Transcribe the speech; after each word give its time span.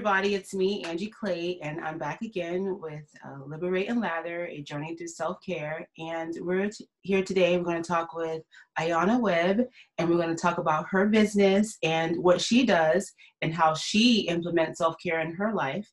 everybody. 0.00 0.34
It's 0.34 0.54
me, 0.54 0.82
Angie 0.84 1.10
Clay, 1.10 1.58
and 1.60 1.78
I'm 1.78 1.98
back 1.98 2.22
again 2.22 2.78
with 2.80 3.04
uh, 3.22 3.44
Liberate 3.44 3.90
and 3.90 4.00
Lather, 4.00 4.46
a 4.46 4.62
journey 4.62 4.96
through 4.96 5.08
self 5.08 5.44
care. 5.44 5.86
And 5.98 6.34
we're 6.40 6.70
t- 6.70 6.88
here 7.02 7.22
today. 7.22 7.58
We're 7.58 7.64
going 7.64 7.82
to 7.82 7.86
talk 7.86 8.14
with 8.14 8.40
Ayana 8.78 9.20
Webb, 9.20 9.66
and 9.98 10.08
we're 10.08 10.16
going 10.16 10.34
to 10.34 10.40
talk 10.40 10.56
about 10.56 10.86
her 10.88 11.04
business 11.04 11.76
and 11.82 12.16
what 12.16 12.40
she 12.40 12.64
does 12.64 13.12
and 13.42 13.52
how 13.52 13.74
she 13.74 14.20
implements 14.20 14.78
self 14.78 14.94
care 15.02 15.20
in 15.20 15.34
her 15.34 15.52
life. 15.52 15.86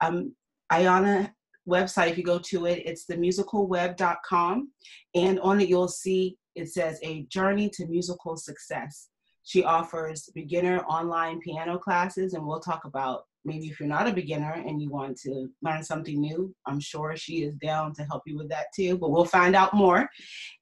Um, 0.00 0.34
Ayana 0.72 1.30
website, 1.68 2.10
if 2.10 2.18
you 2.18 2.24
go 2.24 2.40
to 2.40 2.66
it, 2.66 2.82
it's 2.84 3.06
themusicalweb.com, 3.06 4.72
and 5.14 5.38
on 5.38 5.60
it 5.60 5.68
you'll 5.68 5.86
see 5.86 6.36
it 6.56 6.70
says 6.70 6.98
a 7.04 7.22
journey 7.26 7.70
to 7.74 7.86
musical 7.86 8.36
success. 8.36 9.10
She 9.44 9.62
offers 9.62 10.28
beginner 10.34 10.80
online 10.86 11.38
piano 11.38 11.78
classes, 11.78 12.34
and 12.34 12.44
we'll 12.44 12.58
talk 12.58 12.84
about 12.84 13.26
maybe 13.44 13.66
if 13.66 13.78
you're 13.78 13.88
not 13.88 14.08
a 14.08 14.12
beginner 14.12 14.52
and 14.52 14.80
you 14.80 14.90
want 14.90 15.16
to 15.18 15.48
learn 15.62 15.82
something 15.82 16.20
new, 16.20 16.54
I'm 16.66 16.80
sure 16.80 17.16
she 17.16 17.44
is 17.44 17.54
down 17.56 17.94
to 17.94 18.04
help 18.04 18.22
you 18.26 18.36
with 18.36 18.48
that 18.50 18.66
too, 18.74 18.96
but 18.98 19.10
we'll 19.10 19.24
find 19.24 19.54
out 19.54 19.74
more. 19.74 20.08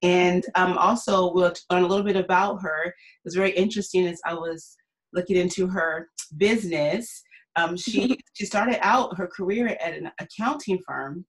And 0.03 0.45
um, 0.55 0.77
also, 0.79 1.33
we'll 1.33 1.53
learn 1.71 1.84
a 1.84 1.87
little 1.87 2.05
bit 2.05 2.17
about 2.17 2.62
her. 2.62 2.84
It 2.87 2.95
was 3.25 3.34
very 3.34 3.53
interesting 3.53 4.06
as 4.06 4.21
I 4.25 4.34
was 4.34 4.77
looking 5.12 5.37
into 5.37 5.67
her 5.69 6.09
business. 6.37 7.23
Um, 7.56 7.77
she, 7.77 8.19
she 8.34 8.47
started 8.47 8.79
out 8.83 9.17
her 9.17 9.27
career 9.27 9.77
at 9.81 9.95
an 9.95 10.11
accounting 10.21 10.78
firm 10.87 11.25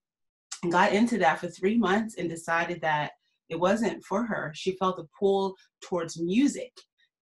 and 0.63 0.71
got 0.71 0.93
into 0.93 1.17
that 1.19 1.39
for 1.39 1.47
three 1.49 1.77
months 1.77 2.15
and 2.17 2.29
decided 2.29 2.81
that 2.81 3.11
it 3.49 3.59
wasn't 3.59 4.03
for 4.03 4.25
her. 4.25 4.51
She 4.55 4.77
felt 4.77 4.99
a 4.99 5.03
pull 5.19 5.55
towards 5.83 6.19
music 6.19 6.71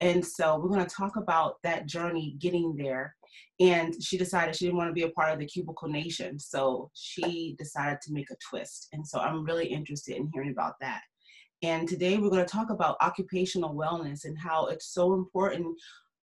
and 0.01 0.25
so 0.25 0.57
we're 0.57 0.69
going 0.69 0.85
to 0.85 0.95
talk 0.95 1.15
about 1.15 1.57
that 1.63 1.85
journey 1.85 2.35
getting 2.39 2.75
there. 2.75 3.15
And 3.59 3.93
she 4.03 4.17
decided 4.17 4.55
she 4.55 4.65
didn't 4.65 4.77
want 4.77 4.89
to 4.89 4.93
be 4.93 5.03
a 5.03 5.09
part 5.11 5.31
of 5.31 5.39
the 5.39 5.45
cubicle 5.45 5.87
nation. 5.87 6.39
So 6.39 6.89
she 6.95 7.55
decided 7.59 8.01
to 8.01 8.13
make 8.13 8.31
a 8.31 8.35
twist. 8.49 8.87
And 8.93 9.07
so 9.07 9.19
I'm 9.19 9.45
really 9.45 9.67
interested 9.67 10.17
in 10.17 10.31
hearing 10.33 10.49
about 10.51 10.73
that. 10.81 11.01
And 11.61 11.87
today 11.87 12.17
we're 12.17 12.31
going 12.31 12.43
to 12.43 12.51
talk 12.51 12.71
about 12.71 12.97
occupational 13.01 13.75
wellness 13.75 14.25
and 14.25 14.35
how 14.39 14.65
it's 14.65 14.91
so 14.91 15.13
important 15.13 15.67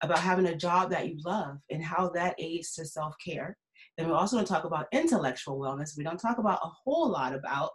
about 0.02 0.20
having 0.20 0.48
a 0.48 0.56
job 0.56 0.92
that 0.92 1.08
you 1.08 1.18
love 1.24 1.58
and 1.72 1.82
how 1.82 2.10
that 2.10 2.36
aids 2.40 2.74
to 2.74 2.86
self 2.86 3.16
care. 3.26 3.58
Then 3.98 4.10
we're 4.10 4.16
also 4.16 4.36
going 4.36 4.46
to 4.46 4.52
talk 4.52 4.66
about 4.66 4.88
intellectual 4.92 5.58
wellness. 5.58 5.98
We 5.98 6.04
don't 6.04 6.20
talk 6.20 6.40
about 6.40 6.60
a 6.62 6.70
whole 6.84 7.10
lot 7.10 7.34
about, 7.34 7.70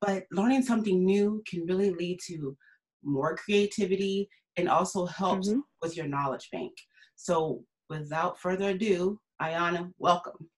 but 0.00 0.24
learning 0.32 0.62
something 0.62 1.04
new 1.04 1.42
can 1.46 1.66
really 1.66 1.90
lead 1.90 2.20
to 2.28 2.56
more 3.04 3.36
creativity 3.36 4.30
and 4.56 4.68
also 4.68 5.06
helps 5.06 5.48
mm-hmm. 5.48 5.60
with 5.80 5.96
your 5.96 6.06
knowledge 6.06 6.48
bank. 6.52 6.72
So 7.16 7.64
without 7.88 8.38
further 8.38 8.70
ado, 8.70 9.20
Ayana, 9.40 9.92
welcome. 9.98 10.48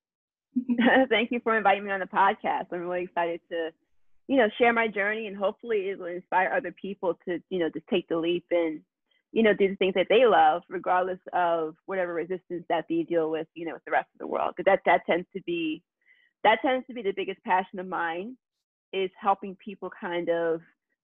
Thank 1.08 1.30
you 1.30 1.40
for 1.42 1.56
inviting 1.56 1.84
me 1.84 1.90
on 1.90 2.00
the 2.00 2.06
podcast. 2.06 2.66
I'm 2.72 2.80
really 2.80 3.04
excited 3.04 3.40
to, 3.50 3.70
you 4.28 4.36
know, 4.36 4.48
share 4.58 4.72
my 4.72 4.88
journey 4.88 5.26
and 5.26 5.36
hopefully 5.36 5.88
it 5.88 5.98
will 5.98 6.06
inspire 6.06 6.52
other 6.54 6.72
people 6.80 7.18
to, 7.28 7.38
you 7.50 7.58
know, 7.58 7.68
just 7.72 7.86
take 7.88 8.08
the 8.08 8.16
leap 8.16 8.44
and, 8.50 8.80
you 9.32 9.42
know, 9.42 9.52
do 9.52 9.68
the 9.68 9.76
things 9.76 9.94
that 9.94 10.06
they 10.08 10.26
love, 10.26 10.62
regardless 10.68 11.18
of 11.32 11.74
whatever 11.86 12.14
resistance 12.14 12.64
that 12.68 12.84
they 12.88 13.02
deal 13.02 13.30
with, 13.30 13.48
you 13.54 13.66
know, 13.66 13.74
with 13.74 13.84
the 13.84 13.90
rest 13.90 14.08
of 14.14 14.20
the 14.20 14.26
world. 14.26 14.54
Because 14.56 14.70
that 14.70 14.80
that 14.86 15.06
tends 15.06 15.26
to 15.34 15.42
be, 15.42 15.82
that 16.44 16.60
tends 16.62 16.86
to 16.86 16.94
be 16.94 17.02
the 17.02 17.12
biggest 17.16 17.42
passion 17.44 17.78
of 17.78 17.86
mine, 17.86 18.36
is 18.92 19.10
helping 19.20 19.56
people 19.56 19.90
kind 20.00 20.28
of 20.28 20.60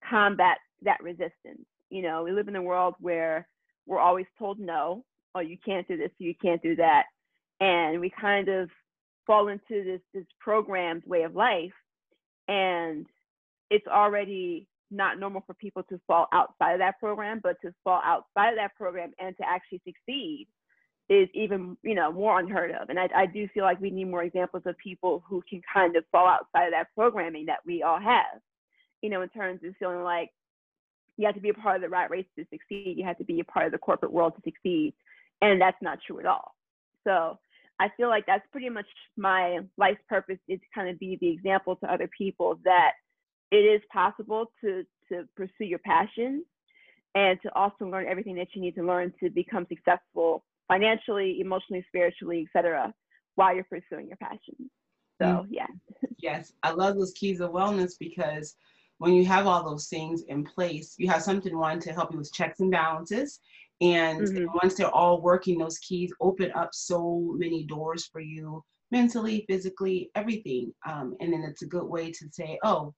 combat 0.08 0.58
that 0.82 1.02
resistance 1.02 1.66
you 1.90 2.02
know, 2.02 2.22
we 2.22 2.32
live 2.32 2.48
in 2.48 2.56
a 2.56 2.62
world 2.62 2.94
where 3.00 3.48
we're 3.86 3.98
always 3.98 4.26
told 4.38 4.58
no, 4.58 5.04
oh, 5.34 5.40
you 5.40 5.58
can't 5.64 5.86
do 5.88 5.96
this, 5.96 6.10
you 6.18 6.34
can't 6.40 6.62
do 6.62 6.76
that. 6.76 7.04
And 7.60 8.00
we 8.00 8.10
kind 8.10 8.48
of 8.48 8.70
fall 9.26 9.48
into 9.48 9.84
this 9.84 10.00
this 10.14 10.26
programmed 10.40 11.02
way 11.06 11.22
of 11.22 11.34
life. 11.34 11.72
And 12.48 13.06
it's 13.70 13.86
already 13.86 14.66
not 14.90 15.20
normal 15.20 15.42
for 15.46 15.54
people 15.54 15.82
to 15.84 16.00
fall 16.06 16.26
outside 16.32 16.72
of 16.72 16.78
that 16.80 16.98
program, 16.98 17.40
but 17.42 17.56
to 17.62 17.72
fall 17.84 18.00
outside 18.04 18.50
of 18.50 18.56
that 18.56 18.74
program 18.76 19.12
and 19.20 19.36
to 19.36 19.48
actually 19.48 19.80
succeed 19.84 20.48
is 21.10 21.28
even 21.34 21.76
you 21.82 21.94
know 21.94 22.12
more 22.12 22.38
unheard 22.38 22.70
of 22.70 22.88
and 22.88 22.98
I, 22.98 23.08
I 23.14 23.26
do 23.26 23.48
feel 23.52 23.64
like 23.64 23.80
we 23.80 23.90
need 23.90 24.04
more 24.04 24.22
examples 24.22 24.62
of 24.64 24.78
people 24.78 25.24
who 25.28 25.42
can 25.50 25.60
kind 25.72 25.96
of 25.96 26.04
fall 26.12 26.28
outside 26.28 26.66
of 26.66 26.70
that 26.70 26.86
programming 26.94 27.46
that 27.46 27.58
we 27.66 27.82
all 27.82 27.98
have 28.00 28.40
you 29.02 29.10
know 29.10 29.20
in 29.20 29.28
terms 29.30 29.60
of 29.64 29.74
feeling 29.76 30.04
like 30.04 30.30
you 31.16 31.26
have 31.26 31.34
to 31.34 31.40
be 31.40 31.50
a 31.50 31.54
part 31.54 31.76
of 31.76 31.82
the 31.82 31.88
rat 31.88 32.10
race 32.10 32.26
to 32.38 32.44
succeed. 32.50 32.94
You 32.96 33.04
have 33.04 33.18
to 33.18 33.24
be 33.24 33.40
a 33.40 33.44
part 33.44 33.66
of 33.66 33.72
the 33.72 33.78
corporate 33.78 34.12
world 34.12 34.34
to 34.36 34.42
succeed. 34.44 34.94
And 35.42 35.60
that's 35.60 35.76
not 35.82 35.98
true 36.06 36.20
at 36.20 36.26
all. 36.26 36.54
So 37.06 37.38
I 37.78 37.88
feel 37.96 38.08
like 38.08 38.26
that's 38.26 38.46
pretty 38.52 38.68
much 38.68 38.86
my 39.16 39.60
life's 39.78 40.02
purpose 40.08 40.38
is 40.48 40.60
to 40.60 40.66
kind 40.74 40.88
of 40.88 40.98
be 40.98 41.16
the 41.20 41.28
example 41.28 41.76
to 41.76 41.92
other 41.92 42.08
people 42.16 42.58
that 42.64 42.92
it 43.50 43.56
is 43.56 43.80
possible 43.92 44.52
to 44.62 44.84
to 45.10 45.24
pursue 45.36 45.64
your 45.64 45.80
passions 45.80 46.44
and 47.14 47.40
to 47.42 47.52
also 47.56 47.86
learn 47.86 48.06
everything 48.06 48.36
that 48.36 48.48
you 48.54 48.60
need 48.60 48.76
to 48.76 48.84
learn 48.84 49.12
to 49.18 49.30
become 49.30 49.66
successful 49.68 50.44
financially, 50.68 51.40
emotionally, 51.40 51.84
spiritually, 51.88 52.46
etc., 52.46 52.94
while 53.34 53.54
you're 53.54 53.64
pursuing 53.64 54.06
your 54.06 54.16
passions. 54.18 54.70
So 55.20 55.26
mm. 55.26 55.46
yeah. 55.50 55.66
yes, 56.18 56.52
I 56.62 56.70
love 56.70 56.96
those 56.96 57.12
keys 57.12 57.40
of 57.40 57.50
wellness 57.50 57.92
because 57.98 58.54
when 59.00 59.14
you 59.14 59.24
have 59.24 59.46
all 59.46 59.64
those 59.64 59.86
things 59.86 60.24
in 60.28 60.44
place, 60.44 60.94
you 60.98 61.08
have 61.08 61.22
something 61.22 61.56
one 61.56 61.80
to 61.80 61.90
help 61.90 62.12
you 62.12 62.18
with 62.18 62.34
checks 62.34 62.60
and 62.60 62.70
balances. 62.70 63.40
And 63.80 64.20
mm-hmm. 64.20 64.44
once 64.62 64.74
they're 64.74 64.94
all 64.94 65.22
working, 65.22 65.56
those 65.56 65.78
keys 65.78 66.12
open 66.20 66.52
up 66.52 66.68
so 66.74 67.34
many 67.38 67.64
doors 67.64 68.04
for 68.12 68.20
you 68.20 68.62
mentally, 68.90 69.46
physically, 69.48 70.10
everything. 70.14 70.74
Um, 70.86 71.16
and 71.20 71.32
then 71.32 71.44
it's 71.44 71.62
a 71.62 71.66
good 71.66 71.86
way 71.86 72.12
to 72.12 72.28
say, 72.30 72.58
oh, 72.62 72.92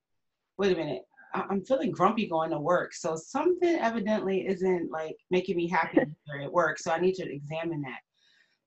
wait 0.59 0.73
a 0.73 0.77
minute, 0.77 1.03
I- 1.35 1.47
I'm 1.49 1.65
feeling 1.65 1.93
grumpy 1.93 2.27
going 2.27 2.51
to 2.51 2.59
work. 2.59 2.95
So 2.95 3.15
something 3.15 3.77
evidently 3.77 4.45
isn't 4.49 4.91
like 4.91 5.17
making 5.31 5.55
me 5.57 5.69
happy 5.69 5.99
at 6.43 6.53
work. 6.53 6.81
So 6.81 6.91
I 6.91 6.99
need 6.99 7.15
to 7.15 7.33
examine 7.33 7.81
that. 7.83 8.01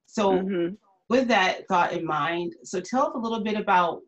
So 0.06 0.32
mm-hmm. 0.40 0.76
with 1.10 1.28
that 1.28 1.68
thought 1.68 1.92
in 1.92 2.06
mind, 2.06 2.56
so 2.64 2.80
tell 2.80 3.08
us 3.08 3.14
a 3.14 3.20
little 3.20 3.44
bit 3.44 3.60
about 3.60 4.04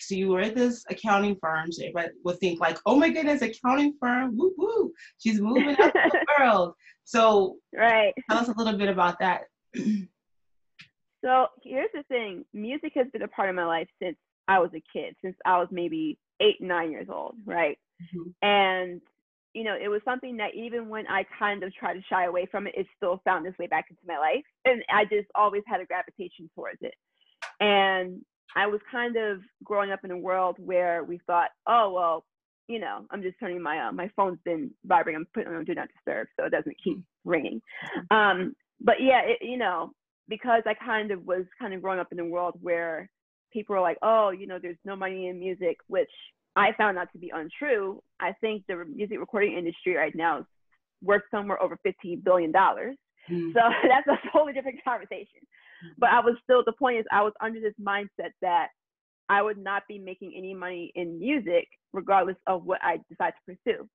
so 0.00 0.14
you 0.14 0.28
were 0.28 0.40
at 0.40 0.54
this 0.54 0.84
accounting 0.88 1.36
firm. 1.40 1.72
So 1.72 1.82
everybody 1.82 2.08
would 2.24 2.38
think 2.38 2.60
like, 2.60 2.78
oh 2.86 2.96
my 2.96 3.10
goodness, 3.10 3.42
accounting 3.42 3.94
firm, 4.00 4.36
woo 4.36 4.52
woo, 4.56 4.92
she's 5.18 5.40
moving 5.40 5.76
up 5.80 5.92
the 5.92 6.26
world. 6.38 6.74
So 7.04 7.56
right. 7.74 8.14
tell 8.28 8.38
us 8.38 8.48
a 8.48 8.52
little 8.52 8.78
bit 8.78 8.88
about 8.88 9.18
that. 9.20 9.42
so 11.24 11.46
here's 11.62 11.90
the 11.94 12.02
thing: 12.08 12.44
music 12.52 12.92
has 12.94 13.06
been 13.12 13.22
a 13.22 13.28
part 13.28 13.50
of 13.50 13.56
my 13.56 13.66
life 13.66 13.88
since 14.02 14.16
I 14.48 14.58
was 14.58 14.70
a 14.74 14.82
kid, 14.92 15.14
since 15.22 15.36
I 15.44 15.58
was 15.58 15.68
maybe 15.70 16.18
eight, 16.40 16.60
nine 16.60 16.90
years 16.90 17.08
old, 17.10 17.36
right? 17.44 17.78
Mm-hmm. 18.02 18.30
And 18.46 19.00
you 19.54 19.64
know, 19.64 19.76
it 19.80 19.88
was 19.88 20.00
something 20.04 20.36
that 20.36 20.54
even 20.54 20.88
when 20.88 21.06
I 21.08 21.24
kind 21.36 21.64
of 21.64 21.74
tried 21.74 21.94
to 21.94 22.02
shy 22.08 22.26
away 22.26 22.46
from 22.46 22.68
it, 22.68 22.74
it 22.76 22.86
still 22.96 23.20
found 23.24 23.46
its 23.46 23.58
way 23.58 23.66
back 23.66 23.86
into 23.90 24.02
my 24.06 24.18
life, 24.18 24.44
and 24.64 24.82
I 24.92 25.04
just 25.04 25.28
always 25.34 25.62
had 25.66 25.80
a 25.80 25.86
gravitation 25.86 26.48
towards 26.54 26.78
it. 26.80 26.94
And 27.58 28.24
I 28.56 28.66
was 28.66 28.80
kind 28.90 29.16
of 29.16 29.40
growing 29.64 29.92
up 29.92 30.00
in 30.04 30.10
a 30.10 30.18
world 30.18 30.56
where 30.58 31.04
we 31.04 31.20
thought, 31.26 31.50
oh 31.66 31.92
well, 31.92 32.24
you 32.68 32.78
know, 32.78 33.04
I'm 33.10 33.22
just 33.22 33.38
turning 33.40 33.62
my 33.62 33.88
uh, 33.88 33.92
my 33.92 34.10
phone's 34.16 34.38
been 34.44 34.70
vibrating. 34.84 35.20
I'm 35.20 35.26
putting 35.34 35.52
on 35.52 35.64
do 35.64 35.74
not 35.74 35.88
disturb 35.94 36.28
so 36.38 36.46
it 36.46 36.50
doesn't 36.50 36.76
keep 36.82 37.02
ringing. 37.24 37.60
Um, 38.10 38.54
but 38.80 38.96
yeah, 39.00 39.20
it, 39.24 39.38
you 39.40 39.56
know, 39.56 39.92
because 40.28 40.62
I 40.66 40.74
kind 40.74 41.10
of 41.10 41.26
was 41.26 41.44
kind 41.58 41.74
of 41.74 41.82
growing 41.82 41.98
up 41.98 42.12
in 42.12 42.20
a 42.20 42.24
world 42.24 42.54
where 42.60 43.10
people 43.52 43.74
were 43.74 43.82
like, 43.82 43.98
oh, 44.02 44.30
you 44.30 44.46
know, 44.46 44.58
there's 44.60 44.78
no 44.84 44.96
money 44.96 45.28
in 45.28 45.40
music, 45.40 45.78
which 45.88 46.10
I 46.56 46.72
found 46.78 46.98
out 46.98 47.08
to 47.12 47.18
be 47.18 47.32
untrue. 47.34 48.02
I 48.20 48.32
think 48.40 48.64
the 48.68 48.84
music 48.84 49.18
recording 49.18 49.56
industry 49.56 49.96
right 49.96 50.14
now 50.14 50.40
is 50.40 50.44
worth 51.02 51.22
somewhere 51.30 51.62
over 51.62 51.76
15 51.82 52.22
billion 52.24 52.52
dollars. 52.52 52.96
Mm. 53.30 53.52
So 53.52 53.60
that's 53.88 54.06
a 54.06 54.28
totally 54.32 54.52
different 54.52 54.82
conversation. 54.84 55.40
But 55.98 56.10
I 56.10 56.20
was 56.20 56.36
still, 56.42 56.62
the 56.64 56.72
point 56.72 56.98
is, 56.98 57.06
I 57.12 57.22
was 57.22 57.32
under 57.40 57.60
this 57.60 57.74
mindset 57.80 58.30
that 58.42 58.68
I 59.28 59.42
would 59.42 59.58
not 59.58 59.84
be 59.88 59.98
making 59.98 60.34
any 60.36 60.54
money 60.54 60.92
in 60.94 61.18
music, 61.18 61.68
regardless 61.92 62.36
of 62.46 62.64
what 62.64 62.80
I 62.82 62.98
decide 63.08 63.32
to 63.32 63.54
pursue. 63.54 63.88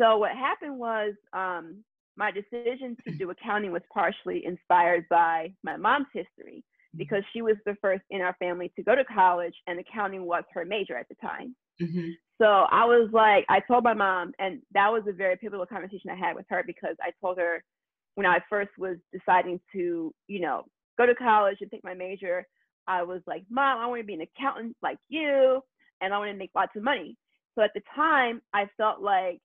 So 0.00 0.18
what 0.18 0.32
happened 0.32 0.78
was 0.78 1.14
um, 1.32 1.84
my 2.16 2.30
decision 2.30 2.96
to 3.06 3.14
do 3.14 3.30
accounting 3.30 3.72
was 3.72 3.82
partially 3.92 4.44
inspired 4.44 5.06
by 5.08 5.52
my 5.62 5.76
mom's 5.76 6.06
history 6.12 6.64
mm-hmm. 6.64 6.98
because 6.98 7.22
she 7.32 7.42
was 7.42 7.56
the 7.64 7.76
first 7.80 8.02
in 8.10 8.20
our 8.20 8.34
family 8.38 8.72
to 8.76 8.82
go 8.82 8.94
to 8.94 9.04
college 9.04 9.54
and 9.66 9.78
accounting 9.78 10.24
was 10.24 10.44
her 10.52 10.64
major 10.64 10.96
at 10.96 11.08
the 11.08 11.14
time. 11.16 11.54
Mm-hmm. 11.80 12.10
So 12.40 12.46
I 12.46 12.84
was 12.84 13.08
like, 13.12 13.46
I 13.48 13.60
told 13.60 13.84
my 13.84 13.94
mom, 13.94 14.32
and 14.38 14.60
that 14.72 14.92
was 14.92 15.02
a 15.08 15.12
very 15.12 15.36
pivotal 15.36 15.64
conversation 15.64 16.10
I 16.10 16.16
had 16.16 16.36
with 16.36 16.46
her 16.50 16.62
because 16.66 16.96
I 17.00 17.10
told 17.22 17.38
her 17.38 17.62
when 18.14 18.26
I 18.26 18.40
first 18.50 18.70
was 18.78 18.96
deciding 19.12 19.60
to, 19.72 20.12
you 20.26 20.40
know, 20.40 20.64
go 20.98 21.06
to 21.06 21.14
college 21.14 21.58
and 21.60 21.70
pick 21.70 21.84
my 21.84 21.94
major, 21.94 22.46
I 22.86 23.02
was 23.02 23.20
like, 23.26 23.44
Mom, 23.50 23.78
I 23.78 23.86
want 23.86 24.00
to 24.00 24.06
be 24.06 24.14
an 24.14 24.20
accountant 24.20 24.76
like 24.82 24.98
you, 25.08 25.60
and 26.00 26.14
I 26.14 26.18
want 26.18 26.30
to 26.30 26.36
make 26.36 26.50
lots 26.54 26.72
of 26.76 26.82
money. 26.82 27.16
So 27.54 27.62
at 27.62 27.72
the 27.74 27.82
time, 27.94 28.42
I 28.52 28.68
felt 28.76 29.00
like 29.00 29.40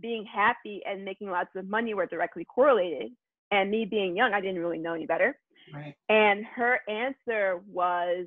being 0.00 0.24
happy 0.24 0.82
and 0.86 1.04
making 1.04 1.30
lots 1.30 1.50
of 1.56 1.68
money 1.68 1.94
were 1.94 2.06
directly 2.06 2.44
correlated. 2.44 3.12
And 3.50 3.70
me 3.70 3.84
being 3.84 4.16
young, 4.16 4.32
I 4.32 4.40
didn't 4.40 4.60
really 4.60 4.78
know 4.78 4.94
any 4.94 5.06
better. 5.06 5.38
Right. 5.72 5.94
And 6.08 6.44
her 6.54 6.80
answer 6.88 7.60
was, 7.70 8.26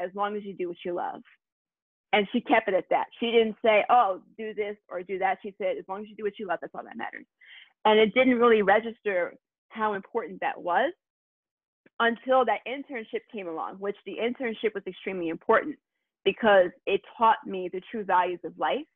as 0.00 0.10
long 0.14 0.36
as 0.36 0.42
you 0.42 0.54
do 0.54 0.68
what 0.68 0.76
you 0.84 0.92
love. 0.92 1.22
And 2.12 2.26
she 2.32 2.40
kept 2.40 2.68
it 2.68 2.74
at 2.74 2.88
that. 2.90 3.06
She 3.20 3.30
didn't 3.30 3.56
say, 3.64 3.84
oh, 3.90 4.20
do 4.38 4.54
this 4.54 4.76
or 4.88 5.02
do 5.02 5.18
that. 5.18 5.38
She 5.42 5.54
said, 5.58 5.76
as 5.78 5.84
long 5.88 6.02
as 6.02 6.08
you 6.08 6.16
do 6.16 6.24
what 6.24 6.38
you 6.38 6.46
love, 6.46 6.58
that's 6.60 6.74
all 6.74 6.84
that 6.84 6.96
matters. 6.96 7.26
And 7.84 7.98
it 7.98 8.14
didn't 8.14 8.38
really 8.38 8.62
register 8.62 9.34
how 9.68 9.94
important 9.94 10.40
that 10.40 10.60
was 10.60 10.92
until 12.00 12.44
that 12.44 12.60
internship 12.66 13.20
came 13.32 13.48
along, 13.48 13.76
which 13.76 13.96
the 14.06 14.16
internship 14.20 14.74
was 14.74 14.82
extremely 14.86 15.28
important 15.28 15.76
because 16.24 16.70
it 16.86 17.00
taught 17.16 17.36
me 17.46 17.68
the 17.72 17.80
true 17.90 18.04
values 18.04 18.40
of 18.44 18.52
life, 18.58 18.86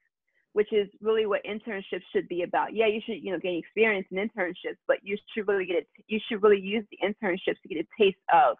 which 0.55 0.73
is 0.73 0.89
really 1.01 1.27
what 1.27 1.41
internships 1.45 2.03
should 2.13 2.27
be 2.29 2.43
about. 2.43 2.75
Yeah, 2.75 2.87
you 2.87 3.01
should, 3.05 3.23
you 3.23 3.33
know, 3.33 3.39
gain 3.39 3.59
experience 3.59 4.07
in 4.11 4.17
internships, 4.17 4.79
but 4.87 4.99
you 5.03 5.17
should 5.35 5.47
really 5.47 5.67
get 5.67 5.77
it. 5.77 5.89
You 6.07 6.19
should 6.29 6.43
really 6.43 6.61
use 6.61 6.85
the 6.91 6.99
internships 7.07 7.61
to 7.63 7.69
get 7.69 7.79
a 7.79 8.03
taste 8.03 8.19
of 8.33 8.57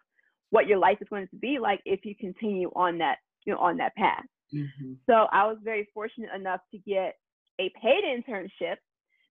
what 0.51 0.67
your 0.67 0.77
life 0.77 0.97
is 1.01 1.07
going 1.09 1.27
to 1.27 1.35
be 1.35 1.59
like 1.59 1.81
if 1.85 2.05
you 2.05 2.15
continue 2.15 2.71
on 2.75 2.97
that, 2.99 3.17
you 3.45 3.53
know, 3.53 3.59
on 3.59 3.77
that 3.77 3.95
path. 3.95 4.23
Mm-hmm. 4.53 4.93
So 5.05 5.27
I 5.31 5.45
was 5.45 5.57
very 5.63 5.87
fortunate 5.93 6.29
enough 6.35 6.61
to 6.71 6.77
get 6.79 7.15
a 7.59 7.71
paid 7.81 8.03
internship 8.03 8.77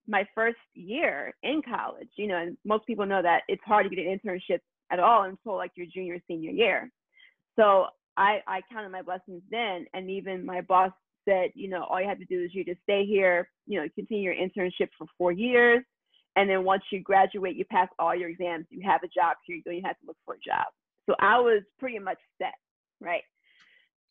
my 0.07 0.25
first 0.35 0.57
year 0.75 1.33
in 1.43 1.61
college. 1.61 2.09
You 2.15 2.27
know, 2.27 2.37
and 2.37 2.57
most 2.65 2.85
people 2.85 3.05
know 3.05 3.21
that 3.21 3.41
it's 3.47 3.63
hard 3.65 3.89
to 3.89 3.95
get 3.95 4.05
an 4.05 4.19
internship 4.19 4.59
at 4.91 4.99
all 4.99 5.23
until 5.23 5.55
like 5.55 5.71
your 5.75 5.87
junior 5.93 6.19
senior 6.27 6.51
year. 6.51 6.91
So 7.57 7.87
I 8.17 8.39
I 8.47 8.61
counted 8.71 8.89
my 8.89 9.01
blessings 9.01 9.41
then, 9.49 9.85
and 9.93 10.09
even 10.09 10.45
my 10.45 10.61
boss 10.61 10.91
said, 11.25 11.51
you 11.53 11.69
know, 11.69 11.83
all 11.83 12.01
you 12.01 12.07
have 12.07 12.19
to 12.19 12.25
do 12.25 12.43
is 12.43 12.53
you 12.53 12.63
just 12.63 12.81
stay 12.83 13.05
here, 13.05 13.49
you 13.67 13.79
know, 13.79 13.87
continue 13.95 14.23
your 14.23 14.35
internship 14.35 14.89
for 14.97 15.07
four 15.17 15.31
years, 15.31 15.83
and 16.35 16.49
then 16.49 16.63
once 16.63 16.83
you 16.91 17.01
graduate, 17.01 17.55
you 17.55 17.65
pass 17.65 17.89
all 17.99 18.15
your 18.15 18.29
exams, 18.29 18.65
you 18.69 18.81
have 18.85 19.03
a 19.03 19.07
job 19.07 19.37
here, 19.45 19.57
you 19.57 19.63
don't 19.63 19.75
even 19.75 19.85
have 19.85 19.99
to 19.99 20.07
look 20.07 20.17
for 20.25 20.35
a 20.35 20.39
job. 20.39 20.65
So 21.07 21.15
I 21.19 21.39
was 21.39 21.63
pretty 21.79 21.99
much 21.99 22.19
set, 22.37 22.53
right? 23.01 23.23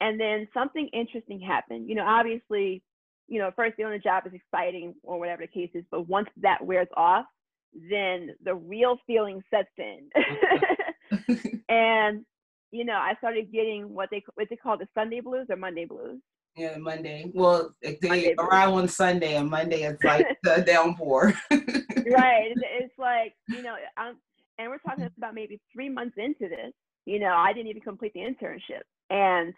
And 0.01 0.19
then 0.21 0.49
something 0.53 0.89
interesting 0.93 1.41
happened. 1.41 1.89
You 1.89 1.95
know, 1.95 2.05
obviously, 2.05 2.83
you 3.29 3.39
know, 3.39 3.51
first 3.55 3.77
day 3.77 3.85
on 3.85 3.93
the 3.93 3.99
job 3.99 4.25
is 4.27 4.33
exciting 4.35 4.95
or 5.03 5.19
whatever 5.19 5.43
the 5.43 5.49
case 5.49 5.71
is, 5.75 5.85
but 5.91 6.09
once 6.09 6.29
that 6.41 6.65
wears 6.65 6.89
off, 6.97 7.27
then 7.75 8.31
the 8.45 8.55
real 8.55 8.99
feeling 9.07 9.43
sets 9.51 9.69
in. 9.79 10.09
and 11.69 12.25
you 12.71 12.85
know, 12.85 12.95
I 12.97 13.15
started 13.19 13.53
getting 13.53 13.95
what 13.95 14.09
they 14.11 14.23
what 14.35 14.49
they 14.51 14.57
call 14.57 14.77
the 14.77 14.89
Sunday 14.95 15.21
blues 15.21 15.47
or 15.51 15.57
Monday 15.57 15.85
blues. 15.85 16.21
Yeah, 16.57 16.77
Monday. 16.77 17.31
Well, 17.35 17.75
eh, 17.83 17.95
they 18.03 18.09
Monday 18.09 18.35
arrive 18.39 18.71
on 18.71 18.89
Sunday, 18.89 19.37
and 19.37 19.49
Monday 19.49 19.83
it's 19.83 20.03
like 20.03 20.27
the 20.43 20.63
downpour. 20.67 21.35
right. 21.51 22.53
It's 22.57 22.99
like 22.99 23.35
you 23.49 23.63
know, 23.63 23.77
I'm, 23.97 24.17
and 24.59 24.71
we're 24.71 24.79
talking 24.79 25.05
mm-hmm. 25.05 25.21
about 25.21 25.35
maybe 25.35 25.61
three 25.73 25.89
months 25.89 26.17
into 26.19 26.49
this. 26.49 26.73
You 27.07 27.21
know, 27.21 27.33
I 27.35 27.53
didn't 27.53 27.69
even 27.69 27.83
complete 27.83 28.13
the 28.13 28.21
internship, 28.21 28.83
and 29.09 29.55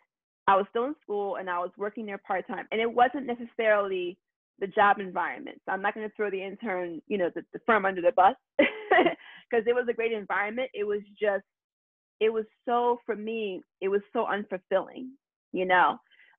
I 0.47 0.57
was 0.57 0.67
still 0.71 0.85
in 0.85 0.95
school, 1.03 1.37
and 1.37 1.51
I 1.51 1.59
was 1.59 1.71
working 1.77 2.07
there 2.07 2.19
part 2.19 2.47
time, 2.47 2.67
and 2.71 2.81
it 2.81 2.93
wasn't 2.93 3.27
necessarily 3.27 4.19
the 4.61 4.67
job 4.67 5.01
environment. 5.01 5.61
So 5.65 5.73
I'm 5.73 5.83
not 5.83 5.95
going 5.95 6.09
to 6.09 6.15
throw 6.15 6.31
the 6.31 6.43
intern, 6.43 7.01
you 7.09 7.19
know, 7.19 7.31
the, 7.35 7.43
the 7.53 7.61
firm 7.67 7.87
under 7.87 8.03
the 8.03 8.13
bus 8.13 8.37
because 8.59 9.67
it 9.67 9.75
was 9.75 9.87
a 9.89 9.95
great 9.95 10.13
environment. 10.13 10.71
It 10.75 10.85
was 10.85 11.01
just, 11.21 11.45
it 12.21 12.31
was 12.31 12.45
so, 12.67 12.99
for 13.07 13.17
me, 13.17 13.63
it 13.81 13.89
was 13.89 14.03
so 14.13 14.27
unfulfilling, 14.27 15.09
you 15.53 15.65
know. 15.65 15.99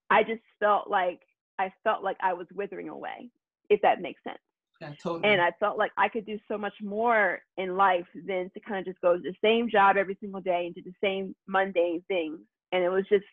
I 0.09 0.23
just 0.23 0.41
felt 0.59 0.89
like, 0.89 1.19
I 1.57 1.73
felt 1.83 2.03
like 2.03 2.17
I 2.21 2.33
was 2.33 2.47
withering 2.53 2.89
away, 2.89 3.29
if 3.69 3.81
that 3.81 4.01
makes 4.01 4.23
sense. 4.23 4.37
Yeah, 4.79 4.93
totally. 5.01 5.31
And 5.31 5.41
I 5.41 5.51
felt 5.59 5.77
like 5.77 5.91
I 5.97 6.09
could 6.09 6.25
do 6.25 6.39
so 6.47 6.57
much 6.57 6.73
more 6.81 7.39
in 7.57 7.75
life 7.77 8.07
than 8.27 8.49
to 8.53 8.59
kind 8.59 8.79
of 8.79 8.85
just 8.85 9.01
go 9.01 9.15
to 9.15 9.21
the 9.21 9.35
same 9.43 9.69
job 9.69 9.95
every 9.97 10.17
single 10.19 10.41
day 10.41 10.65
and 10.65 10.75
do 10.75 10.81
the 10.83 10.93
same 11.03 11.35
mundane 11.47 12.03
things. 12.07 12.39
And 12.71 12.83
it 12.83 12.89
was 12.89 13.05
just, 13.09 13.25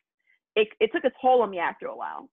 it, 0.57 0.69
it 0.81 0.91
took 0.93 1.05
a 1.05 1.13
toll 1.23 1.43
on 1.43 1.51
me 1.51 1.59
after 1.59 1.87
a 1.87 1.97
while 1.97 2.29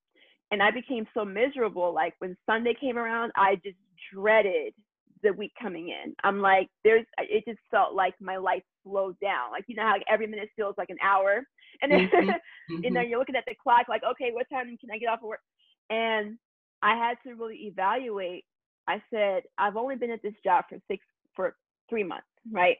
and 0.55 0.63
I 0.63 0.71
became 0.71 1.05
so 1.13 1.25
miserable. 1.25 1.93
Like 1.93 2.13
when 2.19 2.37
Sunday 2.45 2.73
came 2.79 2.97
around, 2.97 3.33
I 3.35 3.55
just 3.55 3.75
dreaded 4.13 4.73
the 5.21 5.33
week 5.33 5.51
coming 5.61 5.89
in. 5.89 6.15
I'm 6.23 6.39
like, 6.39 6.69
there's, 6.85 7.05
it 7.17 7.43
just 7.45 7.59
felt 7.69 7.93
like 7.93 8.13
my 8.21 8.37
life 8.37 8.63
slowed 8.81 9.19
down. 9.19 9.51
Like, 9.51 9.65
you 9.67 9.75
know, 9.75 9.83
how 9.83 9.91
like 9.91 10.05
every 10.07 10.27
minute 10.27 10.47
feels 10.55 10.75
like 10.77 10.89
an 10.89 10.97
hour. 11.03 11.43
And 11.81 11.91
then, 11.91 12.07
mm-hmm. 12.07 12.29
you 12.83 12.89
know, 12.89 13.01
mm-hmm. 13.01 13.09
you're 13.09 13.19
looking 13.19 13.35
at 13.35 13.43
the 13.45 13.55
clock, 13.61 13.87
like, 13.89 14.03
okay, 14.09 14.29
what 14.31 14.47
time 14.49 14.77
can 14.79 14.91
I 14.93 14.97
get 14.97 15.09
off 15.09 15.19
of 15.19 15.27
work? 15.27 15.41
And 15.89 16.37
I 16.81 16.95
had 16.95 17.17
to 17.27 17.35
really 17.35 17.65
evaluate. 17.65 18.45
I 18.87 19.01
said, 19.11 19.43
I've 19.57 19.75
only 19.75 19.97
been 19.97 20.11
at 20.11 20.23
this 20.23 20.35
job 20.41 20.63
for 20.69 20.77
six, 20.89 21.03
for 21.35 21.57
three 21.89 22.05
months, 22.05 22.27
right? 22.49 22.77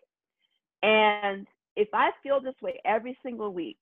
And 0.81 1.45
if 1.75 1.89
I 1.94 2.12
feel 2.24 2.39
this 2.39 2.56
way 2.62 2.80
every 2.86 3.18
single 3.22 3.54
week, 3.54 3.80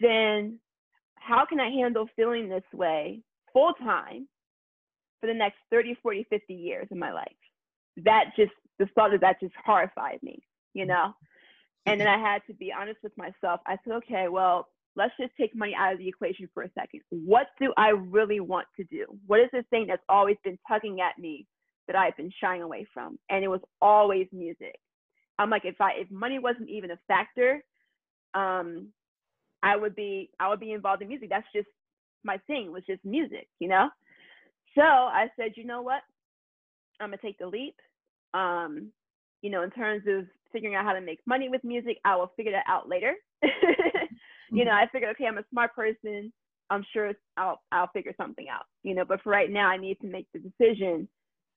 then 0.00 0.58
how 1.20 1.44
can 1.46 1.60
I 1.60 1.70
handle 1.70 2.08
feeling 2.16 2.48
this 2.48 2.64
way 2.72 3.22
full 3.52 3.72
time 3.74 4.26
for 5.20 5.26
the 5.26 5.34
next 5.34 5.58
30, 5.70 5.96
40, 6.02 6.26
50 6.28 6.54
years 6.54 6.88
of 6.90 6.98
my 6.98 7.12
life? 7.12 7.28
That 8.04 8.32
just, 8.36 8.52
the 8.78 8.86
thought 8.94 9.14
of 9.14 9.20
that 9.20 9.40
just 9.40 9.54
horrified 9.64 10.22
me, 10.22 10.42
you 10.74 10.86
know? 10.86 11.14
And 11.86 12.00
then 12.00 12.08
I 12.08 12.18
had 12.18 12.42
to 12.46 12.54
be 12.54 12.72
honest 12.72 12.98
with 13.02 13.16
myself. 13.16 13.60
I 13.66 13.76
said, 13.84 13.94
okay, 13.94 14.28
well, 14.28 14.68
let's 14.96 15.14
just 15.18 15.32
take 15.38 15.54
money 15.54 15.74
out 15.76 15.92
of 15.92 15.98
the 15.98 16.08
equation 16.08 16.48
for 16.52 16.62
a 16.62 16.70
second. 16.78 17.00
What 17.10 17.48
do 17.60 17.72
I 17.76 17.88
really 17.90 18.40
want 18.40 18.66
to 18.76 18.84
do? 18.84 19.06
What 19.26 19.40
is 19.40 19.48
the 19.52 19.64
thing 19.70 19.86
that's 19.86 20.02
always 20.08 20.36
been 20.44 20.58
tugging 20.68 21.00
at 21.00 21.18
me 21.18 21.46
that 21.86 21.96
I've 21.96 22.16
been 22.16 22.32
shying 22.40 22.62
away 22.62 22.86
from? 22.92 23.18
And 23.30 23.44
it 23.44 23.48
was 23.48 23.60
always 23.80 24.26
music. 24.32 24.78
I'm 25.38 25.50
like, 25.50 25.64
if 25.64 25.80
I 25.80 25.92
if 25.96 26.10
money 26.10 26.38
wasn't 26.38 26.68
even 26.68 26.90
a 26.90 26.98
factor, 27.08 27.62
um, 28.34 28.88
I 29.62 29.76
would 29.76 29.94
be 29.94 30.30
I 30.40 30.48
would 30.48 30.60
be 30.60 30.72
involved 30.72 31.02
in 31.02 31.08
music. 31.08 31.28
That's 31.30 31.46
just 31.54 31.68
my 32.24 32.38
thing 32.46 32.72
was 32.72 32.82
just 32.86 33.04
music, 33.04 33.48
you 33.58 33.68
know. 33.68 33.88
So 34.74 34.82
I 34.82 35.26
said, 35.36 35.52
you 35.56 35.64
know 35.64 35.82
what? 35.82 36.02
I'm 37.00 37.08
gonna 37.08 37.18
take 37.22 37.38
the 37.38 37.46
leap. 37.46 37.76
Um, 38.34 38.92
you 39.42 39.50
know, 39.50 39.62
in 39.62 39.70
terms 39.70 40.04
of 40.06 40.26
figuring 40.52 40.74
out 40.74 40.84
how 40.84 40.92
to 40.92 41.00
make 41.00 41.20
money 41.26 41.48
with 41.48 41.64
music, 41.64 41.98
I 42.04 42.16
will 42.16 42.32
figure 42.36 42.52
that 42.52 42.64
out 42.68 42.88
later. 42.88 43.14
you 44.52 44.64
know, 44.64 44.72
I 44.72 44.86
figured, 44.92 45.10
okay, 45.12 45.26
I'm 45.26 45.38
a 45.38 45.44
smart 45.50 45.74
person. 45.74 46.32
I'm 46.70 46.84
sure 46.92 47.12
I'll 47.36 47.60
I'll 47.72 47.90
figure 47.92 48.12
something 48.16 48.46
out. 48.48 48.64
You 48.82 48.94
know, 48.94 49.04
but 49.04 49.22
for 49.22 49.30
right 49.30 49.50
now, 49.50 49.68
I 49.68 49.76
need 49.76 49.98
to 50.00 50.06
make 50.06 50.28
the 50.32 50.40
decision 50.40 51.08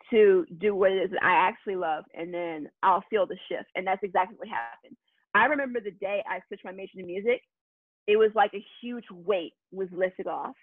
to 0.09 0.45
do 0.59 0.75
what 0.75 0.91
it 0.91 0.97
is 0.97 1.11
that 1.11 1.23
I 1.23 1.47
actually 1.47 1.75
love, 1.75 2.03
and 2.13 2.33
then 2.33 2.69
I'll 2.81 3.03
feel 3.09 3.25
the 3.25 3.37
shift. 3.49 3.69
And 3.75 3.85
that's 3.85 4.03
exactly 4.03 4.35
what 4.37 4.47
happened. 4.47 4.97
I 5.35 5.45
remember 5.45 5.79
the 5.79 5.91
day 5.91 6.23
I 6.29 6.39
switched 6.47 6.65
my 6.65 6.71
major 6.71 6.97
to 6.97 7.05
music 7.05 7.41
it 8.07 8.17
was 8.17 8.31
like 8.35 8.51
a 8.53 8.65
huge 8.81 9.05
weight 9.11 9.53
was 9.71 9.87
lifted 9.91 10.27
off. 10.27 10.55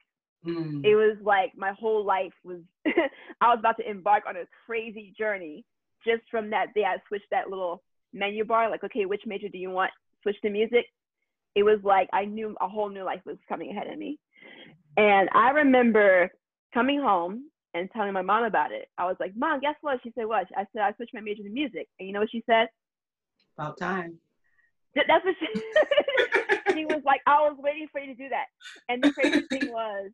Mm. 0.47 0.85
It 0.85 0.95
was 0.95 1.17
like 1.23 1.53
my 1.57 1.73
whole 1.79 2.05
life 2.05 2.33
was, 2.45 2.61
I 2.87 3.49
was 3.49 3.59
about 3.59 3.77
to 3.79 3.89
embark 3.89 4.25
on 4.29 4.37
a 4.37 4.45
crazy 4.67 5.15
journey 5.19 5.65
just 6.07 6.23
from 6.31 6.51
that 6.51 6.75
day. 6.75 6.85
I 6.85 6.97
switched 7.09 7.31
that 7.31 7.51
little 7.51 7.83
menu 8.13 8.45
bar, 8.45 8.71
like, 8.71 8.85
okay, 8.85 9.05
which 9.05 9.23
major 9.27 9.49
do 9.49 9.59
you 9.59 9.71
want? 9.71 9.91
Switch 10.23 10.41
to 10.43 10.51
music. 10.51 10.87
It 11.55 11.63
was 11.63 11.79
like 11.83 12.09
I 12.13 12.25
knew 12.25 12.57
a 12.61 12.69
whole 12.69 12.89
new 12.89 13.05
life 13.05 13.21
was 13.25 13.37
coming 13.49 13.71
ahead 13.71 13.89
of 13.89 13.99
me. 13.99 14.19
And 14.97 15.29
I 15.35 15.51
remember 15.51 16.31
coming 16.73 17.01
home 17.01 17.51
and 17.75 17.91
telling 17.93 18.13
my 18.13 18.23
mom 18.23 18.45
about 18.45 18.73
it. 18.73 18.89
I 18.99 19.05
was 19.05 19.17
like, 19.21 19.33
Mom, 19.37 19.61
guess 19.61 19.77
what? 19.81 20.01
She 20.03 20.13
said, 20.15 20.27
What? 20.27 20.47
I 20.57 20.67
said, 20.73 20.83
I 20.83 20.93
switched 20.95 21.15
my 21.15 21.21
major 21.21 21.43
to 21.43 21.51
music. 21.51 21.89
And 21.99 22.07
you 22.07 22.13
know 22.13 22.21
what 22.21 22.31
she 22.31 22.43
said? 22.47 22.69
About 23.57 23.79
time. 23.79 24.19
That's 24.95 25.25
what 25.25 25.35
she 25.39 25.47
he 26.81 26.87
was 26.87 27.03
like, 27.05 27.21
I 27.27 27.41
was 27.41 27.57
waiting 27.59 27.89
for 27.93 28.01
you 28.01 28.09
to 28.09 28.15
do 28.15 28.29
that. 28.31 28.47
And 28.89 29.03
the 29.03 29.13
crazy 29.13 29.43
thing 29.43 29.71
was, 29.71 30.11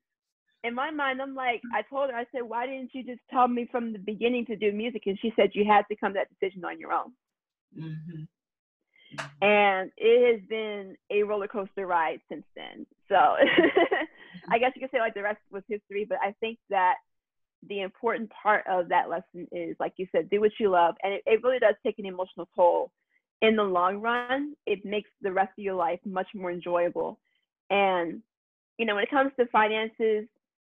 in 0.65 0.75
my 0.75 0.91
mind, 0.91 1.23
I'm 1.23 1.35
like, 1.35 1.63
I 1.73 1.83
told 1.83 2.11
her, 2.11 2.17
I 2.17 2.27
said, 2.33 2.43
why 2.43 2.67
didn't 2.67 2.91
you 2.93 3.05
just 3.05 3.21
tell 3.31 3.47
me 3.47 3.69
from 3.71 3.93
the 3.93 3.99
beginning 3.99 4.47
to 4.47 4.57
do 4.57 4.73
music? 4.73 5.03
And 5.07 5.19
she 5.21 5.33
said, 5.37 5.51
you 5.53 5.65
had 5.65 5.85
to 5.89 5.97
come 5.97 6.15
to 6.15 6.19
that 6.19 6.29
decision 6.41 6.65
on 6.65 6.79
your 6.79 6.93
own. 6.93 7.13
Mm-hmm. 7.79 8.23
mm-hmm. 8.23 8.25
And 9.41 9.93
it 9.97 10.33
has 10.33 10.49
been 10.49 10.97
a 11.11 11.23
roller 11.23 11.47
coaster 11.47 11.87
ride 11.87 12.21
since 12.29 12.45
then. 12.57 12.85
So 13.09 13.15
I 14.51 14.59
guess 14.59 14.73
you 14.75 14.81
could 14.81 14.91
say 14.91 14.99
like 14.99 15.15
the 15.15 15.23
rest 15.23 15.39
was 15.51 15.63
history, 15.69 16.05
but 16.07 16.19
I 16.21 16.35
think 16.41 16.59
that 16.71 16.97
the 17.69 17.81
important 17.81 18.31
part 18.31 18.65
of 18.69 18.89
that 18.89 19.09
lesson 19.09 19.47
is, 19.53 19.77
like 19.79 19.95
you 19.97 20.07
said, 20.11 20.29
do 20.29 20.41
what 20.41 20.51
you 20.59 20.71
love. 20.71 20.97
And 21.03 21.15
it, 21.15 21.23
it 21.25 21.43
really 21.43 21.61
does 21.61 21.77
take 21.85 21.99
an 21.99 22.07
emotional 22.07 22.49
toll 22.55 22.91
in 23.43 23.57
the 23.57 23.63
long 23.63 24.01
run, 24.01 24.55
it 24.67 24.85
makes 24.85 25.11
the 25.21 25.33
rest 25.33 25.53
of 25.59 25.65
your 25.65 25.75
life 25.75 26.01
much 26.05 26.29
more 26.35 26.51
enjoyable. 26.51 27.19
And, 27.71 28.23
you 28.79 28.87
know, 28.87 28.95
when 28.95 29.05
it 29.05 29.11
comes 29.11 29.33
to 29.39 29.47
finances, 29.47 30.27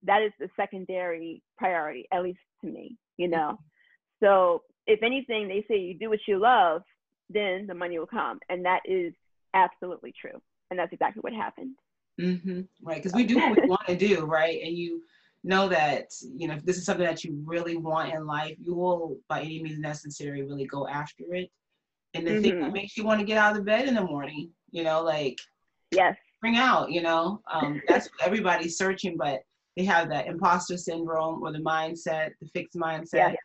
that 0.04 0.22
is 0.22 0.32
the 0.40 0.50
secondary 0.56 1.42
priority, 1.58 2.08
at 2.12 2.24
least 2.24 2.40
to 2.62 2.68
me, 2.68 2.98
you 3.18 3.28
know. 3.28 3.58
So 4.22 4.64
if 4.88 5.02
anything, 5.04 5.48
they 5.48 5.66
say 5.68 5.80
you 5.80 5.98
do 5.98 6.10
what 6.10 6.20
you 6.28 6.40
love, 6.40 6.84
then 7.30 7.68
the 7.68 7.74
money 7.74 8.00
will 8.00 8.08
come. 8.08 8.40
And 8.50 8.66
that 8.66 8.82
is 8.86 9.14
absolutely 9.54 10.14
true. 10.20 10.42
And 10.70 10.80
that's 10.80 10.94
exactly 10.94 11.22
what 11.22 11.34
happened. 11.34 11.76
Mm-hmm. 12.20 12.62
Right. 12.82 12.98
Because 12.98 13.14
we 13.14 13.26
do 13.26 13.38
what 13.38 13.62
we 13.62 13.68
want 13.68 13.88
to 13.88 13.96
do, 13.96 14.26
right? 14.26 14.62
And 14.64 14.76
you 14.76 15.02
know 15.44 15.68
that, 15.70 16.12
you 16.22 16.48
know, 16.48 16.56
if 16.56 16.66
this 16.66 16.78
is 16.78 16.86
something 16.86 17.06
that 17.06 17.24
you 17.24 17.42
really 17.46 17.76
want 17.76 18.14
in 18.14 18.26
life, 18.26 18.56
you 18.60 18.74
will, 18.74 19.18
by 19.28 19.42
any 19.42 19.62
means 19.62 19.80
necessary, 19.80 20.44
really 20.44 20.66
go 20.66 20.88
after 20.88 21.34
it 21.34 21.50
and 22.14 22.26
the 22.26 22.32
mm-hmm. 22.32 22.42
thing 22.42 22.60
that 22.60 22.66
mm-hmm. 22.66 22.74
makes 22.74 22.98
you 22.98 23.04
want 23.04 23.20
to 23.20 23.26
get 23.26 23.38
out 23.38 23.52
of 23.52 23.58
the 23.58 23.64
bed 23.64 23.88
in 23.88 23.96
the 23.96 24.04
morning. 24.04 24.50
You 24.72 24.84
know, 24.84 25.04
like 25.04 25.38
yes, 25.92 26.18
bring 26.42 26.58
out. 26.58 26.92
You 26.92 27.02
know, 27.02 27.42
um, 27.52 27.82
that's 27.88 28.10
everybody's 28.22 28.78
searching, 28.78 29.18
but 29.18 29.42
they 29.76 29.86
have 29.86 30.10
that 30.10 30.28
imposter 30.28 30.78
syndrome 30.78 31.42
or 31.44 31.52
the 31.52 31.60
mindset, 31.60 32.32
the 32.42 32.48
fixed 32.54 32.78
mindset. 32.78 33.14
Yeah. 33.14 33.36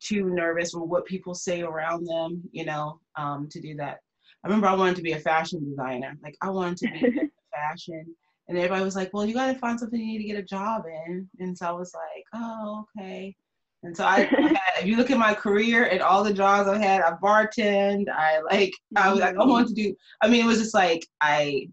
Too 0.00 0.30
nervous 0.30 0.74
with 0.74 0.88
what 0.88 1.06
people 1.06 1.32
say 1.32 1.62
around 1.62 2.06
them, 2.06 2.42
you 2.50 2.64
know, 2.64 2.98
um, 3.16 3.48
to 3.50 3.60
do 3.60 3.76
that. 3.76 4.00
I 4.42 4.48
remember 4.48 4.66
I 4.66 4.74
wanted 4.74 4.96
to 4.96 5.02
be 5.02 5.12
a 5.12 5.18
fashion 5.20 5.64
designer. 5.64 6.18
Like 6.24 6.36
I 6.40 6.50
wanted 6.50 6.78
to 6.78 6.88
be 6.90 7.20
fashion. 7.54 8.04
And 8.48 8.58
everybody 8.58 8.84
was 8.84 8.96
like, 8.96 9.10
well, 9.12 9.24
you 9.24 9.34
got 9.34 9.52
to 9.52 9.58
find 9.58 9.78
something 9.78 10.00
you 10.00 10.06
need 10.06 10.18
to 10.18 10.24
get 10.24 10.38
a 10.38 10.42
job 10.42 10.82
in. 11.06 11.28
And 11.38 11.56
so 11.56 11.68
I 11.68 11.72
was 11.72 11.94
like, 11.94 12.24
oh, 12.34 12.84
okay. 12.98 13.36
And 13.84 13.96
so 13.96 14.04
I, 14.04 14.28
I 14.36 14.42
had, 14.48 14.80
if 14.80 14.86
you 14.86 14.96
look 14.96 15.10
at 15.10 15.18
my 15.18 15.34
career 15.34 15.86
and 15.86 16.00
all 16.00 16.22
the 16.22 16.32
jobs 16.32 16.68
I've 16.68 16.80
had, 16.80 17.02
I 17.02 17.12
bartended. 17.22 18.08
I 18.08 18.40
like, 18.40 18.72
I 18.96 19.10
was 19.10 19.20
like, 19.20 19.36
I 19.36 19.44
want 19.44 19.68
to 19.68 19.74
do, 19.74 19.94
I 20.22 20.28
mean, 20.28 20.44
it 20.44 20.46
was 20.46 20.58
just 20.58 20.74
like, 20.74 21.06
I 21.20 21.68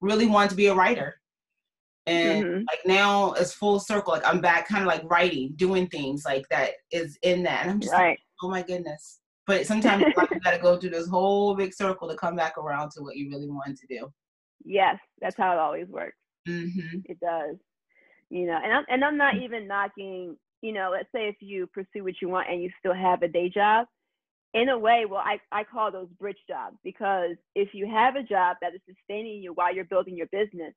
really 0.00 0.26
wanted 0.26 0.50
to 0.50 0.56
be 0.56 0.66
a 0.66 0.74
writer. 0.74 1.14
And 2.06 2.44
mm-hmm. 2.44 2.64
like 2.68 2.80
now 2.84 3.32
it's 3.34 3.52
full 3.52 3.78
circle. 3.78 4.12
Like 4.12 4.26
I'm 4.26 4.40
back 4.40 4.66
kind 4.66 4.82
of 4.82 4.88
like 4.88 5.02
writing, 5.04 5.52
doing 5.54 5.86
things 5.88 6.24
like 6.24 6.44
that 6.50 6.70
is 6.90 7.16
in 7.22 7.44
that. 7.44 7.62
And 7.62 7.70
I'm 7.70 7.80
just 7.80 7.92
right. 7.92 8.10
like, 8.10 8.20
oh 8.42 8.50
my 8.50 8.62
goodness. 8.62 9.20
But 9.46 9.66
sometimes 9.66 10.02
you 10.04 10.12
got 10.14 10.52
to 10.52 10.58
go 10.58 10.76
through 10.76 10.90
this 10.90 11.08
whole 11.08 11.54
big 11.54 11.74
circle 11.74 12.08
to 12.08 12.16
come 12.16 12.36
back 12.36 12.56
around 12.56 12.90
to 12.92 13.02
what 13.02 13.16
you 13.16 13.28
really 13.30 13.48
want 13.48 13.76
to 13.78 13.86
do. 13.88 14.12
Yes, 14.64 14.98
that's 15.20 15.36
how 15.36 15.52
it 15.52 15.58
always 15.58 15.88
works. 15.88 16.16
Mm-hmm. 16.48 16.98
It 17.04 17.18
does. 17.20 17.56
You 18.30 18.46
know, 18.46 18.58
and 18.62 18.72
I'm 18.72 18.84
and 18.88 19.04
I'm 19.04 19.16
not 19.16 19.36
even 19.36 19.66
knocking. 19.66 20.36
You 20.62 20.72
know, 20.72 20.90
let's 20.92 21.08
say 21.14 21.28
if 21.28 21.36
you 21.40 21.66
pursue 21.68 22.04
what 22.04 22.20
you 22.20 22.28
want 22.28 22.48
and 22.50 22.62
you 22.62 22.70
still 22.78 22.94
have 22.94 23.22
a 23.22 23.28
day 23.28 23.48
job, 23.48 23.86
in 24.52 24.68
a 24.68 24.78
way, 24.78 25.04
well, 25.08 25.22
I, 25.24 25.38
I 25.52 25.64
call 25.64 25.92
those 25.92 26.08
bridge 26.18 26.38
jobs 26.48 26.76
because 26.82 27.36
if 27.54 27.68
you 27.72 27.88
have 27.88 28.16
a 28.16 28.22
job 28.22 28.56
that 28.60 28.74
is 28.74 28.80
sustaining 28.86 29.42
you 29.42 29.52
while 29.52 29.74
you're 29.74 29.84
building 29.84 30.16
your 30.16 30.26
business, 30.26 30.74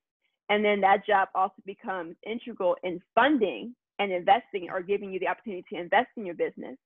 and 0.48 0.64
then 0.64 0.80
that 0.82 1.06
job 1.06 1.28
also 1.34 1.54
becomes 1.66 2.14
integral 2.24 2.76
in 2.82 3.00
funding 3.14 3.74
and 3.98 4.12
investing 4.12 4.68
or 4.70 4.80
giving 4.80 5.12
you 5.12 5.18
the 5.18 5.28
opportunity 5.28 5.64
to 5.72 5.80
invest 5.80 6.08
in 6.16 6.24
your 6.24 6.34
business, 6.34 6.76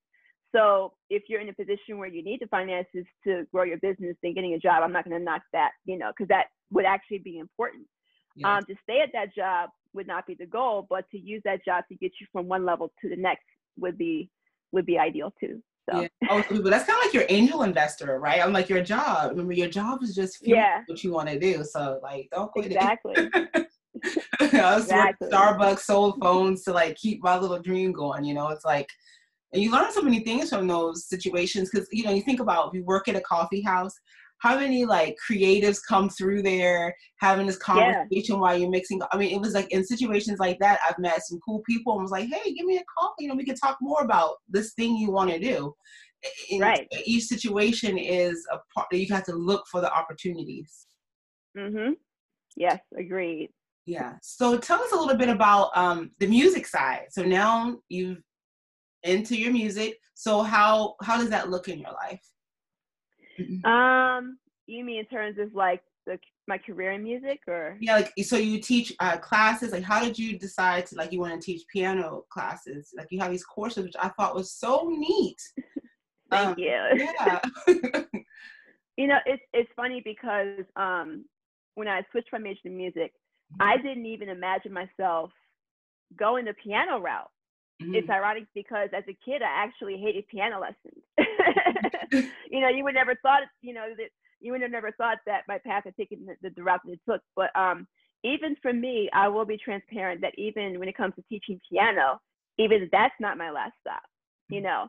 so 0.55 0.95
if 1.11 1.25
you're 1.29 1.41
in 1.41 1.49
a 1.49 1.55
position 1.55 1.99
where 1.99 2.09
you 2.09 2.23
need 2.25 2.41
the 2.41 2.47
finances 2.47 3.05
to 3.25 3.47
grow 3.53 3.65
your 3.65 3.79
business, 3.79 4.17
then 4.23 4.35
getting 4.35 4.55
a 4.55 4.59
job, 4.59 4.83
I'm 4.83 4.93
not 4.93 5.05
going 5.05 5.19
to 5.19 5.25
knock 5.25 5.43
that, 5.53 5.73
you 5.85 5.99
know, 5.99 6.11
because 6.11 6.29
that 6.29 6.47
would 6.71 6.85
actually 6.85 7.19
be 7.19 7.39
important. 7.39 7.87
Um, 8.45 8.65
to 8.67 8.75
stay 8.85 9.01
at 9.03 9.11
that 9.15 9.35
job 9.35 9.71
would 9.95 10.07
not 10.07 10.27
be 10.27 10.35
the 10.35 10.47
goal, 10.47 10.87
but 10.89 11.05
to 11.11 11.19
use 11.19 11.43
that 11.45 11.65
job 11.65 11.85
to 11.89 11.97
get 11.97 12.13
you 12.21 12.27
from 12.33 12.47
one 12.47 12.65
level 12.65 12.93
to 13.01 13.09
the 13.09 13.17
next 13.17 13.45
would 13.79 13.99
be 13.99 14.31
would 14.73 14.87
be 14.87 14.99
ideal 14.99 15.33
too. 15.41 15.63
So. 15.91 16.03
Yeah. 16.03 16.09
Oh, 16.29 16.43
that's 16.59 16.85
kind 16.85 16.99
of 16.99 17.05
like 17.07 17.15
your 17.15 17.25
angel 17.31 17.63
investor, 17.63 18.21
right? 18.21 18.43
I'm 18.43 18.53
like 18.53 18.69
your 18.69 18.83
job. 18.83 19.31
Remember, 19.31 19.55
your 19.55 19.69
job 19.69 20.03
is 20.03 20.15
just 20.15 20.47
yeah. 20.47 20.83
what 20.87 21.03
you 21.03 21.13
want 21.13 21.31
to 21.31 21.39
do. 21.39 21.65
So 21.65 21.99
like, 22.03 22.29
don't 22.31 22.51
quit 22.53 22.67
exactly. 22.67 23.15
it. 23.17 23.67
I 24.41 24.75
was 24.75 24.85
exactly. 24.85 25.29
Starbucks 25.29 25.81
sold 25.81 26.19
phones 26.21 26.63
to 26.65 26.73
like 26.73 26.97
keep 26.97 27.23
my 27.23 27.39
little 27.39 27.59
dream 27.59 27.93
going. 27.93 28.25
You 28.25 28.35
know, 28.35 28.49
it's 28.49 28.67
like 28.67 28.89
and 29.53 29.63
you 29.63 29.71
learn 29.71 29.91
so 29.93 30.03
many 30.03 30.21
things 30.21 30.51
from 30.51 30.67
those 30.67 31.07
situations 31.07 31.71
because 31.71 31.89
you 31.91 32.05
know 32.05 32.11
you 32.11 32.23
think 32.23 32.41
about 32.41 32.69
if 32.69 32.75
you 32.75 32.85
work 32.85 33.09
at 33.09 33.17
a 33.17 33.21
coffee 33.21 33.63
house 33.63 33.95
how 34.39 34.57
many 34.57 34.85
like 34.85 35.17
creatives 35.29 35.79
come 35.87 36.09
through 36.09 36.43
there 36.43 36.95
having 37.21 37.47
this 37.47 37.57
conversation 37.57 38.07
yeah. 38.11 38.37
while 38.37 38.57
you're 38.57 38.71
mixing 38.71 39.01
i 39.13 39.17
mean 39.17 39.35
it 39.35 39.41
was 39.41 39.55
like 39.55 39.71
in 39.73 39.85
situations 39.85 40.39
like 40.39 40.59
that 40.59 40.79
i've 40.89 40.99
met 40.99 41.27
some 41.27 41.39
cool 41.45 41.61
people 41.61 41.95
and 41.95 42.03
was 42.03 42.11
like 42.11 42.29
hey 42.29 42.53
give 42.53 42.67
me 42.67 42.77
a 42.77 42.85
call 42.99 43.15
you 43.19 43.29
know 43.29 43.35
we 43.35 43.45
can 43.45 43.55
talk 43.55 43.77
more 43.81 44.03
about 44.03 44.37
this 44.49 44.73
thing 44.75 44.97
you 44.97 45.11
want 45.11 45.31
to 45.31 45.39
do 45.39 45.75
in 46.51 46.61
right 46.61 46.89
each 47.05 47.25
situation 47.25 47.97
is 47.97 48.47
a 48.53 48.59
part 48.75 48.89
that 48.91 48.99
you 48.99 49.07
have 49.13 49.25
to 49.25 49.35
look 49.35 49.65
for 49.71 49.81
the 49.81 49.93
opportunities 49.93 50.87
mm-hmm 51.57 51.93
yes 52.57 52.81
agreed 52.99 53.51
yeah 53.87 54.15
so 54.23 54.59
tell 54.59 54.81
us 54.83 54.93
a 54.93 54.97
little 54.97 55.17
bit 55.17 55.29
about 55.29 55.71
um, 55.77 56.11
the 56.19 56.27
music 56.27 56.67
side 56.67 57.07
so 57.11 57.23
now 57.23 57.77
you've 57.89 58.23
into 59.03 59.37
your 59.37 59.53
music. 59.53 59.99
So 60.15 60.43
how 60.43 60.95
how 61.03 61.19
does 61.19 61.31
that 61.31 61.51
look 61.51 61.69
in 61.69 61.79
your 61.79 61.93
life? 61.93 62.21
Um, 63.65 64.39
you 64.67 64.85
mean 64.85 65.01
in 65.01 65.07
terms 65.07 65.39
of 65.39 65.55
like 65.55 65.83
the 66.07 66.19
my 66.47 66.59
career 66.59 66.93
in 66.93 67.03
music 67.03 67.41
or? 67.47 67.77
Yeah 67.81 67.97
like 67.97 68.13
so 68.23 68.37
you 68.37 68.61
teach 68.61 68.93
uh, 69.01 69.19
classes 69.19 69.73
like 69.73 69.83
how 69.83 70.03
did 70.03 70.19
you 70.19 70.39
decide 70.39 70.87
to 70.87 70.97
like 70.97 71.13
you 71.13 71.21
want 71.21 71.41
to 71.41 71.45
teach 71.45 71.67
piano 71.73 72.25
classes? 72.31 72.93
Like 72.97 73.09
you 73.11 73.21
have 73.21 73.31
these 73.31 73.45
courses 73.45 73.85
which 73.85 73.97
i 74.01 74.09
thought 74.09 74.35
was 74.35 74.53
so 74.53 74.89
neat. 74.91 75.41
Thank 76.31 76.49
um, 76.49 76.55
you. 76.59 77.07
yeah. 77.21 77.41
You 78.97 79.07
know 79.07 79.19
it's 79.27 79.43
it's 79.53 79.71
funny 79.77 80.03
because 80.05 80.65
um 80.75 81.25
when 81.77 81.87
i 81.87 82.03
switched 82.11 82.33
my 82.33 82.39
major 82.39 82.63
to 82.65 82.71
music 82.71 83.13
i 83.61 83.77
mm-hmm. 83.77 83.87
didn't 83.87 84.07
even 84.07 84.29
imagine 84.29 84.73
myself 84.73 85.31
going 86.19 86.47
the 86.47 86.55
piano 86.55 86.99
route 86.99 87.31
Mm-hmm. 87.83 87.95
It's 87.95 88.11
ironic 88.11 88.45
because 88.55 88.89
as 88.97 89.05
a 89.09 89.17
kid, 89.25 89.43
I 89.43 89.65
actually 89.65 89.99
hated 89.99 90.27
piano 90.29 90.61
lessons. 90.61 91.03
you 92.51 92.61
know, 92.61 92.69
you 92.69 92.85
would 92.85 92.95
never 92.95 93.15
thought, 93.17 93.43
you 93.61 93.73
know, 93.73 93.89
that 93.97 94.11
you 94.41 94.53
would 94.53 94.63
have 94.63 94.71
never 94.71 94.93
thought 94.93 95.19
that 95.27 95.43
my 95.49 95.59
path 95.59 95.85
had 95.85 95.97
taken 95.97 96.27
the, 96.43 96.51
the 96.51 96.63
route 96.63 96.81
that 96.85 96.93
it 96.93 97.01
took. 97.09 97.21
But 97.37 97.51
um, 97.59 97.87
even 98.25 98.57
for 98.63 98.73
me, 98.73 99.09
I 99.13 99.29
will 99.29 99.45
be 99.45 99.57
transparent 99.57 100.21
that 100.23 100.39
even 100.39 100.79
when 100.79 100.89
it 100.89 100.97
comes 100.97 101.15
to 101.17 101.23
teaching 101.29 101.61
piano, 101.71 102.21
even 102.59 102.89
that's 102.91 103.15
not 103.21 103.39
my 103.39 103.51
last 103.51 103.75
stop. 103.81 104.03
You 104.49 104.61
know, 104.61 104.87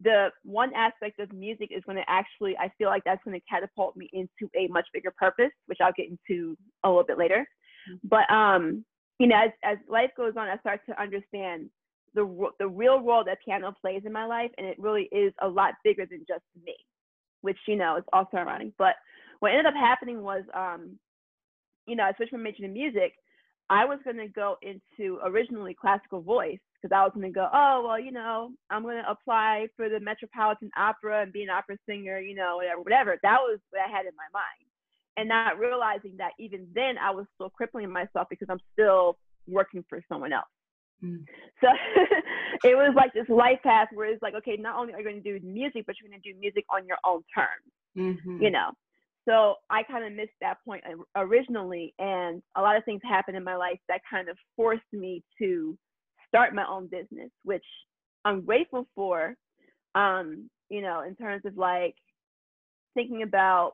the 0.00 0.28
one 0.44 0.72
aspect 0.74 1.18
of 1.18 1.32
music 1.32 1.70
is 1.74 1.82
going 1.84 1.96
to 1.96 2.04
actually, 2.08 2.56
I 2.56 2.70
feel 2.78 2.88
like 2.88 3.02
that's 3.04 3.22
going 3.24 3.38
to 3.38 3.46
catapult 3.50 3.96
me 3.96 4.08
into 4.12 4.50
a 4.56 4.68
much 4.68 4.86
bigger 4.92 5.12
purpose, 5.16 5.50
which 5.66 5.78
I'll 5.82 5.92
get 5.96 6.08
into 6.08 6.56
a 6.84 6.88
little 6.88 7.04
bit 7.04 7.18
later. 7.18 7.46
Mm-hmm. 7.90 8.08
But 8.08 8.30
um, 8.32 8.84
you 9.18 9.26
know, 9.26 9.36
as 9.36 9.50
as 9.64 9.78
life 9.88 10.10
goes 10.16 10.34
on, 10.36 10.48
I 10.48 10.58
start 10.58 10.80
to 10.88 11.00
understand 11.00 11.70
the 12.18 12.48
the 12.58 12.68
real 12.68 13.00
role 13.00 13.22
that 13.24 13.38
piano 13.44 13.72
plays 13.80 14.02
in 14.04 14.12
my 14.12 14.26
life, 14.26 14.50
and 14.58 14.66
it 14.66 14.78
really 14.78 15.08
is 15.12 15.32
a 15.40 15.48
lot 15.48 15.74
bigger 15.84 16.04
than 16.04 16.24
just 16.26 16.42
me, 16.64 16.74
which 17.42 17.58
you 17.66 17.76
know 17.76 17.96
is 17.96 18.04
also 18.12 18.36
ironic. 18.36 18.72
But 18.76 18.94
what 19.38 19.50
ended 19.52 19.66
up 19.66 19.74
happening 19.74 20.22
was, 20.22 20.42
um, 20.52 20.98
you 21.86 21.94
know, 21.94 22.02
I 22.02 22.12
switched 22.16 22.32
my 22.32 22.38
major 22.40 22.62
to 22.62 22.68
music. 22.68 23.12
I 23.70 23.84
was 23.84 24.00
going 24.02 24.16
to 24.16 24.26
go 24.28 24.56
into 24.62 25.18
originally 25.24 25.76
classical 25.78 26.22
voice 26.22 26.58
because 26.80 26.94
I 26.94 27.04
was 27.04 27.12
going 27.14 27.30
to 27.30 27.34
go, 27.34 27.48
oh 27.52 27.84
well, 27.86 28.00
you 28.00 28.10
know, 28.10 28.50
I'm 28.70 28.82
going 28.82 29.00
to 29.02 29.08
apply 29.08 29.68
for 29.76 29.88
the 29.88 30.00
Metropolitan 30.00 30.70
Opera 30.76 31.22
and 31.22 31.32
be 31.32 31.44
an 31.44 31.50
opera 31.50 31.76
singer, 31.86 32.18
you 32.18 32.34
know, 32.34 32.56
whatever, 32.56 32.80
whatever. 32.80 33.18
That 33.22 33.38
was 33.40 33.60
what 33.70 33.82
I 33.86 33.90
had 33.90 34.06
in 34.06 34.12
my 34.16 34.28
mind, 34.32 34.66
and 35.16 35.28
not 35.28 35.58
realizing 35.58 36.16
that 36.18 36.32
even 36.40 36.66
then 36.74 36.98
I 36.98 37.12
was 37.12 37.26
still 37.36 37.50
crippling 37.50 37.92
myself 37.92 38.26
because 38.28 38.48
I'm 38.50 38.60
still 38.72 39.18
working 39.46 39.84
for 39.88 40.02
someone 40.08 40.32
else. 40.32 40.48
Mm. 41.04 41.24
So 41.60 41.68
it 42.64 42.76
was 42.76 42.92
like 42.96 43.12
this 43.12 43.28
life 43.28 43.60
path 43.62 43.88
where 43.94 44.08
it's 44.08 44.22
like, 44.22 44.34
okay, 44.34 44.56
not 44.56 44.76
only 44.76 44.94
are 44.94 44.98
you 44.98 45.04
going 45.04 45.22
to 45.22 45.40
do 45.40 45.46
music, 45.46 45.84
but 45.86 45.96
you're 46.00 46.10
going 46.10 46.20
to 46.20 46.32
do 46.32 46.38
music 46.38 46.64
on 46.70 46.86
your 46.86 46.98
own 47.04 47.22
terms, 47.34 47.66
mm-hmm. 47.96 48.42
you 48.42 48.50
know. 48.50 48.70
So 49.28 49.56
I 49.68 49.82
kind 49.82 50.06
of 50.06 50.12
missed 50.12 50.32
that 50.40 50.56
point 50.64 50.82
originally, 51.14 51.94
and 51.98 52.42
a 52.56 52.62
lot 52.62 52.76
of 52.76 52.84
things 52.84 53.02
happened 53.04 53.36
in 53.36 53.44
my 53.44 53.56
life 53.56 53.78
that 53.88 54.00
kind 54.10 54.28
of 54.28 54.38
forced 54.56 54.82
me 54.92 55.22
to 55.38 55.76
start 56.28 56.54
my 56.54 56.66
own 56.66 56.86
business, 56.86 57.30
which 57.44 57.64
I'm 58.24 58.44
grateful 58.44 58.86
for. 58.94 59.34
Um, 59.94 60.48
you 60.70 60.80
know, 60.80 61.02
in 61.02 61.14
terms 61.14 61.42
of 61.44 61.56
like 61.56 61.94
thinking 62.94 63.22
about 63.22 63.72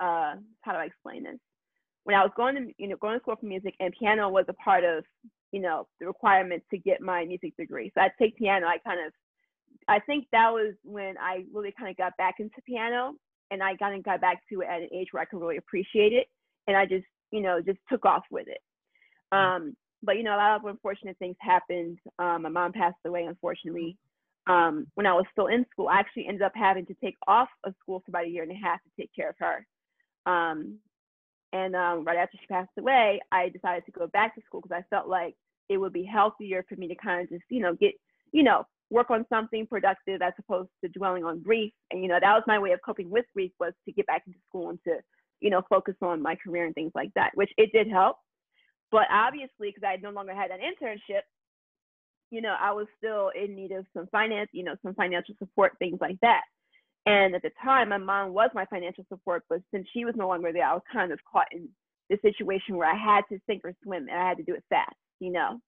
uh, 0.00 0.34
how 0.60 0.72
do 0.72 0.78
I 0.78 0.84
explain 0.84 1.24
this? 1.24 1.38
When 2.04 2.14
I 2.14 2.22
was 2.22 2.32
going 2.36 2.54
to, 2.56 2.72
you 2.78 2.88
know, 2.88 2.96
going 2.96 3.18
to 3.18 3.22
school 3.22 3.36
for 3.36 3.46
music, 3.46 3.74
and 3.80 3.92
piano 3.98 4.28
was 4.28 4.44
a 4.48 4.52
part 4.54 4.84
of 4.84 5.04
you 5.56 5.62
know, 5.62 5.86
the 6.00 6.06
requirements 6.06 6.66
to 6.70 6.76
get 6.76 7.00
my 7.00 7.24
music 7.24 7.56
degree. 7.56 7.90
So 7.94 8.02
I 8.02 8.10
take 8.18 8.36
piano. 8.36 8.66
I 8.66 8.76
kind 8.76 9.00
of, 9.06 9.10
I 9.88 10.00
think 10.00 10.26
that 10.30 10.52
was 10.52 10.74
when 10.84 11.14
I 11.16 11.44
really 11.50 11.72
kind 11.78 11.90
of 11.90 11.96
got 11.96 12.14
back 12.18 12.34
into 12.40 12.60
piano, 12.66 13.14
and 13.50 13.62
I 13.62 13.74
kind 13.76 13.96
of 13.96 14.04
got 14.04 14.20
back 14.20 14.42
to 14.50 14.60
it 14.60 14.68
at 14.70 14.82
an 14.82 14.88
age 14.92 15.08
where 15.12 15.22
I 15.22 15.24
could 15.24 15.40
really 15.40 15.56
appreciate 15.56 16.12
it, 16.12 16.26
and 16.66 16.76
I 16.76 16.84
just, 16.84 17.06
you 17.30 17.40
know, 17.40 17.62
just 17.62 17.78
took 17.90 18.04
off 18.04 18.24
with 18.30 18.48
it. 18.48 18.58
Mm. 19.32 19.38
Um, 19.38 19.76
but 20.02 20.18
you 20.18 20.24
know, 20.24 20.36
a 20.36 20.36
lot 20.36 20.56
of 20.56 20.66
unfortunate 20.66 21.16
things 21.18 21.36
happened. 21.40 21.96
Um, 22.18 22.42
my 22.42 22.50
mom 22.50 22.72
passed 22.72 22.96
away, 23.06 23.24
unfortunately. 23.24 23.96
Um, 24.46 24.86
when 24.94 25.06
I 25.06 25.14
was 25.14 25.24
still 25.32 25.46
in 25.46 25.64
school, 25.72 25.88
I 25.88 26.00
actually 26.00 26.26
ended 26.28 26.42
up 26.42 26.52
having 26.54 26.84
to 26.84 26.94
take 27.02 27.16
off 27.26 27.48
of 27.64 27.72
school 27.80 28.00
for 28.00 28.10
about 28.10 28.26
a 28.26 28.28
year 28.28 28.42
and 28.42 28.52
a 28.52 28.62
half 28.62 28.80
to 28.82 28.90
take 29.00 29.10
care 29.16 29.30
of 29.30 29.36
her. 29.38 29.66
Um, 30.30 30.80
and 31.54 31.74
um, 31.74 32.04
right 32.04 32.18
after 32.18 32.36
she 32.38 32.46
passed 32.46 32.68
away, 32.78 33.20
I 33.32 33.48
decided 33.48 33.86
to 33.86 33.92
go 33.92 34.06
back 34.08 34.34
to 34.34 34.42
school 34.44 34.60
because 34.60 34.76
I 34.76 34.94
felt 34.94 35.08
like 35.08 35.34
it 35.68 35.78
would 35.78 35.92
be 35.92 36.04
healthier 36.04 36.64
for 36.68 36.76
me 36.76 36.88
to 36.88 36.94
kind 36.94 37.22
of 37.22 37.28
just, 37.28 37.44
you 37.48 37.60
know, 37.60 37.74
get, 37.74 37.92
you 38.32 38.42
know, 38.42 38.64
work 38.90 39.10
on 39.10 39.26
something 39.28 39.66
productive 39.66 40.22
as 40.22 40.32
opposed 40.38 40.70
to 40.82 40.88
dwelling 40.90 41.24
on 41.24 41.42
grief. 41.42 41.72
And, 41.90 42.02
you 42.02 42.08
know, 42.08 42.18
that 42.20 42.32
was 42.32 42.44
my 42.46 42.58
way 42.58 42.72
of 42.72 42.80
coping 42.84 43.10
with 43.10 43.24
grief 43.34 43.52
was 43.58 43.72
to 43.84 43.92
get 43.92 44.06
back 44.06 44.22
into 44.26 44.38
school 44.48 44.70
and 44.70 44.78
to, 44.84 44.98
you 45.40 45.50
know, 45.50 45.62
focus 45.68 45.96
on 46.02 46.22
my 46.22 46.36
career 46.36 46.64
and 46.66 46.74
things 46.74 46.92
like 46.94 47.10
that, 47.14 47.30
which 47.34 47.50
it 47.56 47.70
did 47.72 47.88
help. 47.90 48.16
But 48.92 49.06
obviously, 49.10 49.72
because 49.74 49.82
I 49.84 49.96
no 50.00 50.10
longer 50.10 50.34
had 50.34 50.50
an 50.50 50.60
internship, 50.60 51.22
you 52.30 52.40
know, 52.40 52.54
I 52.60 52.72
was 52.72 52.86
still 52.96 53.30
in 53.40 53.54
need 53.54 53.72
of 53.72 53.86
some 53.94 54.06
finance, 54.12 54.50
you 54.52 54.64
know, 54.64 54.76
some 54.82 54.94
financial 54.94 55.34
support, 55.38 55.72
things 55.78 55.98
like 56.00 56.18
that. 56.22 56.42
And 57.06 57.34
at 57.34 57.42
the 57.42 57.50
time, 57.62 57.90
my 57.90 57.98
mom 57.98 58.34
was 58.34 58.50
my 58.54 58.64
financial 58.66 59.04
support, 59.08 59.44
but 59.48 59.60
since 59.72 59.86
she 59.92 60.04
was 60.04 60.14
no 60.16 60.26
longer 60.26 60.52
there, 60.52 60.66
I 60.66 60.74
was 60.74 60.82
kind 60.92 61.12
of 61.12 61.20
caught 61.30 61.46
in 61.52 61.68
the 62.10 62.18
situation 62.22 62.76
where 62.76 62.90
I 62.90 62.96
had 62.96 63.22
to 63.30 63.40
sink 63.46 63.62
or 63.64 63.74
swim 63.82 64.08
and 64.08 64.18
I 64.18 64.28
had 64.28 64.38
to 64.38 64.42
do 64.42 64.54
it 64.54 64.64
fast, 64.68 64.96
you 65.20 65.32
know. 65.32 65.60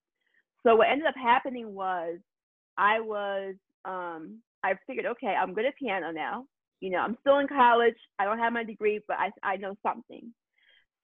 So 0.66 0.76
what 0.76 0.88
ended 0.88 1.06
up 1.06 1.14
happening 1.16 1.74
was 1.74 2.18
I 2.76 3.00
was 3.00 3.54
um 3.84 4.40
I 4.62 4.74
figured, 4.86 5.06
okay, 5.06 5.28
I'm 5.28 5.54
good 5.54 5.64
at 5.66 5.76
piano 5.76 6.10
now. 6.10 6.44
You 6.80 6.90
know, 6.90 6.98
I'm 6.98 7.16
still 7.20 7.38
in 7.38 7.48
college. 7.48 7.96
I 8.18 8.24
don't 8.24 8.38
have 8.38 8.52
my 8.52 8.64
degree, 8.64 9.00
but 9.06 9.16
I 9.18 9.30
I 9.42 9.56
know 9.56 9.74
something. 9.82 10.32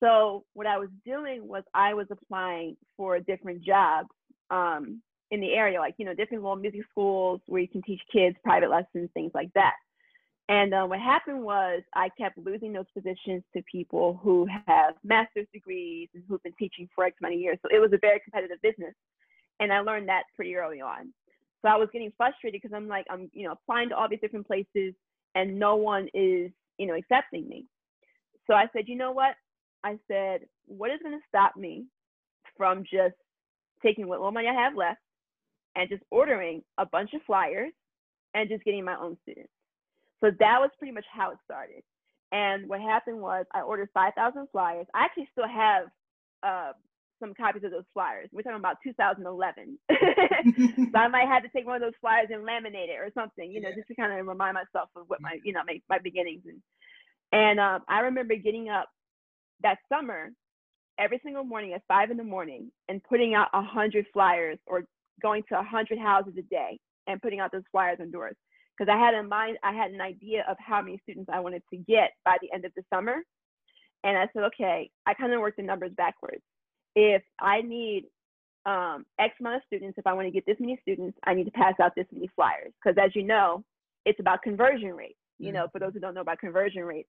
So 0.01 0.45
what 0.55 0.67
I 0.67 0.79
was 0.79 0.91
doing 1.05 1.47
was 1.47 1.63
I 1.73 1.95
was 1.95 2.07
applying 2.11 2.77
for 2.97 3.17
a 3.17 3.23
different 3.23 3.63
jobs 3.63 4.09
um, 4.51 5.01
in 5.31 5.41
the 5.41 5.53
area, 5.53 5.81
like 5.81 5.95
you 5.99 6.05
know, 6.05 6.15
different 6.15 6.43
little 6.43 6.57
music 6.57 6.83
schools 6.91 7.41
where 7.47 7.61
you 7.61 7.69
can 7.69 7.83
teach 7.83 8.01
kids 8.13 8.37
private 8.45 8.71
lessons, 8.71 9.11
things 9.15 9.33
like 9.35 9.53
that. 9.55 9.75
And 10.49 10.75
uh, 10.75 10.85
what 10.85 11.01
happened 11.01 11.43
was 11.43 11.83
I 11.95 12.11
kept 12.19 12.37
losing 12.37 12.73
those 12.73 12.91
positions 12.93 13.43
to 13.57 13.63
people 13.71 14.21
who 14.23 14.47
have 14.67 14.95
master's 15.03 15.47
degrees 15.53 16.09
and 16.15 16.23
who've 16.29 16.43
been 16.43 16.53
teaching 16.59 16.89
for 16.95 17.05
X 17.05 17.17
many 17.23 17.37
years. 17.37 17.59
So 17.63 17.69
it 17.75 17.81
was 17.81 17.93
a 17.95 17.99
very 17.99 18.21
competitive 18.21 18.61
business. 18.63 18.95
And 19.61 19.73
I 19.73 19.81
learned 19.81 20.09
that 20.09 20.25
pretty 20.37 20.55
early 20.57 20.83
on. 20.83 21.15
So 21.63 21.69
I 21.69 21.77
was 21.77 21.89
getting 21.95 22.13
frustrated 22.17 22.61
because 22.61 22.75
I'm 22.77 22.89
like, 22.89 23.07
I'm, 23.09 23.31
you 23.33 23.47
know, 23.47 23.53
applying 23.53 23.89
to 23.89 23.97
all 23.97 24.09
these 24.09 24.21
different 24.21 24.47
places 24.47 24.93
and 25.35 25.59
no 25.59 25.77
one 25.77 26.09
is, 26.13 26.51
you 26.79 26.87
know, 26.87 26.95
accepting 26.95 27.49
me. 27.49 27.65
So 28.47 28.53
I 28.53 28.67
said, 28.75 28.85
you 28.87 28.97
know 28.97 29.13
what? 29.13 29.37
I 29.83 29.99
said, 30.09 30.41
what 30.67 30.91
is 30.91 31.01
going 31.03 31.19
to 31.19 31.25
stop 31.27 31.57
me 31.57 31.87
from 32.59 32.83
just 32.83 33.15
taking 33.83 34.09
what 34.09 34.19
little 34.19 34.33
money 34.33 34.49
I 34.49 34.63
have 34.63 34.77
left 34.77 35.01
and 35.75 35.89
just 35.89 36.03
ordering 36.11 36.63
a 36.77 36.85
bunch 36.85 37.15
of 37.15 37.23
flyers 37.27 37.73
and 38.35 38.51
just 38.51 38.65
getting 38.65 38.85
my 38.85 38.97
own 38.99 39.17
students? 39.23 39.54
So 40.25 40.31
that 40.41 40.57
was 40.59 40.71
pretty 40.79 40.95
much 40.95 41.05
how 41.13 41.33
it 41.33 41.39
started. 41.45 41.83
And 42.33 42.67
what 42.67 42.81
happened 42.81 43.21
was 43.21 43.45
I 43.53 43.61
ordered 43.61 43.91
5,000 43.93 44.49
flyers. 44.51 44.87
I 44.95 45.05
actually 45.05 45.29
still 45.33 45.47
have 45.47 45.85
uh, 46.43 46.73
some 47.21 47.35
copies 47.35 47.63
of 47.65 47.73
those 47.73 47.85
flyers. 47.93 48.31
We're 48.33 48.41
talking 48.41 48.59
about 48.59 48.79
2011. 48.83 49.79
so 49.91 50.99
I 50.99 51.09
might 51.09 51.29
have 51.29 51.43
to 51.43 51.51
take 51.51 51.67
one 51.67 51.77
of 51.77 51.83
those 51.83 52.01
flyers 52.01 52.29
and 52.33 52.43
laminate 52.43 52.89
it 52.89 52.99
or 52.99 53.11
something, 53.13 53.53
you 53.53 53.61
know, 53.61 53.69
yeah. 53.69 53.75
just 53.77 53.89
to 53.89 53.95
kind 53.95 54.19
of 54.19 54.27
remind 54.27 54.55
myself 54.55 54.89
of 54.97 55.05
what 55.09 55.21
my, 55.21 55.37
you 55.45 55.53
know, 55.53 55.61
my, 55.67 55.79
my 55.91 55.99
beginnings. 55.99 56.43
And, 56.49 56.63
and 57.33 57.61
um, 57.61 57.83
I 57.87 58.01
remember 58.01 58.35
getting 58.35 58.71
up 58.71 58.89
that 59.63 59.77
summer 59.93 60.31
every 60.99 61.21
single 61.23 61.45
morning 61.45 61.75
at 61.75 61.83
five 61.87 62.11
in 62.11 62.17
the 62.17 62.25
morning 62.25 62.73
and 62.89 63.05
putting 63.05 63.35
out 63.35 63.49
a 63.53 63.63
hundred 63.63 64.07
flyers 64.11 64.59
or 64.67 64.85
going 65.21 65.43
to 65.51 65.59
a 65.59 65.63
hundred 65.63 65.99
houses 65.99 66.33
a 66.39 66.43
day 66.43 66.79
and 67.07 67.21
putting 67.21 67.41
out 67.41 67.53
those 67.53 67.69
flyers 67.71 67.99
on 68.01 68.11
doors 68.11 68.37
because 68.77 68.93
I 68.93 68.99
had 68.99 69.15
in 69.15 69.29
mind, 69.29 69.59
I 69.63 69.73
had 69.73 69.91
an 69.93 70.01
idea 70.01 70.45
of 70.49 70.57
how 70.59 70.83
many 70.83 71.01
students 71.03 71.31
I 71.33 71.41
wanted 71.41 71.63
to 71.71 71.77
get 71.77 72.13
by 72.25 72.37
the 72.41 72.53
end 72.53 72.65
of 72.65 72.73
the 72.77 72.83
summer. 72.93 73.17
And 74.03 74.19
I 74.19 74.29
said, 74.33 74.45
okay, 74.45 74.91
I 75.07 75.15
kind 75.15 75.33
of 75.33 75.41
worked 75.41 75.57
the 75.57 75.63
numbers 75.63 75.93
backwards. 75.97 76.43
If 76.95 77.23
I 77.41 77.63
need 77.63 78.05
um, 78.67 79.05
X 79.19 79.35
amount 79.41 79.57
of 79.57 79.63
students, 79.67 79.99
if 79.99 80.07
I 80.07 80.13
want 80.13 80.27
to 80.27 80.31
get 80.31 80.45
this 80.47 80.57
many 80.59 80.79
students, 80.83 81.17
I 81.25 81.35
need 81.35 81.45
to 81.45 81.51
pass 81.51 81.75
out 81.81 81.93
this 81.97 82.07
many 82.13 82.29
flyers. 82.35 82.73
Because 82.83 82.99
as 83.03 83.15
you 83.15 83.23
know, 83.23 83.65
it's 84.05 84.21
about 84.21 84.43
conversion 84.43 84.93
rate. 84.93 85.17
You 85.39 85.53
know, 85.53 85.67
for 85.73 85.81
those 85.81 85.93
who 85.93 86.01
don't 86.01 86.15
know 86.15 86.21
about 86.21 86.39
conversion 86.39 86.85
rates, 86.85 87.09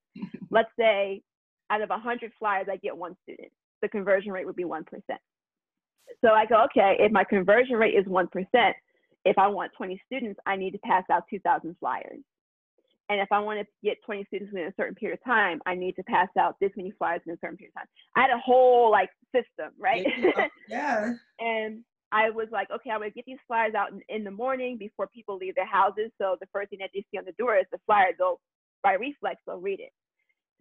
let's 0.50 0.70
say 0.80 1.22
out 1.70 1.82
of 1.82 1.90
100 1.90 2.32
flyers, 2.40 2.68
I 2.72 2.78
get 2.78 2.98
one 2.98 3.16
student. 3.24 3.52
The 3.82 3.88
conversion 3.88 4.32
rate 4.32 4.46
would 4.46 4.56
be 4.56 4.64
1%. 4.64 4.84
So 6.24 6.30
I 6.30 6.46
go, 6.46 6.64
okay, 6.66 6.98
if 7.00 7.12
my 7.12 7.24
conversion 7.24 7.76
rate 7.76 7.94
is 7.94 8.06
1%, 8.06 8.74
if 9.26 9.38
I 9.38 9.48
want 9.48 9.72
20 9.76 10.02
students, 10.06 10.40
I 10.46 10.56
need 10.56 10.72
to 10.72 10.80
pass 10.80 11.04
out 11.12 11.24
2,000 11.30 11.76
flyers. 11.80 12.20
And 13.10 13.20
if 13.20 13.28
I 13.32 13.40
want 13.40 13.60
to 13.60 13.66
get 13.84 13.98
20 14.04 14.26
students 14.26 14.52
within 14.52 14.68
a 14.68 14.74
certain 14.78 14.96
period 14.96 15.20
of 15.20 15.24
time, 15.26 15.62
I 15.66 15.76
need 15.76 15.96
to 15.98 16.04
pass 16.04 16.30
out 16.40 16.56
this 16.60 16.72
many 16.76 16.92
flyers 16.92 17.22
in 17.28 17.34
a 17.34 17.38
certain 17.40 17.58
period 17.58 17.74
of 17.76 17.82
time. 17.82 17.88
I 18.16 18.22
had 18.22 18.32
a 18.32 18.40
whole 18.40 18.90
like 18.90 19.10
system, 19.34 19.74
right? 19.80 20.06
Oh, 20.38 20.48
yeah. 20.68 21.14
and 21.40 21.84
I 22.12 22.30
was 22.30 22.48
like, 22.52 22.70
okay, 22.72 22.90
I'm 22.90 23.02
gonna 23.02 23.12
get 23.12 23.26
these 23.26 23.38
flyers 23.48 23.76
out 23.76 23.92
in, 23.92 24.02
in, 24.10 24.24
the 24.24 24.32
morning 24.32 24.78
before 24.78 25.08
people 25.08 25.38
leave 25.38 25.56
their 25.56 25.68
houses. 25.68 26.12
So 26.20 26.38
the 26.40 26.48
first 26.52 26.70
thing 26.70 26.80
that 26.80 26.90
they 26.94 27.06
see 27.12 27.18
on 27.18 27.26
the 27.26 27.34
door 27.34 27.58
is 27.58 27.66
the 27.72 27.80
flyer. 27.86 28.12
They'll 28.18 28.40
by 28.84 28.94
reflex, 28.94 29.42
they'll 29.46 29.60
read 29.60 29.80
it. 29.80 29.92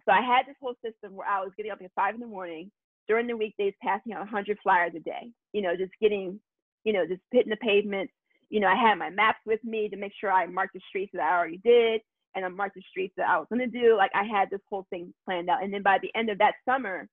So 0.05 0.13
I 0.13 0.21
had 0.21 0.47
this 0.47 0.57
whole 0.61 0.75
system 0.85 1.15
where 1.15 1.29
I 1.29 1.41
was 1.41 1.53
getting 1.57 1.73
up 1.73 1.81
at 1.83 1.91
five 1.95 2.15
in 2.15 2.21
the 2.21 2.27
morning 2.27 2.71
during 3.09 3.27
the 3.27 3.37
weekdays, 3.37 3.75
passing 3.83 4.13
out 4.13 4.21
100 4.21 4.59
flyers 4.63 4.93
a 4.97 5.01
day. 5.01 5.31
You 5.53 5.63
know, 5.63 5.77
just 5.77 5.93
getting, 6.01 6.41
you 6.85 6.93
know, 6.93 7.07
just 7.07 7.21
hitting 7.31 7.51
the 7.51 7.57
pavement, 7.57 8.11
you 8.51 8.61
know, 8.61 8.69
I 8.69 8.77
had 8.77 8.97
my 8.97 9.11
maps 9.11 9.41
with 9.47 9.63
me 9.65 9.89
to 9.89 9.97
make 9.97 10.13
sure 10.21 10.31
I 10.31 10.47
marked 10.47 10.75
the 10.75 10.81
streets 10.89 11.13
that 11.15 11.23
I 11.23 11.37
already 11.37 11.61
did 11.65 12.01
and 12.35 12.45
I 12.45 12.49
marked 12.49 12.75
the 12.75 12.83
streets 12.91 13.15
that 13.17 13.29
I 13.29 13.39
was 13.39 13.47
gonna 13.51 13.67
do. 13.67 13.97
Like 13.97 14.11
I 14.15 14.25
had 14.25 14.51
this 14.51 14.61
whole 14.69 14.87
thing 14.91 15.13
planned 15.25 15.49
out. 15.49 15.63
And 15.63 15.73
then 15.73 15.83
by 15.83 15.99
the 16.01 16.11
end 16.15 16.31
of 16.31 16.39
that 16.39 16.55
summer, 16.65 17.09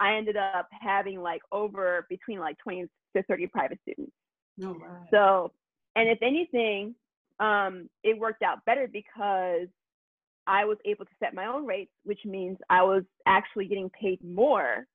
I 0.00 0.16
ended 0.16 0.36
up 0.36 0.68
having 0.72 1.20
like 1.20 1.42
over 1.52 2.06
between 2.08 2.40
like 2.40 2.58
20 2.58 2.86
to 3.16 3.22
30 3.22 3.46
private 3.48 3.78
students. 3.82 4.12
Oh, 4.62 4.72
wow. 4.72 5.06
So, 5.10 5.52
and 5.96 6.08
if 6.08 6.18
anything, 6.22 6.94
um, 7.40 7.88
it 8.02 8.18
worked 8.18 8.42
out 8.42 8.64
better 8.64 8.88
because 8.92 9.68
I 10.46 10.64
was 10.64 10.78
able 10.84 11.04
to 11.04 11.10
set 11.20 11.34
my 11.34 11.46
own 11.46 11.66
rates, 11.66 11.92
which 12.04 12.20
means 12.24 12.58
I 12.68 12.82
was 12.82 13.02
actually 13.26 13.66
getting 13.66 13.90
paid 13.90 14.22
more 14.22 14.86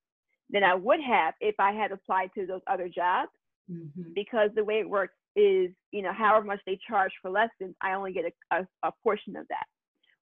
than 0.49 0.63
I 0.63 0.75
would 0.75 0.99
have 1.01 1.33
if 1.41 1.55
I 1.59 1.71
had 1.71 1.91
applied 1.91 2.31
to 2.35 2.45
those 2.45 2.61
other 2.67 2.89
jobs. 2.89 3.31
Mm-hmm. 3.71 4.13
Because 4.15 4.49
the 4.55 4.63
way 4.63 4.79
it 4.79 4.89
works 4.89 5.13
is, 5.35 5.71
you 5.91 6.01
know, 6.01 6.13
however 6.13 6.45
much 6.45 6.59
they 6.65 6.79
charge 6.87 7.11
for 7.21 7.29
lessons, 7.29 7.75
I 7.81 7.93
only 7.93 8.13
get 8.13 8.25
a, 8.25 8.55
a, 8.57 8.67
a 8.83 8.91
portion 9.03 9.35
of 9.35 9.47
that. 9.49 9.65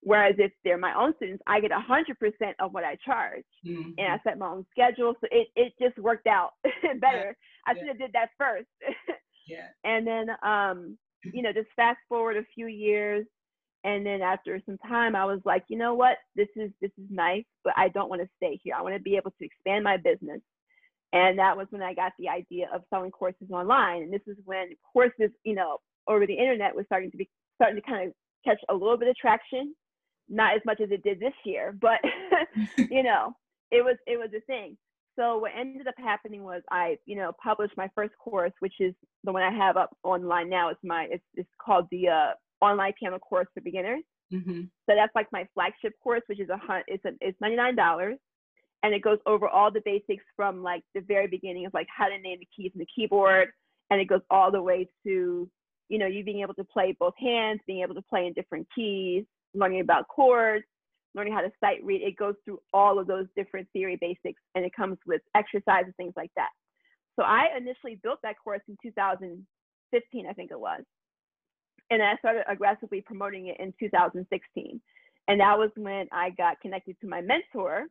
Whereas 0.01 0.35
if 0.37 0.51
they're 0.63 0.77
my 0.77 0.93
own 0.97 1.13
students, 1.17 1.43
I 1.47 1.59
get 1.59 1.71
100% 1.71 2.53
of 2.59 2.73
what 2.73 2.83
I 2.83 2.97
charge. 3.03 3.43
Mm-hmm. 3.65 3.91
And 3.97 4.07
I 4.07 4.19
set 4.23 4.37
my 4.37 4.47
own 4.47 4.65
schedule. 4.71 5.15
So 5.19 5.27
it, 5.31 5.47
it 5.55 5.73
just 5.81 5.97
worked 5.97 6.27
out 6.27 6.51
better. 7.01 7.35
Yeah. 7.35 7.65
I 7.65 7.73
should 7.73 7.87
have 7.87 7.97
did 7.97 8.13
that 8.13 8.29
first. 8.37 8.67
yeah. 9.47 9.67
And 9.83 10.05
then, 10.05 10.29
um, 10.43 10.97
you 11.33 11.41
know, 11.41 11.51
just 11.51 11.69
fast 11.75 11.99
forward 12.07 12.37
a 12.37 12.45
few 12.53 12.67
years. 12.67 13.25
And 13.83 14.05
then 14.05 14.21
after 14.21 14.61
some 14.65 14.77
time, 14.87 15.15
I 15.15 15.25
was 15.25 15.39
like, 15.45 15.63
you 15.67 15.77
know 15.77 15.93
what? 15.93 16.17
This 16.35 16.47
is 16.55 16.71
this 16.81 16.91
is 16.97 17.05
nice, 17.09 17.45
but 17.63 17.73
I 17.77 17.89
don't 17.89 18.09
want 18.09 18.21
to 18.21 18.29
stay 18.35 18.59
here. 18.63 18.75
I 18.77 18.81
want 18.81 18.95
to 18.95 19.01
be 19.01 19.15
able 19.15 19.31
to 19.31 19.45
expand 19.45 19.83
my 19.83 19.97
business. 19.97 20.41
And 21.13 21.39
that 21.39 21.55
was 21.55 21.67
when 21.69 21.81
I 21.81 21.93
got 21.93 22.13
the 22.19 22.29
idea 22.29 22.67
of 22.73 22.81
selling 22.89 23.11
courses 23.11 23.49
online. 23.51 24.03
And 24.03 24.13
this 24.13 24.21
is 24.27 24.37
when 24.43 24.69
courses, 24.93 25.31
you 25.43 25.55
know, 25.55 25.77
over 26.07 26.27
the 26.27 26.33
internet 26.33 26.75
was 26.75 26.85
starting 26.85 27.11
to 27.11 27.17
be 27.17 27.29
starting 27.55 27.81
to 27.81 27.87
kind 27.87 28.07
of 28.07 28.13
catch 28.45 28.59
a 28.69 28.73
little 28.73 28.97
bit 28.97 29.07
of 29.07 29.15
traction. 29.15 29.73
Not 30.29 30.55
as 30.55 30.61
much 30.65 30.81
as 30.81 30.91
it 30.91 31.03
did 31.03 31.21
this 31.21 31.33
year, 31.45 31.73
but 31.79 31.99
you 32.77 33.03
know, 33.03 33.33
it 33.71 33.83
was 33.83 33.95
it 34.05 34.17
was 34.17 34.29
a 34.35 34.41
thing. 34.41 34.77
So 35.17 35.37
what 35.37 35.51
ended 35.57 35.87
up 35.87 35.95
happening 35.97 36.43
was 36.43 36.61
I, 36.69 36.97
you 37.05 37.15
know, 37.15 37.31
published 37.41 37.75
my 37.77 37.89
first 37.95 38.13
course, 38.19 38.51
which 38.59 38.75
is 38.79 38.93
the 39.23 39.31
one 39.31 39.41
I 39.41 39.51
have 39.51 39.77
up 39.77 39.95
online 40.03 40.49
now. 40.49 40.69
It's 40.69 40.79
my 40.83 41.07
it's 41.09 41.23
it's 41.35 41.49
called 41.63 41.87
the 41.91 42.09
uh, 42.09 42.65
online 42.65 42.91
piano 42.99 43.19
course 43.19 43.47
for 43.53 43.61
beginners. 43.61 44.03
Mm-hmm. 44.33 44.61
So 44.89 44.95
that's 44.95 45.15
like 45.15 45.27
my 45.31 45.47
flagship 45.53 45.93
course, 46.03 46.21
which 46.27 46.41
is 46.41 46.49
a 46.49 46.59
it's 46.87 47.05
a, 47.05 47.11
it's 47.21 47.39
ninety 47.39 47.55
nine 47.55 47.75
dollars 47.75 48.17
and 48.83 48.93
it 48.93 49.01
goes 49.01 49.17
over 49.25 49.47
all 49.47 49.71
the 49.71 49.81
basics 49.85 50.23
from 50.35 50.63
like 50.63 50.83
the 50.93 51.01
very 51.01 51.27
beginning 51.27 51.65
of 51.65 51.73
like 51.73 51.87
how 51.95 52.07
to 52.07 52.17
name 52.17 52.39
the 52.39 52.47
keys 52.55 52.71
in 52.73 52.79
the 52.79 52.87
keyboard 52.93 53.49
and 53.89 53.99
it 53.99 54.05
goes 54.05 54.21
all 54.29 54.51
the 54.51 54.61
way 54.61 54.87
to 55.05 55.49
you 55.89 55.97
know 55.97 56.05
you 56.05 56.23
being 56.23 56.41
able 56.41 56.53
to 56.53 56.63
play 56.63 56.95
both 56.99 57.13
hands 57.19 57.59
being 57.67 57.81
able 57.81 57.95
to 57.95 58.01
play 58.01 58.27
in 58.27 58.33
different 58.33 58.67
keys 58.73 59.23
learning 59.53 59.81
about 59.81 60.07
chords 60.07 60.65
learning 61.15 61.33
how 61.33 61.41
to 61.41 61.51
sight 61.59 61.83
read. 61.83 62.01
It 62.03 62.15
goes 62.15 62.35
through 62.45 62.59
all 62.73 62.99
of 62.99 63.07
those 63.07 63.25
different 63.35 63.67
theory 63.73 63.97
basics 63.99 64.39
and 64.53 64.63
it 64.63 64.71
comes 64.75 64.97
with 65.07 65.21
exercises 65.35 65.93
things 65.97 66.13
like 66.15 66.31
that. 66.35 66.49
So 67.17 67.23
i 67.23 67.47
initially 67.57 67.99
built 68.03 68.19
that 68.23 68.35
course 68.43 68.61
in 68.67 68.77
2015 68.83 70.27
i 70.27 70.33
think 70.33 70.51
it 70.51 70.59
was 70.59 70.81
and 71.89 72.03
i 72.03 72.15
started 72.17 72.43
aggressively 72.47 73.01
promoting 73.01 73.47
it 73.47 73.57
in 73.59 73.73
2016 73.79 74.81
and 75.27 75.39
that 75.39 75.57
was 75.57 75.71
when 75.75 76.07
i 76.11 76.29
got 76.31 76.59
connected 76.61 76.95
to 77.01 77.07
my 77.07 77.21
mentor 77.21 77.85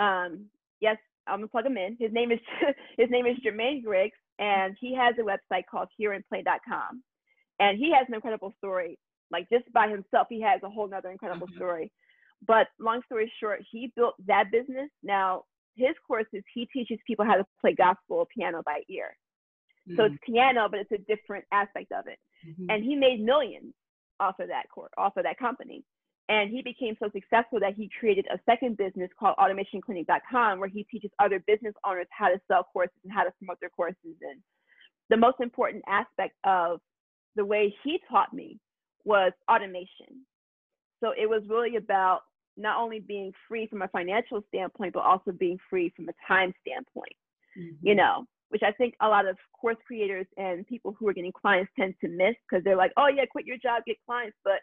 um, 0.00 0.46
yes, 0.80 0.96
I'm 1.26 1.38
gonna 1.38 1.48
plug 1.48 1.66
him 1.66 1.76
in. 1.76 1.96
His 2.00 2.12
name 2.12 2.32
is 2.32 2.40
his 2.98 3.08
name 3.10 3.26
is 3.26 3.36
Jermaine 3.44 3.84
Griggs, 3.84 4.16
and 4.38 4.76
he 4.80 4.94
has 4.96 5.14
a 5.18 5.22
website 5.22 5.64
called 5.70 5.88
HearAndPlay.com, 6.00 7.02
and 7.60 7.78
he 7.78 7.92
has 7.96 8.06
an 8.08 8.14
incredible 8.14 8.54
story. 8.58 8.98
Like 9.30 9.48
just 9.52 9.70
by 9.72 9.88
himself, 9.88 10.26
he 10.28 10.40
has 10.40 10.60
a 10.64 10.68
whole 10.68 10.88
nother 10.88 11.10
incredible 11.10 11.46
mm-hmm. 11.46 11.56
story. 11.56 11.92
But 12.46 12.68
long 12.80 13.02
story 13.04 13.30
short, 13.38 13.60
he 13.70 13.92
built 13.94 14.14
that 14.26 14.50
business. 14.50 14.88
Now 15.02 15.44
his 15.76 15.94
courses, 16.06 16.42
he 16.54 16.66
teaches 16.72 16.98
people 17.06 17.24
how 17.24 17.36
to 17.36 17.46
play 17.60 17.74
gospel 17.74 18.26
piano 18.34 18.62
by 18.64 18.80
ear. 18.88 19.16
Mm-hmm. 19.88 19.96
So 19.96 20.04
it's 20.04 20.14
mm. 20.14 20.34
piano, 20.34 20.68
but 20.70 20.80
it's 20.80 20.92
a 20.92 20.98
different 20.98 21.44
aspect 21.52 21.92
of 21.92 22.06
it. 22.06 22.18
Mm-hmm. 22.46 22.70
And 22.70 22.84
he 22.84 22.96
made 22.96 23.20
millions 23.20 23.72
off 24.18 24.38
of 24.38 24.48
that 24.48 24.68
course, 24.72 24.90
off 24.98 25.16
of 25.16 25.24
that 25.24 25.38
company. 25.38 25.82
And 26.30 26.48
he 26.48 26.62
became 26.62 26.96
so 27.02 27.10
successful 27.12 27.58
that 27.58 27.74
he 27.74 27.90
created 27.98 28.24
a 28.32 28.38
second 28.46 28.76
business 28.76 29.10
called 29.18 29.34
automationclinic.com 29.38 30.60
where 30.60 30.68
he 30.68 30.84
teaches 30.84 31.10
other 31.18 31.42
business 31.44 31.74
owners 31.84 32.06
how 32.10 32.28
to 32.28 32.40
sell 32.46 32.64
courses 32.72 32.94
and 33.02 33.12
how 33.12 33.24
to 33.24 33.32
promote 33.32 33.58
their 33.60 33.70
courses. 33.70 33.96
And 34.04 34.40
the 35.08 35.16
most 35.16 35.40
important 35.40 35.82
aspect 35.88 36.36
of 36.44 36.78
the 37.34 37.44
way 37.44 37.74
he 37.82 37.98
taught 38.08 38.32
me 38.32 38.60
was 39.04 39.32
automation. 39.50 40.24
so 41.02 41.12
it 41.18 41.28
was 41.28 41.42
really 41.48 41.74
about 41.76 42.20
not 42.56 42.78
only 42.78 43.00
being 43.00 43.32
free 43.48 43.66
from 43.66 43.82
a 43.82 43.88
financial 43.88 44.44
standpoint, 44.48 44.92
but 44.92 45.02
also 45.02 45.32
being 45.32 45.58
free 45.68 45.92
from 45.96 46.08
a 46.08 46.12
time 46.28 46.52
standpoint, 46.60 47.14
mm-hmm. 47.58 47.74
you 47.86 47.94
know, 47.94 48.24
which 48.50 48.62
I 48.62 48.70
think 48.72 48.94
a 49.00 49.08
lot 49.08 49.26
of 49.26 49.36
course 49.58 49.76
creators 49.86 50.26
and 50.36 50.66
people 50.66 50.94
who 50.98 51.08
are 51.08 51.12
getting 51.12 51.32
clients 51.32 51.72
tend 51.76 51.94
to 52.02 52.08
miss 52.08 52.34
because 52.48 52.62
they're 52.62 52.76
like, 52.76 52.92
oh, 52.96 53.08
yeah, 53.08 53.24
quit 53.24 53.46
your 53.46 53.56
job, 53.56 53.82
get 53.86 53.96
clients. 54.06 54.36
But 54.44 54.60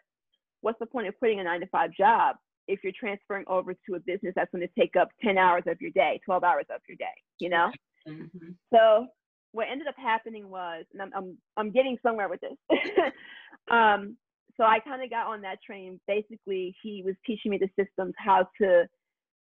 what's 0.60 0.78
the 0.78 0.86
point 0.86 1.08
of 1.08 1.18
quitting 1.18 1.40
a 1.40 1.44
nine 1.44 1.60
to 1.60 1.66
five 1.66 1.90
job 1.92 2.36
if 2.66 2.80
you're 2.82 2.92
transferring 2.98 3.44
over 3.48 3.72
to 3.72 3.94
a 3.94 4.00
business 4.00 4.34
that's 4.36 4.50
going 4.52 4.66
to 4.66 4.80
take 4.80 4.94
up 4.96 5.08
10 5.24 5.38
hours 5.38 5.62
of 5.66 5.80
your 5.80 5.90
day, 5.92 6.20
12 6.24 6.44
hours 6.44 6.66
of 6.70 6.80
your 6.86 6.96
day, 6.96 7.04
you 7.38 7.48
know? 7.48 7.70
Mm-hmm. 8.06 8.50
So 8.72 9.06
what 9.52 9.68
ended 9.70 9.86
up 9.86 9.94
happening 9.96 10.50
was, 10.50 10.84
and 10.92 11.00
I'm, 11.00 11.10
I'm, 11.16 11.38
I'm 11.56 11.72
getting 11.72 11.96
somewhere 12.02 12.28
with 12.28 12.40
this. 12.40 12.78
um, 13.70 14.16
so 14.56 14.64
I 14.64 14.80
kind 14.80 15.02
of 15.02 15.08
got 15.08 15.26
on 15.26 15.40
that 15.42 15.62
train. 15.62 15.98
Basically, 16.06 16.74
he 16.82 17.02
was 17.04 17.14
teaching 17.24 17.50
me 17.50 17.58
the 17.58 17.70
systems, 17.82 18.12
how 18.18 18.46
to 18.60 18.84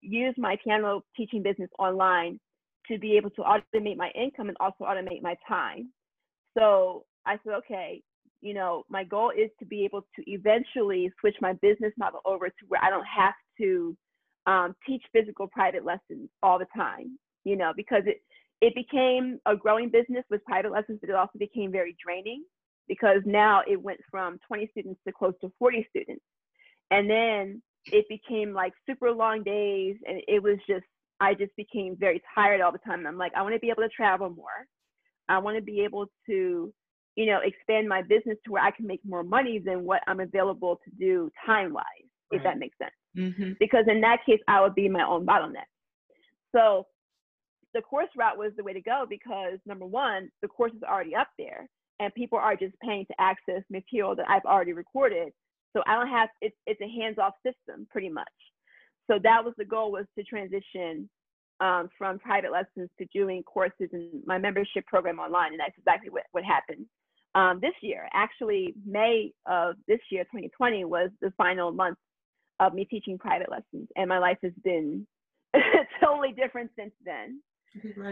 use 0.01 0.35
my 0.37 0.55
piano 0.63 1.03
teaching 1.17 1.43
business 1.43 1.69
online 1.79 2.39
to 2.87 2.97
be 2.97 3.17
able 3.17 3.29
to 3.31 3.41
automate 3.41 3.97
my 3.97 4.09
income 4.15 4.47
and 4.47 4.57
also 4.59 4.83
automate 4.83 5.21
my 5.21 5.35
time. 5.47 5.91
So 6.57 7.05
I 7.25 7.37
said, 7.43 7.53
okay, 7.55 8.01
you 8.41 8.53
know, 8.53 8.83
my 8.89 9.03
goal 9.03 9.31
is 9.31 9.49
to 9.59 9.65
be 9.65 9.85
able 9.85 10.01
to 10.15 10.31
eventually 10.31 11.11
switch 11.19 11.35
my 11.41 11.53
business 11.53 11.93
model 11.97 12.21
over 12.25 12.49
to 12.49 12.65
where 12.67 12.83
I 12.83 12.89
don't 12.89 13.05
have 13.05 13.33
to 13.59 13.95
um, 14.47 14.75
teach 14.85 15.03
physical 15.13 15.47
private 15.47 15.85
lessons 15.85 16.29
all 16.41 16.57
the 16.57 16.65
time, 16.75 17.17
you 17.43 17.55
know, 17.55 17.71
because 17.75 18.03
it, 18.05 18.21
it 18.61 18.73
became 18.75 19.39
a 19.45 19.55
growing 19.55 19.89
business 19.89 20.25
with 20.29 20.43
private 20.45 20.71
lessons, 20.71 20.99
but 21.01 21.09
it 21.09 21.15
also 21.15 21.37
became 21.37 21.71
very 21.71 21.95
draining 22.03 22.43
because 22.87 23.21
now 23.25 23.61
it 23.67 23.81
went 23.81 23.99
from 24.09 24.39
20 24.47 24.67
students 24.71 24.99
to 25.05 25.13
close 25.13 25.33
to 25.41 25.51
40 25.59 25.87
students. 25.89 26.23
And 26.89 27.09
then 27.09 27.61
it 27.85 28.05
became 28.09 28.53
like 28.53 28.73
super 28.87 29.11
long 29.11 29.43
days 29.43 29.95
and 30.07 30.21
it 30.27 30.41
was 30.41 30.57
just, 30.67 30.85
I 31.19 31.35
just 31.35 31.55
became 31.55 31.95
very 31.99 32.21
tired 32.33 32.61
all 32.61 32.71
the 32.71 32.79
time. 32.79 33.05
I'm 33.05 33.17
like, 33.17 33.33
I 33.35 33.43
want 33.43 33.53
to 33.53 33.59
be 33.59 33.69
able 33.69 33.83
to 33.83 33.89
travel 33.89 34.29
more. 34.29 34.67
I 35.29 35.37
want 35.37 35.57
to 35.57 35.63
be 35.63 35.81
able 35.81 36.07
to, 36.27 36.73
you 37.15 37.25
know, 37.25 37.39
expand 37.43 37.87
my 37.87 38.01
business 38.01 38.37
to 38.45 38.51
where 38.51 38.63
I 38.63 38.71
can 38.71 38.87
make 38.87 39.01
more 39.05 39.23
money 39.23 39.59
than 39.59 39.83
what 39.83 40.01
I'm 40.07 40.19
available 40.19 40.79
to 40.83 40.91
do 40.97 41.29
time 41.45 41.73
wise, 41.73 41.83
right. 42.31 42.37
if 42.37 42.43
that 42.43 42.57
makes 42.57 42.77
sense. 42.77 42.91
Mm-hmm. 43.17 43.53
Because 43.59 43.85
in 43.87 44.01
that 44.01 44.19
case, 44.25 44.39
I 44.47 44.61
would 44.61 44.75
be 44.75 44.87
my 44.87 45.05
own 45.05 45.25
bottleneck. 45.25 45.67
So 46.55 46.87
the 47.73 47.81
course 47.81 48.09
route 48.17 48.37
was 48.37 48.51
the 48.57 48.63
way 48.63 48.73
to 48.73 48.81
go 48.81 49.05
because 49.09 49.59
number 49.65 49.85
one, 49.85 50.29
the 50.41 50.47
course 50.47 50.73
is 50.73 50.83
already 50.83 51.15
up 51.15 51.27
there 51.37 51.67
and 51.99 52.13
people 52.15 52.37
are 52.37 52.55
just 52.55 52.73
paying 52.83 53.05
to 53.05 53.13
access 53.19 53.63
material 53.69 54.15
that 54.15 54.29
I've 54.29 54.45
already 54.45 54.73
recorded. 54.73 55.31
So 55.75 55.83
I 55.87 55.93
don't 55.93 56.09
have 56.09 56.29
it's 56.41 56.55
it's 56.65 56.81
a 56.81 57.01
hands-off 57.01 57.33
system 57.45 57.87
pretty 57.89 58.09
much. 58.09 58.27
So 59.09 59.19
that 59.23 59.43
was 59.43 59.53
the 59.57 59.65
goal 59.65 59.91
was 59.91 60.05
to 60.17 60.23
transition 60.23 61.09
um, 61.59 61.89
from 61.97 62.19
private 62.19 62.51
lessons 62.51 62.89
to 62.97 63.05
doing 63.13 63.43
courses 63.43 63.89
in 63.93 64.23
my 64.25 64.37
membership 64.37 64.85
program 64.87 65.19
online, 65.19 65.51
and 65.51 65.59
that's 65.59 65.77
exactly 65.77 66.09
what 66.09 66.23
what 66.31 66.43
happened. 66.43 66.85
Um, 67.33 67.59
this 67.61 67.73
year, 67.81 68.09
actually, 68.13 68.73
May 68.85 69.31
of 69.45 69.75
this 69.87 69.99
year, 70.11 70.23
2020, 70.25 70.85
was 70.85 71.09
the 71.21 71.31
final 71.37 71.71
month 71.71 71.97
of 72.59 72.73
me 72.73 72.85
teaching 72.85 73.17
private 73.17 73.49
lessons, 73.49 73.87
and 73.95 74.09
my 74.09 74.19
life 74.19 74.37
has 74.43 74.51
been 74.63 75.07
totally 76.03 76.33
different 76.33 76.71
since 76.77 76.93
then. 77.05 77.41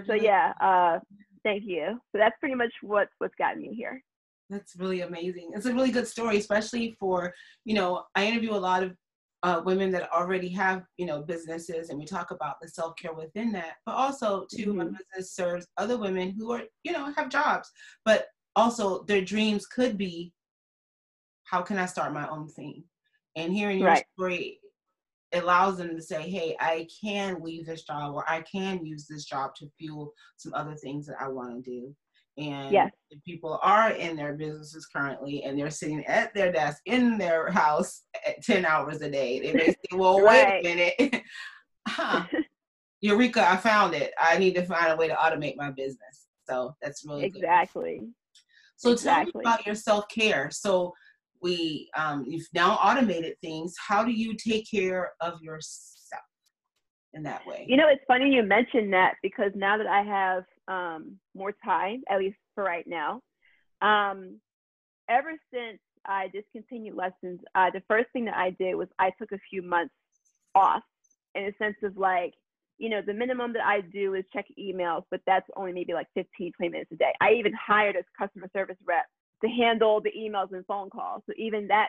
So 0.07 0.13
yeah, 0.13 0.53
uh, 0.61 0.99
thank 1.43 1.63
you. 1.65 1.99
So 2.11 2.17
that's 2.17 2.35
pretty 2.39 2.55
much 2.55 2.71
what 2.81 3.09
what's 3.17 3.35
gotten 3.35 3.61
me 3.61 3.75
here. 3.75 4.01
That's 4.49 4.75
really 4.77 5.01
amazing. 5.01 5.51
It's 5.53 5.65
a 5.65 5.73
really 5.73 5.91
good 5.91 6.07
story, 6.07 6.37
especially 6.37 6.95
for 6.99 7.33
you 7.65 7.75
know 7.75 8.05
I 8.15 8.25
interview 8.25 8.53
a 8.53 8.55
lot 8.55 8.83
of 8.83 8.95
uh, 9.43 9.61
women 9.63 9.91
that 9.91 10.11
already 10.11 10.49
have 10.49 10.83
you 10.97 11.05
know 11.05 11.21
businesses, 11.21 11.89
and 11.89 11.99
we 11.99 12.05
talk 12.05 12.31
about 12.31 12.55
the 12.61 12.69
self 12.69 12.95
care 12.95 13.13
within 13.13 13.51
that. 13.51 13.75
But 13.85 13.95
also, 13.95 14.45
too, 14.49 14.67
mm-hmm. 14.67 14.77
my 14.77 14.85
business 14.85 15.33
serves 15.33 15.67
other 15.77 15.97
women 15.97 16.33
who 16.37 16.51
are 16.51 16.63
you 16.83 16.93
know 16.93 17.11
have 17.17 17.29
jobs, 17.29 17.69
but 18.05 18.27
also 18.55 19.03
their 19.03 19.21
dreams 19.21 19.65
could 19.65 19.97
be, 19.97 20.33
how 21.43 21.61
can 21.61 21.77
I 21.77 21.85
start 21.85 22.13
my 22.13 22.27
own 22.27 22.47
thing? 22.47 22.83
And 23.35 23.53
hearing 23.53 23.79
your 23.79 23.89
right. 23.89 24.05
story, 24.17 24.59
allows 25.33 25.77
them 25.77 25.95
to 25.95 26.01
say, 26.01 26.29
hey, 26.29 26.55
I 26.59 26.87
can 27.03 27.41
leave 27.41 27.65
this 27.65 27.83
job 27.83 28.13
or 28.13 28.27
I 28.27 28.41
can 28.41 28.85
use 28.85 29.05
this 29.07 29.25
job 29.25 29.55
to 29.55 29.69
fuel 29.77 30.13
some 30.37 30.53
other 30.53 30.75
things 30.75 31.05
that 31.07 31.17
I 31.19 31.27
want 31.27 31.63
to 31.63 31.69
do. 31.69 31.95
And 32.37 32.71
yes. 32.71 32.91
if 33.09 33.21
people 33.25 33.59
are 33.61 33.91
in 33.91 34.15
their 34.15 34.33
businesses 34.33 34.87
currently 34.87 35.43
and 35.43 35.59
they're 35.59 35.69
sitting 35.69 36.05
at 36.05 36.33
their 36.33 36.51
desk 36.51 36.81
in 36.85 37.17
their 37.17 37.51
house 37.51 38.03
at 38.25 38.41
10 38.43 38.65
hours 38.65 39.01
a 39.01 39.11
day, 39.11 39.39
they 39.39 39.53
may 39.53 39.67
say, 39.67 39.75
well, 39.93 40.21
right. 40.21 40.63
wait 40.63 40.93
a 40.99 41.03
minute. 41.03 41.23
huh. 41.87 42.23
Eureka, 43.01 43.49
I 43.49 43.57
found 43.57 43.93
it. 43.93 44.13
I 44.19 44.37
need 44.37 44.55
to 44.55 44.65
find 44.65 44.91
a 44.91 44.95
way 44.95 45.07
to 45.07 45.15
automate 45.15 45.55
my 45.57 45.71
business. 45.71 46.27
So 46.47 46.75
that's 46.81 47.05
really 47.05 47.25
exactly. 47.25 47.99
Good. 47.99 48.13
So 48.79 48.91
exactly. 48.91 49.31
tell 49.31 49.41
me 49.41 49.45
about 49.45 49.65
your 49.65 49.75
self 49.75 50.05
care. 50.09 50.49
So 50.51 50.93
we 51.41 51.89
um, 51.95 52.25
you've 52.27 52.47
now 52.53 52.73
automated 52.75 53.35
things 53.41 53.75
how 53.87 54.03
do 54.03 54.11
you 54.11 54.35
take 54.35 54.69
care 54.69 55.11
of 55.21 55.41
yourself 55.41 56.23
in 57.13 57.23
that 57.23 57.45
way 57.45 57.65
you 57.67 57.77
know 57.77 57.87
it's 57.87 58.03
funny 58.07 58.29
you 58.29 58.43
mentioned 58.43 58.93
that 58.93 59.13
because 59.23 59.51
now 59.55 59.77
that 59.77 59.87
i 59.87 60.01
have 60.01 60.43
um, 60.67 61.17
more 61.35 61.53
time 61.63 62.01
at 62.09 62.19
least 62.19 62.37
for 62.55 62.63
right 62.63 62.85
now 62.87 63.21
um, 63.81 64.39
ever 65.09 65.31
since 65.53 65.79
i 66.05 66.27
discontinued 66.33 66.95
lessons 66.95 67.39
uh, 67.55 67.69
the 67.71 67.81
first 67.87 68.07
thing 68.13 68.25
that 68.25 68.35
i 68.35 68.49
did 68.59 68.75
was 68.75 68.87
i 68.99 69.11
took 69.19 69.31
a 69.31 69.39
few 69.49 69.61
months 69.61 69.93
off 70.55 70.83
in 71.35 71.45
a 71.45 71.53
sense 71.57 71.77
of 71.83 71.95
like 71.97 72.33
you 72.79 72.89
know 72.89 73.01
the 73.05 73.13
minimum 73.13 73.53
that 73.53 73.65
i 73.65 73.81
do 73.81 74.15
is 74.15 74.23
check 74.33 74.45
emails 74.59 75.03
but 75.11 75.21
that's 75.27 75.47
only 75.55 75.71
maybe 75.71 75.93
like 75.93 76.07
15 76.15 76.51
20 76.57 76.71
minutes 76.71 76.91
a 76.91 76.95
day 76.95 77.13
i 77.21 77.33
even 77.33 77.53
hired 77.53 77.95
a 77.95 78.03
customer 78.17 78.49
service 78.53 78.77
rep 78.87 79.05
to 79.41 79.49
handle 79.49 80.01
the 80.01 80.11
emails 80.11 80.51
and 80.51 80.65
phone 80.65 80.89
calls. 80.89 81.23
So 81.27 81.33
even 81.37 81.67
that, 81.67 81.87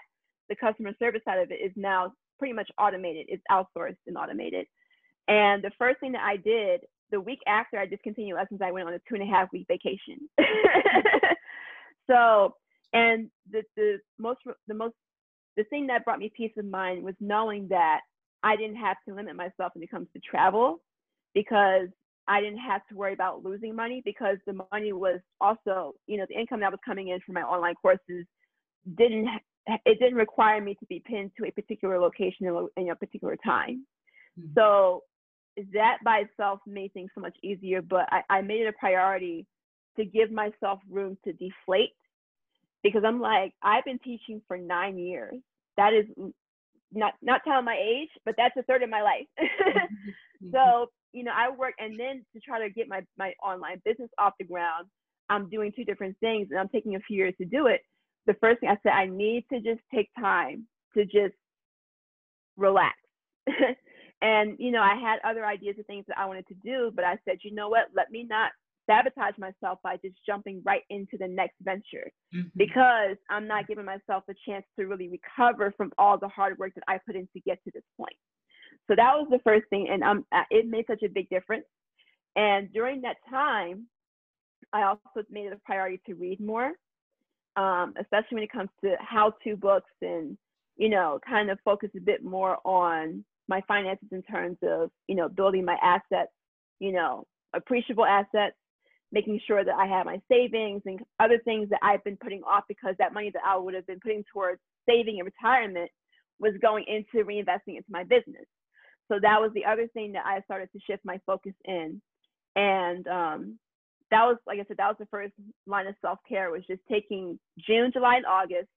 the 0.48 0.57
customer 0.57 0.92
service 0.98 1.22
side 1.24 1.38
of 1.38 1.50
it 1.50 1.61
is 1.62 1.72
now 1.76 2.12
pretty 2.38 2.55
much 2.55 2.70
automated. 2.79 3.26
It's 3.29 3.42
outsourced 3.50 3.96
and 4.07 4.16
automated. 4.16 4.66
And 5.29 5.62
the 5.62 5.70
first 5.79 6.00
thing 6.00 6.12
that 6.12 6.22
I 6.22 6.37
did 6.37 6.81
the 7.11 7.20
week 7.20 7.40
after 7.46 7.79
I 7.79 7.87
discontinued 7.87 8.37
lessons, 8.37 8.61
I 8.62 8.70
went 8.70 8.87
on 8.87 8.94
a 8.94 8.98
two 9.09 9.14
and 9.14 9.22
a 9.22 9.26
half 9.26 9.48
week 9.53 9.66
vacation. 9.68 10.29
so, 12.11 12.55
and 12.92 13.31
the, 13.50 13.62
the 13.76 13.98
most, 14.18 14.40
the 14.68 14.74
most, 14.74 14.94
the 15.57 15.64
thing 15.64 15.88
that 15.88 16.05
brought 16.05 16.20
me 16.20 16.33
peace 16.35 16.53
of 16.57 16.64
mind 16.64 17.03
was 17.05 17.14
knowing 17.20 17.68
that 17.68 18.00
I 18.42 18.57
didn't 18.57 18.76
have 18.76 18.96
to 19.07 19.14
limit 19.14 19.37
myself 19.37 19.72
when 19.74 19.83
it 19.83 19.90
comes 19.90 20.09
to 20.14 20.20
travel 20.20 20.81
because 21.35 21.88
I 22.29 22.40
didn't 22.40 22.59
have 22.59 22.83
to 22.88 22.94
worry 22.94 23.12
about 23.12 23.44
losing 23.44 23.74
money 23.74 24.03
because 24.05 24.37
the 24.46 24.61
money 24.72 24.92
was 24.92 25.20
also, 25.40 25.94
you 26.07 26.16
know, 26.16 26.26
the 26.29 26.38
income 26.38 26.61
that 26.61 26.70
was 26.70 26.81
coming 26.85 27.09
in 27.09 27.20
from 27.20 27.35
my 27.35 27.42
online 27.42 27.74
courses 27.74 28.26
didn't 28.96 29.29
it 29.66 29.98
didn't 29.98 30.14
require 30.14 30.61
me 30.61 30.74
to 30.74 30.87
be 30.87 31.03
pinned 31.05 31.33
to 31.38 31.46
a 31.46 31.50
particular 31.50 31.98
location 32.00 32.68
in 32.76 32.90
a 32.90 32.96
particular 32.96 33.37
time. 33.44 33.85
Mm-hmm. 34.38 34.53
So 34.55 35.03
that 35.72 35.98
by 36.05 36.18
itself 36.18 36.61
made 36.66 36.92
things 36.92 37.11
so 37.14 37.20
much 37.20 37.37
easier. 37.42 37.83
But 37.83 38.07
I, 38.11 38.22
I 38.31 38.40
made 38.42 38.62
it 38.62 38.68
a 38.68 38.72
priority 38.72 39.46
to 39.96 40.05
give 40.05 40.31
myself 40.31 40.81
room 40.88 41.18
to 41.24 41.33
deflate 41.33 41.94
because 42.83 43.03
I'm 43.05 43.20
like, 43.20 43.53
I've 43.62 43.85
been 43.85 43.98
teaching 43.98 44.40
for 44.48 44.57
nine 44.57 44.98
years. 44.98 45.37
That 45.76 45.92
is 45.92 46.07
not 46.92 47.14
not 47.22 47.42
telling 47.44 47.64
my 47.64 47.79
age, 47.81 48.11
but 48.24 48.35
that's 48.37 48.57
a 48.57 48.62
third 48.62 48.83
of 48.83 48.90
my 48.90 49.03
life. 49.03 49.26
Mm-hmm. 50.42 50.57
so 50.57 50.87
you 51.12 51.24
know, 51.24 51.33
I 51.35 51.50
work 51.50 51.74
and 51.79 51.98
then 51.98 52.24
to 52.35 52.40
try 52.40 52.61
to 52.61 52.72
get 52.72 52.88
my, 52.88 53.03
my 53.18 53.33
online 53.42 53.81
business 53.85 54.11
off 54.18 54.35
the 54.38 54.44
ground, 54.44 54.87
I'm 55.29 55.48
doing 55.48 55.72
two 55.74 55.85
different 55.85 56.16
things 56.20 56.48
and 56.50 56.59
I'm 56.59 56.68
taking 56.68 56.96
a 56.96 57.00
few 57.00 57.16
years 57.16 57.35
to 57.38 57.44
do 57.44 57.66
it. 57.66 57.81
The 58.26 58.35
first 58.35 58.61
thing 58.61 58.68
I 58.68 58.76
said, 58.83 58.92
I 58.92 59.07
need 59.07 59.44
to 59.53 59.61
just 59.61 59.81
take 59.92 60.09
time 60.18 60.66
to 60.96 61.05
just 61.05 61.35
relax. 62.57 62.96
and, 64.22 64.57
you 64.59 64.70
know, 64.70 64.83
I 64.83 64.94
had 64.94 65.18
other 65.29 65.44
ideas 65.46 65.76
of 65.79 65.87
things 65.87 66.05
that 66.09 66.18
I 66.18 66.26
wanted 66.26 66.46
to 66.48 66.55
do, 66.62 66.92
but 66.94 67.05
I 67.05 67.18
said, 67.24 67.38
you 67.42 67.55
know 67.55 67.68
what, 67.68 67.87
let 67.94 68.11
me 68.11 68.26
not 68.29 68.53
sabotage 68.90 69.38
myself 69.38 69.79
by 69.83 69.96
just 69.96 70.16
jumping 70.26 70.62
right 70.64 70.83
into 70.90 71.16
the 71.18 71.29
next 71.29 71.57
venture 71.62 72.11
mm-hmm. 72.35 72.48
because 72.57 73.16
I'm 73.29 73.46
not 73.46 73.68
giving 73.68 73.85
myself 73.85 74.24
a 74.29 74.35
chance 74.46 74.64
to 74.79 74.87
really 74.87 75.09
recover 75.09 75.72
from 75.76 75.92
all 75.98 76.18
the 76.18 76.29
hard 76.29 76.59
work 76.59 76.74
that 76.74 76.85
I 76.88 76.98
put 77.07 77.16
in 77.16 77.29
to 77.35 77.40
get 77.40 77.62
to 77.64 77.70
this 77.72 77.85
point. 77.96 78.16
So 78.88 78.96
that 78.96 79.14
was 79.14 79.29
the 79.31 79.38
first 79.44 79.66
thing, 79.70 79.88
and 79.90 80.03
um, 80.03 80.26
it 80.50 80.66
made 80.66 80.87
such 80.88 81.03
a 81.05 81.09
big 81.09 81.29
difference. 81.29 81.64
And 82.35 82.72
during 82.72 83.03
that 83.03 83.16
time, 83.29 83.87
I 84.72 84.83
also 84.83 85.26
made 85.31 85.46
it 85.46 85.53
a 85.53 85.61
priority 85.64 86.00
to 86.07 86.14
read 86.14 86.40
more, 86.40 86.72
um, 87.57 87.94
especially 88.00 88.35
when 88.35 88.42
it 88.42 88.53
comes 88.53 88.70
to 88.83 88.96
how-to 89.00 89.57
books 89.57 89.90
and 90.03 90.37
you 90.81 90.88
know, 90.88 91.20
kind 91.29 91.50
of 91.50 91.59
focus 91.62 91.90
a 91.94 92.00
bit 92.00 92.24
more 92.24 92.57
on 92.64 93.22
my 93.48 93.61
finances 93.68 94.09
in 94.12 94.22
terms 94.22 94.57
of 94.62 94.90
you 95.09 95.14
know 95.14 95.29
building 95.29 95.62
my 95.64 95.76
assets, 95.83 96.33
you 96.79 96.90
know, 96.90 97.26
appreciable 97.55 98.07
assets, 98.07 98.57
making 99.12 99.40
sure 99.46 99.64
that 99.64 99.74
I 99.74 99.86
have 99.86 100.06
my 100.06 100.20
savings 100.30 100.82
and 100.86 101.00
other 101.18 101.38
things 101.44 101.68
that 101.70 101.80
I've 101.82 102.04
been 102.04 102.16
putting 102.16 102.42
off 102.42 102.64
because 102.68 102.94
that 102.98 103.12
money 103.12 103.30
that 103.30 103.42
I 103.46 103.56
would 103.56 103.74
have 103.74 103.86
been 103.86 104.00
putting 104.00 104.24
towards 104.32 104.60
saving 104.88 105.18
and 105.18 105.26
retirement 105.26 105.90
was 106.38 106.54
going 106.62 106.84
into 106.86 107.26
reinvesting 107.26 107.76
into 107.76 107.90
my 107.90 108.04
business. 108.04 108.46
So 109.08 109.18
that 109.20 109.40
was 109.40 109.50
the 109.54 109.64
other 109.64 109.88
thing 109.88 110.12
that 110.12 110.24
I 110.24 110.40
started 110.42 110.68
to 110.72 110.80
shift 110.86 111.04
my 111.04 111.20
focus 111.26 111.54
in. 111.64 112.00
And 112.54 113.06
um, 113.08 113.58
that 114.10 114.24
was, 114.24 114.36
like 114.46 114.58
I 114.60 114.64
said, 114.68 114.76
that 114.78 114.88
was 114.88 114.96
the 114.98 115.06
first 115.06 115.32
line 115.66 115.86
of 115.86 115.94
self 116.00 116.18
care 116.28 116.50
was 116.50 116.62
just 116.66 116.80
taking 116.90 117.38
June, 117.58 117.90
July, 117.92 118.16
and 118.16 118.26
August 118.26 118.68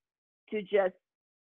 to 0.52 0.62
just 0.62 0.96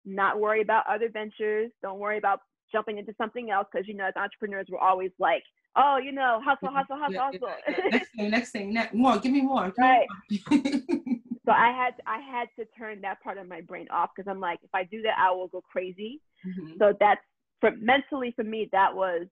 not 0.04 0.38
worry 0.38 0.62
about 0.62 0.84
other 0.88 1.08
ventures. 1.08 1.70
Don't 1.82 1.98
worry 1.98 2.18
about 2.18 2.40
jumping 2.72 2.98
into 2.98 3.14
something 3.18 3.50
else 3.50 3.66
because, 3.70 3.88
you 3.88 3.94
know, 3.94 4.06
as 4.06 4.14
entrepreneurs, 4.16 4.66
we're 4.70 4.78
always 4.78 5.10
like, 5.18 5.42
oh, 5.76 5.98
you 5.98 6.12
know, 6.12 6.40
hustle, 6.44 6.68
hustle, 6.68 6.96
hustle, 6.98 7.20
hustle. 7.20 7.90
Next 7.90 8.10
thing, 8.10 8.30
next 8.30 8.50
thing, 8.50 8.72
next, 8.72 8.94
more, 8.94 9.18
give 9.18 9.32
me 9.32 9.42
more. 9.42 9.66
Give 9.66 9.74
right. 9.78 10.06
Me 10.30 10.42
more. 10.50 10.60
so 11.46 11.52
I 11.52 11.70
had 11.70 11.94
I 12.06 12.20
had 12.20 12.48
to 12.58 12.66
turn 12.78 13.00
that 13.02 13.22
part 13.22 13.38
of 13.38 13.48
my 13.48 13.60
brain 13.60 13.86
off 13.90 14.10
because 14.14 14.28
I'm 14.30 14.40
like, 14.40 14.58
if 14.62 14.70
I 14.74 14.84
do 14.84 15.02
that, 15.02 15.16
I 15.18 15.30
will 15.30 15.48
go 15.48 15.60
crazy. 15.60 16.20
Mm-hmm. 16.46 16.72
So 16.78 16.94
that's 16.98 17.20
for 17.60 17.72
mentally 17.80 18.32
for 18.34 18.44
me, 18.44 18.68
that 18.72 18.94
was 18.94 19.26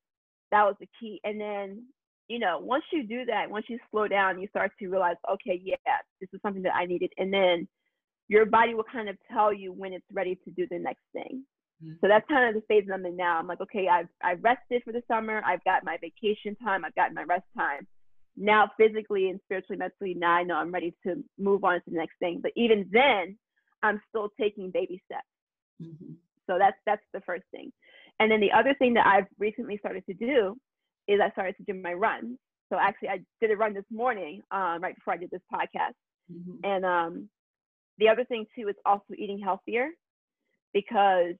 that 0.52 0.64
was 0.64 0.76
the 0.80 0.88
key. 1.00 1.20
And 1.24 1.40
then 1.40 1.84
you 2.28 2.38
know, 2.38 2.58
once 2.58 2.84
you 2.90 3.02
do 3.06 3.26
that, 3.26 3.50
once 3.50 3.66
you 3.68 3.78
slow 3.90 4.08
down, 4.08 4.40
you 4.40 4.48
start 4.48 4.72
to 4.78 4.88
realize, 4.88 5.16
okay, 5.30 5.60
yeah, 5.62 5.76
this 6.20 6.30
is 6.32 6.40
something 6.40 6.62
that 6.62 6.74
I 6.74 6.86
needed. 6.86 7.12
And 7.18 7.32
then 7.32 7.68
your 8.28 8.46
body 8.46 8.74
will 8.74 8.84
kind 8.90 9.08
of 9.08 9.16
tell 9.30 9.52
you 9.52 9.72
when 9.72 9.92
it's 9.92 10.06
ready 10.10 10.38
to 10.44 10.50
do 10.50 10.66
the 10.70 10.78
next 10.78 11.02
thing. 11.12 11.44
Mm-hmm. 11.84 11.94
So 12.00 12.08
that's 12.08 12.26
kind 12.28 12.48
of 12.48 12.60
the 12.60 12.66
phase 12.66 12.88
I'm 12.92 13.04
in 13.04 13.16
now. 13.16 13.38
I'm 13.38 13.46
like, 13.46 13.60
okay, 13.60 13.88
I've 13.88 14.08
I've 14.22 14.42
rested 14.42 14.82
for 14.84 14.92
the 14.92 15.02
summer. 15.08 15.42
I've 15.44 15.64
got 15.64 15.84
my 15.84 15.98
vacation 16.00 16.56
time. 16.56 16.84
I've 16.84 16.94
got 16.94 17.12
my 17.12 17.24
rest 17.24 17.44
time. 17.56 17.86
Now, 18.36 18.70
physically 18.76 19.30
and 19.30 19.38
spiritually, 19.44 19.78
mentally, 19.78 20.14
now 20.14 20.32
I 20.32 20.42
know 20.42 20.56
I'm 20.56 20.72
ready 20.72 20.94
to 21.06 21.22
move 21.38 21.62
on 21.62 21.76
to 21.76 21.90
the 21.90 21.96
next 21.96 22.14
thing. 22.18 22.40
But 22.42 22.52
even 22.56 22.88
then, 22.90 23.36
I'm 23.82 24.00
still 24.08 24.30
taking 24.40 24.70
baby 24.70 25.00
steps. 25.04 25.26
Mm-hmm. 25.82 26.14
So 26.46 26.58
that's 26.58 26.76
that's 26.86 27.02
the 27.12 27.20
first 27.20 27.44
thing. 27.50 27.72
And 28.18 28.30
then 28.30 28.40
the 28.40 28.52
other 28.52 28.74
thing 28.74 28.94
that 28.94 29.06
I've 29.06 29.26
recently 29.38 29.76
started 29.78 30.04
to 30.06 30.14
do 30.14 30.56
is 31.06 31.20
I 31.20 31.30
started 31.30 31.56
to 31.58 31.64
do 31.64 31.74
my 31.74 31.92
runs. 31.92 32.38
So 32.72 32.78
actually, 32.80 33.08
I 33.08 33.18
did 33.40 33.50
a 33.50 33.56
run 33.56 33.74
this 33.74 33.84
morning, 33.90 34.40
um, 34.50 34.80
right 34.80 34.94
before 34.94 35.14
I 35.14 35.16
did 35.16 35.30
this 35.30 35.42
podcast. 35.52 35.94
Mm-hmm. 36.32 36.64
And 36.64 36.84
um, 36.84 37.28
the 37.98 38.08
other 38.08 38.24
thing 38.24 38.46
too 38.56 38.68
is 38.68 38.76
also 38.86 39.14
eating 39.16 39.38
healthier 39.38 39.88
because 40.72 41.34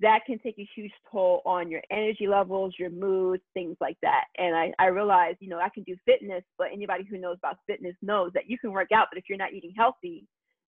that 0.00 0.20
can 0.26 0.38
take 0.40 0.58
a 0.58 0.68
huge 0.74 0.92
toll 1.10 1.42
on 1.46 1.70
your 1.70 1.82
energy 1.90 2.26
levels, 2.26 2.74
your 2.78 2.90
mood, 2.90 3.40
things 3.54 3.76
like 3.80 3.96
that. 4.02 4.24
And 4.36 4.54
I, 4.54 4.72
I 4.80 4.86
realized, 4.86 5.38
you 5.40 5.48
know, 5.48 5.60
I 5.60 5.68
can 5.68 5.84
do 5.84 5.96
fitness, 6.04 6.42
but 6.58 6.68
anybody 6.72 7.04
who 7.08 7.18
knows 7.18 7.36
about 7.38 7.58
fitness 7.68 7.94
knows 8.02 8.32
that 8.34 8.50
you 8.50 8.58
can 8.58 8.72
work 8.72 8.90
out, 8.92 9.08
but 9.12 9.18
if 9.18 9.24
you're 9.28 9.38
not 9.38 9.52
eating 9.52 9.72
healthy, 9.76 10.26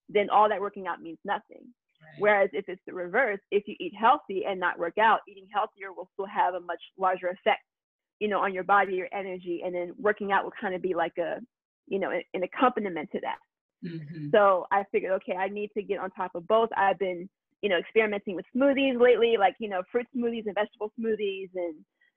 then 0.09 0.31
all 0.31 0.49
that 0.49 0.61
working 0.61 0.87
out 0.87 1.03
means 1.03 1.19
nothing. 1.25 1.67
Right. 2.01 2.21
Whereas 2.21 2.51
if 2.53 2.69
it's 2.69 2.81
the 2.87 2.95
reverse, 2.95 3.41
if 3.51 3.67
you 3.67 3.75
eat 3.81 3.93
healthy 3.99 4.45
and 4.49 4.61
not 4.61 4.79
work 4.79 4.99
out, 4.99 5.21
eating 5.29 5.49
healthier 5.53 5.93
will 5.93 6.09
still 6.15 6.27
have 6.27 6.55
a 6.55 6.61
much 6.61 6.81
larger 6.97 7.27
effect, 7.27 7.63
you 8.21 8.29
know, 8.29 8.39
on 8.39 8.55
your 8.55 8.63
body, 8.63 8.95
your 8.95 9.09
energy, 9.13 9.63
and 9.65 9.75
then 9.75 9.95
working 9.99 10.31
out 10.31 10.45
will 10.45 10.53
kind 10.61 10.77
of 10.77 10.81
be 10.81 10.95
like 10.95 11.19
a, 11.19 11.41
you 11.89 11.99
know, 11.99 12.13
an 12.35 12.43
accompaniment 12.45 13.11
to 13.11 13.21
that. 13.21 13.39
Mm-hmm. 13.85 14.29
So 14.31 14.67
I 14.71 14.85
figured, 14.93 15.13
okay, 15.13 15.35
I 15.35 15.49
need 15.49 15.71
to 15.75 15.83
get 15.83 15.99
on 15.99 16.11
top 16.13 16.37
of 16.37 16.47
both. 16.47 16.69
I've 16.77 16.99
been, 17.01 17.29
you 17.63 17.69
know, 17.69 17.79
experimenting 17.79 18.35
with 18.35 18.45
smoothies 18.57 19.01
lately, 19.01 19.37
like, 19.39 19.55
you 19.59 19.69
know, 19.69 19.83
fruit 19.91 20.07
smoothies 20.17 20.47
and 20.47 20.55
vegetable 20.55 20.93
smoothies 20.99 21.51
and, 21.55 21.75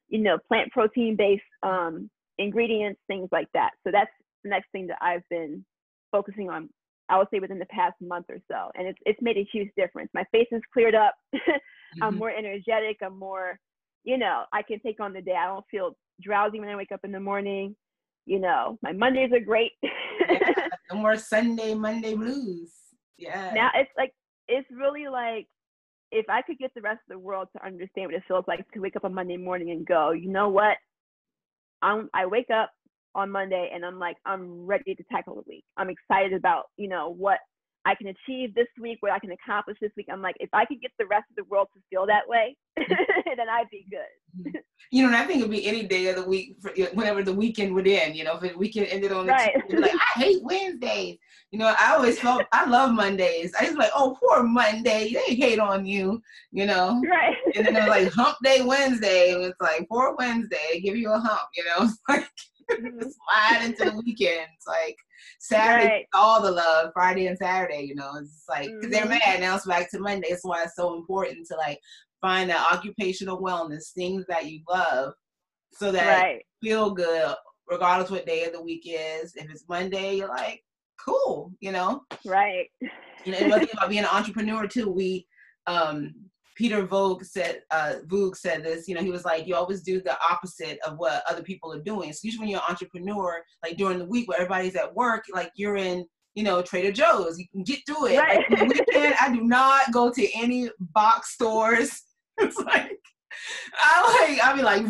you 0.09 0.19
know, 0.19 0.37
plant 0.47 0.71
protein 0.71 1.15
based 1.15 1.43
um, 1.63 2.09
ingredients, 2.37 2.99
things 3.07 3.29
like 3.31 3.47
that. 3.53 3.71
So 3.85 3.91
that's 3.91 4.11
the 4.43 4.49
next 4.49 4.71
thing 4.71 4.87
that 4.87 4.97
I've 5.01 5.27
been 5.29 5.65
focusing 6.11 6.49
on 6.49 6.69
I 7.11 7.17
would 7.17 7.27
say 7.31 7.39
within 7.39 7.59
the 7.59 7.65
past 7.65 7.95
month 7.99 8.27
or 8.29 8.37
so. 8.49 8.71
And 8.75 8.87
it's 8.87 8.99
it's 9.05 9.21
made 9.21 9.37
a 9.37 9.47
huge 9.51 9.69
difference. 9.75 10.09
My 10.13 10.23
face 10.31 10.47
is 10.51 10.61
cleared 10.73 10.95
up. 10.95 11.13
mm-hmm. 11.35 12.03
I'm 12.03 12.17
more 12.17 12.31
energetic. 12.31 12.97
I'm 13.03 13.19
more, 13.19 13.59
you 14.05 14.17
know, 14.17 14.45
I 14.53 14.61
can 14.61 14.79
take 14.79 15.01
on 15.01 15.11
the 15.11 15.21
day. 15.21 15.35
I 15.37 15.45
don't 15.45 15.65
feel 15.69 15.97
drowsy 16.21 16.59
when 16.59 16.69
I 16.69 16.75
wake 16.77 16.93
up 16.93 17.01
in 17.03 17.11
the 17.11 17.19
morning. 17.19 17.75
You 18.25 18.39
know, 18.39 18.79
my 18.81 18.93
Mondays 18.93 19.31
are 19.33 19.41
great. 19.41 19.73
yeah, 19.83 20.67
no 20.91 20.99
more 20.99 21.17
Sunday, 21.17 21.73
Monday 21.73 22.15
blues. 22.15 22.71
Yeah. 23.17 23.51
Now 23.53 23.71
it's 23.75 23.91
like 23.97 24.13
it's 24.47 24.67
really 24.71 25.07
like 25.07 25.47
if 26.11 26.29
I 26.29 26.41
could 26.41 26.57
get 26.57 26.73
the 26.73 26.81
rest 26.81 26.99
of 27.09 27.13
the 27.13 27.19
world 27.19 27.47
to 27.55 27.65
understand 27.65 28.07
what 28.07 28.15
it 28.15 28.23
feels 28.27 28.45
like 28.47 28.69
to 28.71 28.79
wake 28.79 28.95
up 28.95 29.05
on 29.05 29.13
Monday 29.13 29.37
morning 29.37 29.71
and 29.71 29.85
go, 29.85 30.11
you 30.11 30.29
know 30.29 30.49
what? 30.49 30.77
I'm, 31.81 32.09
I 32.13 32.25
wake 32.25 32.49
up, 32.49 32.71
on 33.15 33.29
Monday 33.29 33.71
and 33.73 33.85
I'm 33.85 33.99
like, 33.99 34.17
I'm 34.25 34.65
ready 34.65 34.95
to 34.95 35.03
tackle 35.11 35.35
the 35.35 35.43
week. 35.47 35.63
I'm 35.77 35.89
excited 35.89 36.33
about, 36.33 36.65
you 36.77 36.87
know, 36.87 37.09
what 37.09 37.39
I 37.85 37.95
can 37.95 38.07
achieve 38.07 38.53
this 38.53 38.67
week, 38.79 38.97
what 38.99 39.11
I 39.11 39.19
can 39.19 39.31
accomplish 39.31 39.77
this 39.81 39.91
week. 39.97 40.07
I'm 40.11 40.21
like, 40.21 40.35
if 40.39 40.49
I 40.53 40.65
could 40.65 40.81
get 40.81 40.91
the 40.99 41.07
rest 41.07 41.25
of 41.31 41.35
the 41.35 41.49
world 41.49 41.67
to 41.73 41.81
feel 41.89 42.05
that 42.05 42.27
way, 42.27 42.55
then 42.77 43.49
I'd 43.49 43.69
be 43.71 43.87
good. 43.89 43.99
Mm-hmm. 44.39 44.57
you 44.91 45.09
know, 45.09 45.17
I 45.17 45.25
think 45.25 45.39
it'd 45.39 45.51
be 45.51 45.65
any 45.65 45.83
day 45.83 46.07
of 46.07 46.15
the 46.15 46.23
week, 46.23 46.57
for, 46.61 46.71
whenever 46.93 47.23
the 47.23 47.33
weekend 47.33 47.73
would 47.73 47.87
end. 47.87 48.15
You 48.15 48.23
know, 48.23 48.35
if 48.35 48.41
the 48.41 48.57
weekend 48.57 48.87
ended 48.87 49.11
on 49.11 49.25
the 49.25 49.33
right. 49.33 49.51
Tuesday, 49.69 49.81
like 49.81 49.93
I 49.93 50.19
hate 50.19 50.43
Wednesdays. 50.43 51.17
You 51.51 51.59
know, 51.59 51.73
I 51.77 51.95
always 51.95 52.19
felt 52.19 52.43
I 52.51 52.65
love 52.69 52.93
Mondays. 52.93 53.53
I 53.59 53.65
just 53.65 53.77
like, 53.77 53.91
oh, 53.95 54.15
poor 54.19 54.43
Monday. 54.43 55.13
They 55.13 55.35
hate 55.35 55.59
on 55.59 55.85
you. 55.85 56.21
You 56.51 56.67
know, 56.67 57.01
right? 57.09 57.35
and 57.55 57.65
then 57.65 57.75
it 57.75 57.79
was 57.79 57.87
like 57.87 58.11
Hump 58.13 58.37
Day 58.43 58.61
Wednesday. 58.61 59.33
And 59.33 59.43
it's 59.43 59.59
like 59.59 59.87
poor 59.89 60.15
Wednesday, 60.17 60.81
give 60.81 60.95
you 60.95 61.11
a 61.11 61.19
hump. 61.19 61.49
You 61.55 61.65
know, 61.65 61.89
like. 62.09 62.27
slide 62.79 63.63
into 63.63 63.85
the 63.85 64.01
weekends. 64.05 64.63
Like 64.67 64.97
Saturday, 65.39 65.87
right. 65.87 66.05
all 66.13 66.41
the 66.41 66.51
love. 66.51 66.91
Friday 66.93 67.27
and 67.27 67.37
Saturday, 67.37 67.81
you 67.81 67.95
know, 67.95 68.11
it's 68.19 68.43
like 68.49 68.69
mm-hmm. 68.69 68.89
they're 68.89 69.05
mad 69.05 69.39
now. 69.39 69.55
It's 69.55 69.65
back 69.65 69.89
to 69.91 69.99
Monday. 69.99 70.27
That's 70.29 70.45
why 70.45 70.63
it's 70.63 70.75
so 70.75 70.95
important 70.95 71.47
to 71.47 71.55
like 71.55 71.79
find 72.21 72.49
that 72.49 72.71
occupational 72.71 73.41
wellness, 73.41 73.91
things 73.93 74.25
that 74.27 74.49
you 74.49 74.61
love, 74.69 75.13
so 75.73 75.91
that 75.91 76.21
right. 76.21 76.45
feel 76.61 76.91
good 76.91 77.35
regardless 77.67 78.11
what 78.11 78.25
day 78.25 78.43
of 78.43 78.53
the 78.53 78.61
week 78.61 78.83
is. 78.85 79.33
If 79.35 79.49
it's 79.49 79.67
Monday, 79.67 80.15
you're 80.15 80.27
like, 80.27 80.61
cool, 81.03 81.53
you 81.61 81.71
know. 81.71 82.03
Right. 82.25 82.67
You 83.25 83.31
know, 83.31 83.37
and 83.37 83.53
about 83.73 83.89
being 83.89 84.03
an 84.03 84.09
entrepreneur 84.11 84.67
too. 84.67 84.89
We 84.89 85.27
um 85.67 86.13
Peter 86.61 86.85
Voogd 86.85 87.25
said, 87.25 87.63
uh, 87.71 87.95
Voogd 88.05 88.35
said 88.35 88.63
this, 88.63 88.87
you 88.87 88.93
know, 88.93 89.01
he 89.01 89.09
was 89.09 89.25
like, 89.25 89.47
you 89.47 89.55
always 89.55 89.81
do 89.81 89.99
the 89.99 90.15
opposite 90.29 90.77
of 90.85 90.95
what 90.99 91.23
other 91.27 91.41
people 91.41 91.73
are 91.73 91.81
doing. 91.81 92.13
So 92.13 92.19
usually 92.21 92.41
when 92.41 92.49
you're 92.49 92.59
an 92.59 92.69
entrepreneur, 92.69 93.41
like 93.63 93.77
during 93.77 93.97
the 93.97 94.05
week 94.05 94.29
where 94.29 94.37
everybody's 94.39 94.75
at 94.75 94.93
work, 94.93 95.23
like 95.33 95.51
you're 95.55 95.77
in, 95.77 96.05
you 96.35 96.43
know, 96.43 96.61
Trader 96.61 96.91
Joe's, 96.91 97.39
you 97.39 97.47
can 97.51 97.63
get 97.63 97.79
through 97.87 98.09
it. 98.09 98.19
Right. 98.19 98.47
Like, 98.47 98.69
weekend, 98.69 99.15
I 99.19 99.33
do 99.33 99.41
not 99.41 99.91
go 99.91 100.11
to 100.11 100.27
any 100.35 100.69
box 100.79 101.33
stores. 101.33 102.03
It's 102.37 102.57
like, 102.57 102.97
I 103.75 104.27
like, 104.29 104.43
I'll 104.43 104.55
be 104.55 104.63
like, 104.63 104.83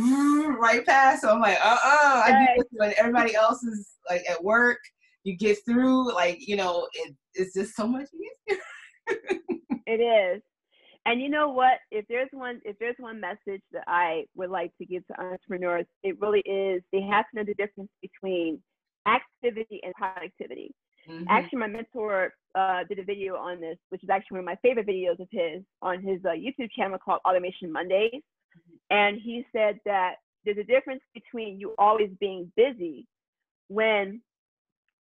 right 0.58 0.86
past. 0.86 1.22
So 1.22 1.32
I'm 1.32 1.42
like, 1.42 1.58
uh-uh. 1.58 2.22
Right. 2.22 2.34
I 2.34 2.56
do 2.56 2.62
this 2.62 2.68
when 2.72 2.94
everybody 2.98 3.36
else 3.36 3.62
is 3.64 3.90
like 4.10 4.22
at 4.30 4.42
work. 4.42 4.78
You 5.24 5.36
get 5.36 5.58
through, 5.66 6.14
like, 6.14 6.48
you 6.48 6.56
know, 6.56 6.88
it, 6.94 7.16
it's 7.34 7.54
just 7.54 7.76
so 7.76 7.88
much 7.88 8.08
easier. 8.14 8.62
it 9.88 10.00
is 10.00 10.42
and 11.06 11.22
you 11.22 11.30
know 11.30 11.50
what? 11.50 11.80
If 11.90 12.06
there's 12.08 12.30
one, 12.32 12.62
if 12.64 12.78
there's 12.80 12.96
one 13.00 13.20
message 13.20 13.62
that 13.72 13.84
I 13.88 14.26
would 14.36 14.50
like 14.50 14.72
to 14.78 14.86
give 14.86 15.06
to 15.08 15.20
entrepreneurs, 15.20 15.86
it 16.04 16.20
really 16.20 16.42
is 16.42 16.84
they 16.92 17.02
have 17.02 17.26
to 17.30 17.38
know 17.38 17.44
the 17.44 17.56
difference 17.56 17.90
between 18.02 18.62
activity 19.08 19.80
and 19.84 19.94
productivity. 19.96 20.74
Mm-hmm. 21.10 21.26
Actually, 21.30 21.60
my 21.60 21.68
mentor 21.68 22.34
uh, 22.54 22.84
did 22.88 23.00
a 23.00 23.04
video 23.04 23.36
on 23.36 23.60
this, 23.60 23.78
which 23.90 24.04
is 24.04 24.10
actually 24.10 24.36
one 24.36 24.40
of 24.42 24.46
my 24.46 24.58
favorite 24.62 24.88
videos 24.88 25.20
of 25.20 25.28
his 25.32 25.64
on 25.82 26.04
his 26.04 26.24
uh, 26.24 26.30
YouTube 26.30 26.70
channel 26.72 27.00
called 27.04 27.20
Automation 27.28 27.72
Mondays. 27.72 28.12
Mm-hmm. 28.14 28.76
And 28.92 29.18
he 29.20 29.46
said 29.52 29.80
that 29.86 30.16
there's 30.46 30.58
a 30.58 30.64
difference 30.64 31.02
between 31.14 31.60
you 31.60 31.74
always 31.80 32.10
being 32.20 32.52
busy 32.56 33.08
when, 33.70 34.22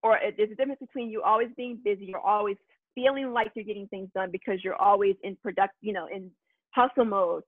or 0.02 0.18
there's 0.36 0.50
a 0.50 0.54
difference 0.54 0.80
between 0.80 1.10
you 1.10 1.22
always 1.22 1.48
being 1.56 1.78
busy 1.84 2.12
or 2.14 2.20
always 2.20 2.56
feeling 2.94 3.32
like 3.32 3.52
you're 3.54 3.64
getting 3.64 3.88
things 3.88 4.08
done 4.14 4.30
because 4.30 4.62
you're 4.62 4.80
always 4.80 5.16
in 5.22 5.36
product, 5.36 5.74
you 5.80 5.92
know, 5.92 6.06
in 6.06 6.30
hustle 6.70 7.04
mode 7.04 7.42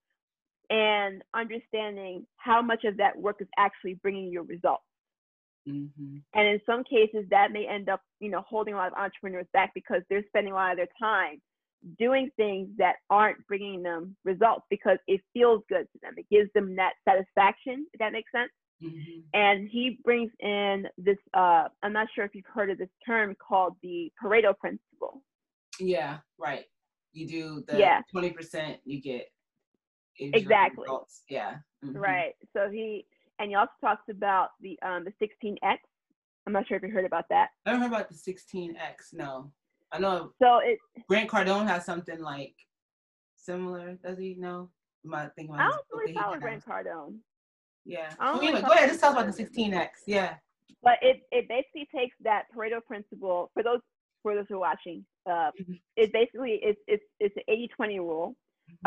and 0.70 1.22
understanding 1.34 2.26
how 2.36 2.62
much 2.62 2.84
of 2.84 2.96
that 2.96 3.16
work 3.16 3.36
is 3.40 3.48
actually 3.58 3.94
bringing 3.94 4.26
you 4.26 4.42
results. 4.42 4.84
Mm-hmm. 5.68 6.16
And 6.34 6.48
in 6.48 6.60
some 6.66 6.82
cases, 6.84 7.24
that 7.30 7.52
may 7.52 7.66
end 7.66 7.88
up, 7.88 8.00
you 8.20 8.30
know, 8.30 8.42
holding 8.48 8.74
a 8.74 8.76
lot 8.76 8.88
of 8.88 8.94
entrepreneurs 8.94 9.46
back 9.52 9.72
because 9.74 10.02
they're 10.08 10.24
spending 10.28 10.52
a 10.52 10.56
lot 10.56 10.72
of 10.72 10.76
their 10.76 10.88
time 10.98 11.40
doing 11.98 12.30
things 12.36 12.68
that 12.78 12.94
aren't 13.10 13.44
bringing 13.46 13.82
them 13.82 14.16
results 14.24 14.64
because 14.70 14.98
it 15.06 15.20
feels 15.32 15.62
good 15.68 15.86
to 15.92 15.98
them. 16.02 16.14
It 16.16 16.26
gives 16.30 16.50
them 16.54 16.76
that 16.76 16.92
satisfaction. 17.08 17.86
If 17.92 17.98
that 17.98 18.12
makes 18.12 18.30
sense. 18.32 18.50
Mm-hmm. 18.82 19.20
And 19.34 19.68
he 19.70 19.98
brings 20.04 20.30
in 20.40 20.86
this. 20.98 21.18
Uh, 21.34 21.68
I'm 21.82 21.92
not 21.92 22.08
sure 22.14 22.24
if 22.24 22.34
you've 22.34 22.44
heard 22.52 22.70
of 22.70 22.78
this 22.78 22.88
term 23.06 23.36
called 23.36 23.76
the 23.82 24.10
Pareto 24.22 24.56
principle. 24.58 25.22
Yeah, 25.86 26.18
right. 26.38 26.64
You 27.12 27.26
do 27.26 27.64
the 27.66 27.78
yeah. 27.78 28.00
20%, 28.14 28.78
you 28.84 29.00
get 29.00 29.28
exactly. 30.18 30.86
Yeah. 31.28 31.56
Mm-hmm. 31.84 31.96
Right. 31.96 32.32
So 32.56 32.70
he, 32.70 33.06
and 33.38 33.50
he 33.50 33.54
also 33.54 33.72
talks 33.80 34.02
about 34.10 34.50
the 34.60 34.78
um 34.82 35.04
the 35.04 35.12
16x. 35.26 35.78
I'm 36.46 36.52
not 36.52 36.66
sure 36.66 36.76
if 36.76 36.82
you 36.82 36.90
heard 36.90 37.04
about 37.04 37.24
that. 37.30 37.50
I 37.66 37.72
don't 37.72 37.80
heard 37.80 37.92
about 37.92 38.08
the 38.08 38.14
16x. 38.14 38.74
No, 39.12 39.50
I 39.92 39.98
know. 39.98 40.32
So 40.42 40.58
it 40.58 40.78
Grant 41.08 41.30
Cardone 41.30 41.66
has 41.66 41.84
something 41.84 42.20
like 42.20 42.54
similar? 43.42 43.98
Does 44.04 44.18
he 44.18 44.34
know? 44.38 44.70
I, 45.04 45.24
about 45.24 45.32
I 45.36 45.68
don't 45.68 45.80
really 45.92 46.14
follow 46.14 46.38
Grant 46.38 46.64
Cardone. 46.64 47.16
Yeah. 47.84 48.12
I 48.20 48.38
anyway, 48.38 48.62
go 48.62 48.72
ahead. 48.72 48.88
Just 48.88 49.00
tell 49.00 49.12
about 49.12 49.34
the 49.34 49.44
16x. 49.44 49.88
Yeah. 50.06 50.34
But 50.82 50.98
it, 51.02 51.22
it 51.30 51.48
basically 51.48 51.88
takes 51.94 52.16
that 52.22 52.44
Pareto 52.56 52.84
principle 52.84 53.50
for 53.54 53.62
those 53.62 53.80
for 54.22 54.34
those 54.34 54.44
who 54.48 54.56
are 54.56 54.60
watching. 54.60 55.04
Uh, 55.26 55.50
mm-hmm. 55.60 55.74
It 55.96 56.12
basically 56.12 56.60
it's 56.62 56.80
it's 56.86 57.04
it's 57.20 57.36
an 57.36 57.68
80-20 57.80 57.98
rule. 57.98 58.34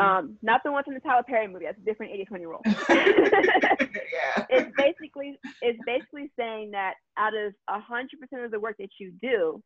Um, 0.00 0.38
not 0.42 0.62
the 0.64 0.72
one 0.72 0.84
from 0.84 0.94
the 0.94 1.00
Tyler 1.00 1.22
Perry 1.22 1.48
movie. 1.48 1.66
That's 1.66 1.78
a 1.78 1.84
different 1.84 2.12
80-20 2.30 2.40
rule. 2.40 2.62
yeah. 2.66 4.46
It's 4.50 4.70
basically 4.76 5.38
it's 5.62 5.78
basically 5.86 6.30
saying 6.38 6.72
that 6.72 6.94
out 7.16 7.34
of 7.34 7.54
hundred 7.68 8.20
percent 8.20 8.44
of 8.44 8.50
the 8.50 8.60
work 8.60 8.76
that 8.78 8.90
you 8.98 9.12
do, 9.22 9.62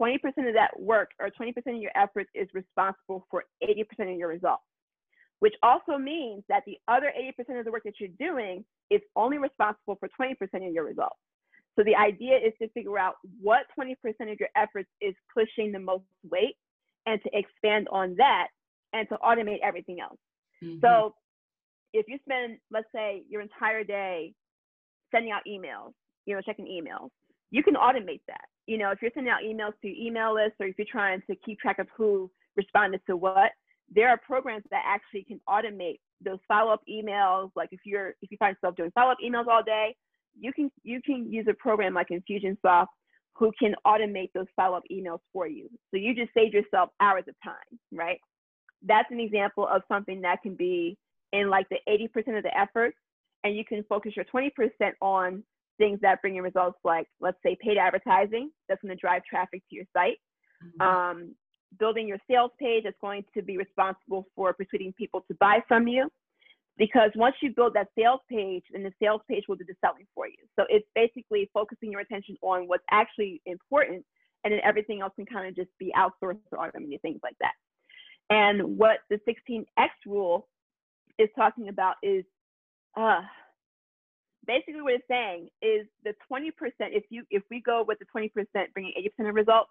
20% 0.00 0.16
of 0.48 0.54
that 0.54 0.78
work 0.78 1.10
or 1.18 1.30
20% 1.30 1.52
of 1.56 1.80
your 1.80 1.92
efforts 1.96 2.30
is 2.34 2.48
responsible 2.54 3.26
for 3.30 3.44
80% 3.62 4.12
of 4.12 4.18
your 4.18 4.28
results 4.28 4.62
which 5.40 5.54
also 5.62 5.98
means 5.98 6.44
that 6.48 6.62
the 6.66 6.78
other 6.86 7.12
80% 7.18 7.58
of 7.58 7.64
the 7.64 7.72
work 7.72 7.82
that 7.84 7.94
you're 7.98 8.10
doing 8.18 8.64
is 8.90 9.00
only 9.16 9.38
responsible 9.38 9.96
for 9.98 10.08
20% 10.20 10.34
of 10.54 10.72
your 10.72 10.84
results. 10.84 11.16
So 11.80 11.84
the 11.84 11.96
idea 11.96 12.36
is 12.36 12.52
to 12.60 12.68
figure 12.70 12.98
out 12.98 13.14
what 13.40 13.60
20% 13.78 13.94
of 14.30 14.38
your 14.38 14.50
efforts 14.54 14.90
is 15.00 15.14
pushing 15.32 15.72
the 15.72 15.78
most 15.78 16.04
weight 16.30 16.56
and 17.06 17.18
to 17.22 17.30
expand 17.32 17.88
on 17.90 18.14
that 18.18 18.48
and 18.92 19.08
to 19.08 19.16
automate 19.24 19.60
everything 19.64 19.98
else. 19.98 20.18
Mm-hmm. 20.62 20.80
So 20.84 21.14
if 21.94 22.04
you 22.06 22.18
spend, 22.26 22.58
let's 22.70 22.88
say, 22.94 23.22
your 23.30 23.40
entire 23.40 23.82
day 23.82 24.34
sending 25.10 25.32
out 25.32 25.40
emails, 25.48 25.92
you 26.26 26.34
know, 26.34 26.42
checking 26.42 26.66
emails, 26.66 27.08
you 27.50 27.62
can 27.62 27.76
automate 27.76 28.20
that. 28.28 28.44
You 28.66 28.76
know, 28.76 28.90
if 28.90 28.98
you're 29.00 29.10
sending 29.14 29.32
out 29.32 29.40
emails 29.42 29.72
to 29.80 29.88
your 29.88 29.96
email 29.96 30.34
list 30.34 30.56
or 30.60 30.66
if 30.66 30.74
you're 30.76 30.86
trying 30.90 31.22
to 31.30 31.36
keep 31.46 31.60
track 31.60 31.78
of 31.78 31.86
who 31.96 32.30
responded 32.56 33.00
to 33.08 33.16
what, 33.16 33.52
there 33.90 34.10
are 34.10 34.18
programs 34.18 34.64
that 34.70 34.82
actually 34.86 35.24
can 35.24 35.40
automate 35.48 36.00
those 36.22 36.40
follow-up 36.46 36.82
emails. 36.86 37.52
Like 37.56 37.70
if 37.72 37.80
you're 37.86 38.10
if 38.20 38.30
you 38.30 38.36
find 38.36 38.54
yourself 38.54 38.76
doing 38.76 38.92
follow-up 38.94 39.18
emails 39.24 39.46
all 39.48 39.62
day, 39.62 39.96
you 40.38 40.52
can 40.52 40.70
you 40.82 41.00
can 41.04 41.30
use 41.32 41.46
a 41.48 41.54
program 41.54 41.94
like 41.94 42.08
Infusionsoft 42.08 42.86
who 43.34 43.52
can 43.58 43.74
automate 43.86 44.30
those 44.34 44.46
follow-up 44.54 44.82
emails 44.92 45.20
for 45.32 45.46
you. 45.46 45.68
So 45.90 45.96
you 45.96 46.14
just 46.14 46.30
save 46.34 46.52
yourself 46.52 46.90
hours 47.00 47.24
of 47.28 47.34
time, 47.42 47.78
right? 47.92 48.18
That's 48.86 49.10
an 49.10 49.20
example 49.20 49.66
of 49.66 49.82
something 49.88 50.20
that 50.22 50.42
can 50.42 50.56
be 50.56 50.98
in 51.32 51.48
like 51.48 51.66
the 51.70 51.78
80% 51.88 52.36
of 52.36 52.42
the 52.42 52.58
effort, 52.58 52.94
and 53.44 53.56
you 53.56 53.64
can 53.64 53.84
focus 53.88 54.12
your 54.16 54.26
20% 54.26 54.50
on 55.00 55.42
things 55.78 55.98
that 56.02 56.20
bring 56.20 56.34
you 56.34 56.42
results 56.42 56.78
like 56.84 57.06
let's 57.20 57.38
say 57.42 57.56
paid 57.62 57.78
advertising 57.78 58.50
that's 58.68 58.82
going 58.82 58.94
to 58.94 59.00
drive 59.00 59.22
traffic 59.24 59.62
to 59.70 59.76
your 59.76 59.84
site 59.94 60.18
mm-hmm. 60.62 60.82
um, 60.82 61.34
building 61.78 62.08
your 62.08 62.18
sales 62.28 62.50
page 62.58 62.84
that's 62.84 62.96
going 63.00 63.24
to 63.34 63.42
be 63.42 63.56
responsible 63.56 64.26
for 64.34 64.52
persuading 64.52 64.92
people 64.94 65.24
to 65.28 65.34
buy 65.34 65.60
from 65.68 65.86
you. 65.86 66.08
Because 66.80 67.10
once 67.14 67.36
you 67.42 67.52
build 67.54 67.74
that 67.74 67.88
sales 67.96 68.20
page, 68.30 68.62
then 68.72 68.82
the 68.82 68.92
sales 69.02 69.20
page 69.28 69.44
will 69.46 69.56
do 69.56 69.64
the 69.68 69.74
selling 69.84 70.06
for 70.14 70.26
you. 70.26 70.38
So 70.58 70.64
it's 70.70 70.86
basically 70.94 71.50
focusing 71.52 71.92
your 71.92 72.00
attention 72.00 72.38
on 72.40 72.68
what's 72.68 72.82
actually 72.90 73.42
important, 73.44 74.02
and 74.44 74.54
then 74.54 74.60
everything 74.64 75.02
else 75.02 75.12
can 75.14 75.26
kind 75.26 75.46
of 75.46 75.54
just 75.54 75.68
be 75.78 75.92
outsourced 75.94 76.38
or 76.50 76.66
automated, 76.66 77.02
things 77.02 77.20
like 77.22 77.36
that. 77.42 77.52
And 78.30 78.78
what 78.78 79.00
the 79.10 79.20
16x 79.28 79.66
rule 80.06 80.48
is 81.18 81.28
talking 81.36 81.68
about 81.68 81.96
is 82.02 82.24
uh, 82.96 83.20
basically 84.46 84.80
what 84.80 84.94
it's 84.94 85.04
saying 85.06 85.48
is 85.60 85.86
the 86.02 86.14
20%, 86.32 86.50
if 86.80 87.04
you 87.10 87.24
if 87.30 87.42
we 87.50 87.60
go 87.60 87.84
with 87.86 87.98
the 87.98 88.06
20% 88.06 88.30
bringing 88.72 88.94
80% 89.20 89.28
of 89.28 89.34
results, 89.34 89.68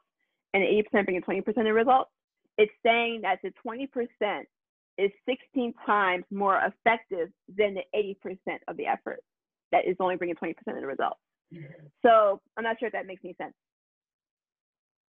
and 0.54 0.62
80% 0.63 1.06
bringing 1.06 1.24
20% 1.24 1.69
of 1.69 1.76
results, 1.76 2.12
it's 2.60 2.72
saying 2.86 3.22
that 3.24 3.39
the 3.41 3.52
20% 3.65 3.88
is 5.00 5.12
16 5.28 5.74
times 5.86 6.26
more 6.32 6.58
effective 6.58 7.30
than 7.56 7.76
the 7.76 7.84
80% 7.96 8.58
of 8.68 8.78
the 8.78 8.86
effort 8.86 9.22
that 9.72 9.88
is 9.88 9.96
only 10.00 10.16
bringing 10.16 10.36
20% 10.36 10.52
of 10.68 10.76
the 10.76 10.86
results. 10.86 11.20
So 12.06 12.42
I'm 12.58 12.64
not 12.64 12.80
sure 12.80 12.88
if 12.88 12.94
that 12.94 13.08
makes 13.08 13.22
any 13.24 13.36
sense. 13.42 13.54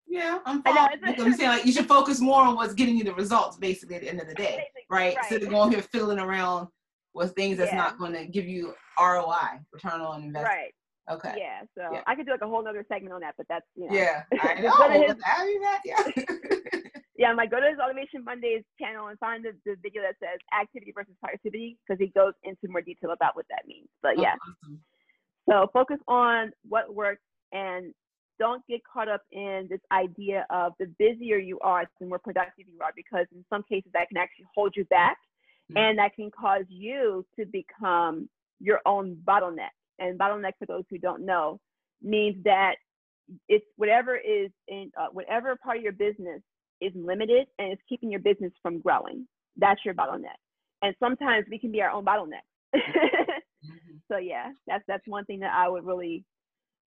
Yeah, 0.08 0.40
I'm 0.46 0.62
fine. 0.64 1.00
I'm 1.04 1.34
saying 1.34 1.50
like 1.50 1.66
you 1.66 1.72
should 1.72 1.88
focus 1.88 2.20
more 2.20 2.42
on 2.42 2.56
what's 2.56 2.74
getting 2.74 2.98
you 2.98 3.04
the 3.04 3.14
results 3.14 3.58
basically 3.58 3.96
at 3.96 4.02
the 4.02 4.10
end 4.10 4.20
of 4.20 4.28
the 4.28 4.34
day, 4.34 4.66
right? 4.90 5.16
right. 5.16 5.18
Instead 5.18 5.44
of 5.44 5.50
going 5.50 5.72
here 5.72 5.82
fiddling 5.82 6.20
around 6.20 6.68
with 7.14 7.34
things 7.34 7.58
that's 7.58 7.72
yeah. 7.72 7.78
not 7.78 7.98
going 7.98 8.14
to 8.14 8.26
give 8.26 8.46
you 8.46 8.74
ROI, 9.00 9.60
return 9.72 10.02
on 10.02 10.24
investment. 10.24 10.46
Right. 10.46 10.74
Okay. 11.10 11.36
Yeah. 11.38 11.62
So 11.78 11.94
yeah. 11.94 12.02
I 12.08 12.16
could 12.16 12.26
do 12.26 12.32
like 12.32 12.42
a 12.42 12.48
whole 12.48 12.66
other 12.68 12.86
segment 12.88 13.14
on 13.14 13.22
that, 13.22 13.36
but 13.38 13.46
that's 13.50 13.66
you 13.76 13.88
know. 13.88 13.96
Yeah. 13.96 14.24
I 14.42 14.54
know. 14.62 15.02
his, 15.02 15.16
that, 15.16 15.82
yeah. 15.86 16.80
yeah, 17.22 17.28
I'm 17.28 17.38
like 17.38 17.52
go 17.52 17.60
to 17.60 17.70
his 17.70 17.78
Automation 17.78 18.24
Mondays 18.24 18.64
channel 18.80 19.08
and 19.08 19.20
find 19.20 19.46
the, 19.46 19.52
the 19.64 19.76
video 19.84 20.02
that 20.02 20.16
says 20.20 20.40
activity 20.60 20.92
versus 20.92 21.14
productivity 21.22 21.78
because 21.86 22.00
he 22.00 22.08
goes 22.08 22.34
into 22.44 22.68
more 22.68 22.82
detail 22.82 23.12
about 23.12 23.36
what 23.36 23.46
that 23.52 23.68
means. 23.68 23.88
But 24.02 24.18
yeah. 24.18 24.34
Oh, 24.34 24.54
awesome. 24.64 24.80
So 25.48 25.70
focus 25.72 25.98
on 26.08 26.52
what 26.68 26.96
works 26.96 27.22
and 27.52 27.94
don't 28.40 28.66
get 28.68 28.82
caught 28.92 29.08
up 29.08 29.22
in 29.32 29.68
this 29.70 29.82
idea 29.92 30.48
of 30.50 30.74
the 30.80 30.88
busier 30.98 31.38
you 31.38 31.60
are, 31.60 31.86
the 32.00 32.08
more 32.08 32.18
productive 32.18 32.66
you 32.68 32.82
are, 32.82 32.92
because 32.96 33.28
in 33.36 33.46
some 33.52 33.64
cases 33.70 33.92
that 33.94 34.08
can 34.08 34.18
actually 34.18 34.46
hold 34.56 34.74
you 34.76 34.86
back 34.86 35.18
mm-hmm. 35.72 35.78
and 35.78 36.00
that 36.00 36.16
can 36.16 36.32
cause 36.32 36.66
you 36.70 37.24
to 37.38 37.46
become 37.46 38.28
your 38.60 38.80
own 38.88 39.16
bottleneck 39.28 39.76
and 40.00 40.18
bottleneck 40.18 40.54
for 40.58 40.66
those 40.66 40.86
who 40.90 40.98
don't 40.98 41.24
know 41.24 41.60
means 42.02 42.36
that 42.44 42.78
it's 43.48 43.66
whatever 43.78 44.18
is 44.18 44.50
in 44.68 44.92
uh, 45.00 45.08
whatever 45.12 45.56
part 45.56 45.78
of 45.78 45.84
your 45.84 45.92
business 45.92 46.42
is 46.82 46.92
limited 46.96 47.48
and 47.60 47.72
it's 47.72 47.82
keeping 47.88 48.12
your 48.12 48.20
business 48.20 48.52
from 48.62 48.80
growing. 48.80 49.28
That's 49.58 49.80
your 49.86 49.94
bottleneck. 49.94 50.40
And 50.82 50.96
sometimes 51.00 51.46
we 51.50 51.60
can 51.60 51.72
be 51.72 51.82
our 51.82 51.92
own 51.92 52.06
bottleneck. 52.06 52.46
mm-hmm. 52.76 53.32
So 54.12 54.18
yeah, 54.18 54.50
that's 54.68 54.84
that's 54.90 55.04
one 55.06 55.24
thing 55.24 55.40
that 55.40 55.54
I 55.56 55.70
would 55.70 55.86
really 55.86 56.26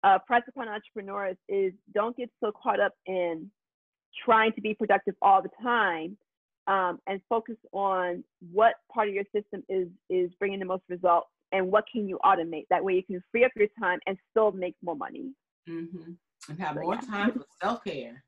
uh, 0.02 0.18
press 0.26 0.42
upon 0.46 0.68
entrepreneurs 0.68 1.36
is 1.48 1.72
don't 1.94 2.14
get 2.14 2.28
so 2.42 2.52
caught 2.52 2.80
up 2.80 2.92
in 3.06 3.50
trying 4.24 4.52
to 4.52 4.60
be 4.60 4.74
productive 4.74 5.14
all 5.22 5.42
the 5.42 5.48
time 5.62 6.16
um, 6.66 6.98
and 7.06 7.20
focus 7.28 7.56
on 7.72 8.22
what 8.52 8.74
part 8.92 9.08
of 9.08 9.14
your 9.14 9.24
system 9.34 9.62
is 9.68 9.88
is 10.10 10.30
bringing 10.38 10.60
the 10.60 10.66
most 10.66 10.82
results 10.88 11.28
and 11.52 11.70
what 11.70 11.84
can 11.90 12.06
you 12.06 12.18
automate 12.24 12.64
that 12.70 12.84
way 12.84 12.94
you 12.94 13.02
can 13.02 13.22
free 13.32 13.44
up 13.44 13.50
your 13.56 13.68
time 13.80 13.98
and 14.06 14.16
still 14.30 14.52
make 14.52 14.74
more 14.82 14.96
money 14.96 15.32
mm-hmm. 15.68 16.12
and 16.48 16.60
have 16.60 16.74
so, 16.74 16.82
more 16.82 16.94
yeah. 16.94 17.00
time 17.00 17.32
for 17.32 17.44
self-care 17.62 18.22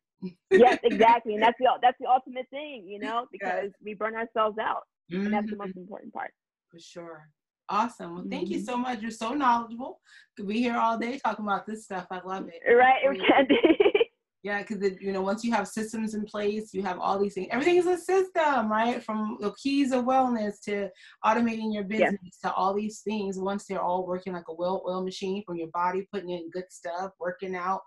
yes 0.50 0.79
exactly 0.85 1.35
and 1.35 1.42
that's 1.42 1.59
the 1.59 1.68
that's 1.83 1.96
the 2.00 2.07
ultimate 2.07 2.46
thing 2.50 2.85
you 2.87 2.98
know 2.98 3.26
because 3.33 3.70
we 3.85 3.94
burn 3.94 4.14
ourselves 4.14 4.59
out 4.59 4.83
mm-hmm. 5.12 5.26
and 5.26 5.35
that's 5.35 5.50
the 5.50 5.57
most 5.57 5.70
mm-hmm. 5.70 5.81
important 5.81 6.12
part 6.12 6.31
for 6.70 6.79
sure 6.79 7.29
awesome 7.68 8.14
well 8.14 8.24
thank 8.31 8.44
mm-hmm. 8.44 8.55
you 8.55 8.64
so 8.64 8.76
much 8.76 9.00
you're 9.00 9.11
so 9.11 9.35
knowledgeable 9.35 10.00
could 10.37 10.46
be 10.46 10.59
here 10.59 10.76
all 10.76 10.98
day 10.98 11.18
talking 11.18 11.44
about 11.44 11.66
this 11.66 11.85
stuff 11.85 12.07
i 12.11 12.20
love 12.24 12.48
it 12.48 12.72
right 12.72 13.02
it 13.02 13.20
can 13.26 13.46
be 13.48 13.57
yeah, 14.46 14.62
because 14.62 14.92
you 15.00 15.12
know 15.12 15.22
once 15.22 15.42
you 15.42 15.50
have 15.50 15.66
systems 15.66 16.14
in 16.14 16.24
place, 16.24 16.72
you 16.72 16.81
have 16.81 17.00
all 17.00 17.18
these 17.18 17.35
things. 17.35 17.48
Everything 17.50 17.79
is 17.79 17.87
a 17.87 17.98
system, 17.98 18.70
right? 18.70 19.02
From 19.02 19.38
the 19.40 19.52
keys 19.61 19.90
of 19.90 20.05
wellness 20.05 20.61
to 20.66 20.88
automating 21.24 21.74
your 21.74 21.82
business 21.82 22.14
yeah. 22.22 22.51
to 22.51 22.55
all 22.55 22.72
these 22.72 23.01
things. 23.01 23.40
Once 23.40 23.66
they're 23.66 23.82
all 23.82 24.07
working 24.07 24.34
like 24.34 24.47
a 24.49 24.55
well-oiled 24.55 25.05
machine, 25.05 25.43
from 25.45 25.57
your 25.57 25.66
body 25.74 26.07
putting 26.12 26.30
in 26.30 26.49
good 26.51 26.70
stuff, 26.70 27.11
working 27.18 27.57
out, 27.57 27.80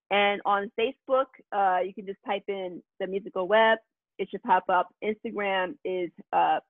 And 0.09 0.41
on 0.45 0.71
Facebook, 0.79 1.27
uh, 1.53 1.81
you 1.85 1.93
can 1.93 2.07
just 2.07 2.21
type 2.25 2.45
in 2.49 2.81
The 3.01 3.09
Musical 3.09 3.49
Webb. 3.49 3.79
It 4.19 4.29
should 4.31 4.45
pop 4.45 4.63
up. 4.69 4.87
Instagram 5.03 5.75
is 5.85 6.13
uh, 6.33 6.61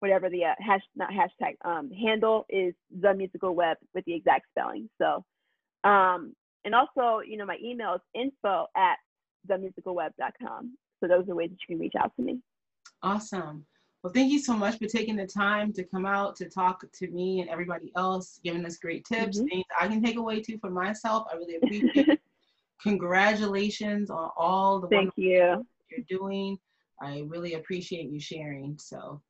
whatever 0.00 0.30
the 0.30 0.46
uh, 0.46 0.54
hash, 0.58 0.80
not 0.96 1.10
hashtag, 1.10 1.56
um, 1.64 1.90
handle 1.90 2.46
is 2.48 2.72
The 3.00 3.12
Musical 3.14 3.54
Webb 3.54 3.76
with 3.94 4.06
the 4.06 4.14
exact 4.14 4.46
spelling. 4.50 4.88
So 5.00 5.24
um, 5.84 6.34
and 6.64 6.74
also, 6.74 7.20
you 7.26 7.36
know, 7.36 7.46
my 7.46 7.56
email 7.62 7.94
is 7.94 8.00
info 8.14 8.66
at 8.76 8.96
themusicalwebb.com. 9.48 10.76
So 11.00 11.08
those 11.08 11.28
are 11.28 11.34
ways 11.34 11.50
that 11.50 11.58
you 11.68 11.76
can 11.76 11.78
reach 11.78 11.94
out 11.98 12.12
to 12.16 12.22
me. 12.22 12.40
Awesome. 13.02 13.64
Well, 14.02 14.12
thank 14.12 14.30
you 14.30 14.38
so 14.38 14.54
much 14.54 14.78
for 14.78 14.86
taking 14.86 15.16
the 15.16 15.26
time 15.26 15.72
to 15.72 15.82
come 15.82 16.06
out 16.06 16.36
to 16.36 16.48
talk 16.48 16.84
to 16.90 17.10
me 17.10 17.40
and 17.40 17.50
everybody 17.50 17.92
else, 17.96 18.38
giving 18.44 18.64
us 18.64 18.76
great 18.76 19.04
tips, 19.04 19.38
mm-hmm. 19.38 19.48
things 19.48 19.64
I 19.78 19.88
can 19.88 20.02
take 20.02 20.16
away 20.16 20.40
too 20.40 20.58
for 20.58 20.70
myself. 20.70 21.26
I 21.32 21.36
really 21.36 21.56
appreciate 21.62 22.08
it. 22.08 22.20
congratulations 22.80 24.08
on 24.08 24.30
all 24.36 24.80
the 24.80 24.88
Thank 24.88 25.14
you. 25.16 25.66
you're 25.90 26.04
doing. 26.08 26.58
I 27.00 27.24
really 27.26 27.54
appreciate 27.54 28.08
you 28.08 28.20
sharing. 28.20 28.78
So 28.78 29.20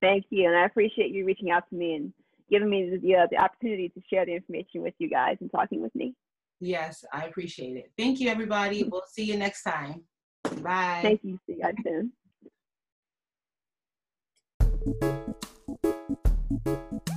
Thank 0.00 0.26
you. 0.30 0.46
And 0.46 0.56
I 0.56 0.64
appreciate 0.64 1.10
you 1.10 1.24
reaching 1.26 1.50
out 1.50 1.68
to 1.68 1.74
me 1.74 1.94
and 1.94 2.12
giving 2.50 2.70
me 2.70 2.98
the, 3.02 3.16
uh, 3.16 3.26
the 3.30 3.36
opportunity 3.36 3.90
to 3.90 4.00
share 4.08 4.24
the 4.24 4.34
information 4.34 4.82
with 4.82 4.94
you 4.98 5.10
guys 5.10 5.36
and 5.40 5.50
talking 5.50 5.82
with 5.82 5.94
me. 5.94 6.14
Yes, 6.60 7.04
I 7.12 7.24
appreciate 7.24 7.76
it. 7.76 7.92
Thank 7.96 8.20
you, 8.20 8.28
everybody. 8.28 8.84
We'll 8.84 9.04
see 9.10 9.24
you 9.24 9.36
next 9.36 9.62
time. 9.62 10.02
Bye. 10.62 11.00
Thank 11.02 11.20
you. 11.22 11.38
See 11.46 11.54
you 11.54 11.62
guys 11.62 11.74
soon. 11.84 12.12
Thank 14.82 15.04
you. 16.64 17.09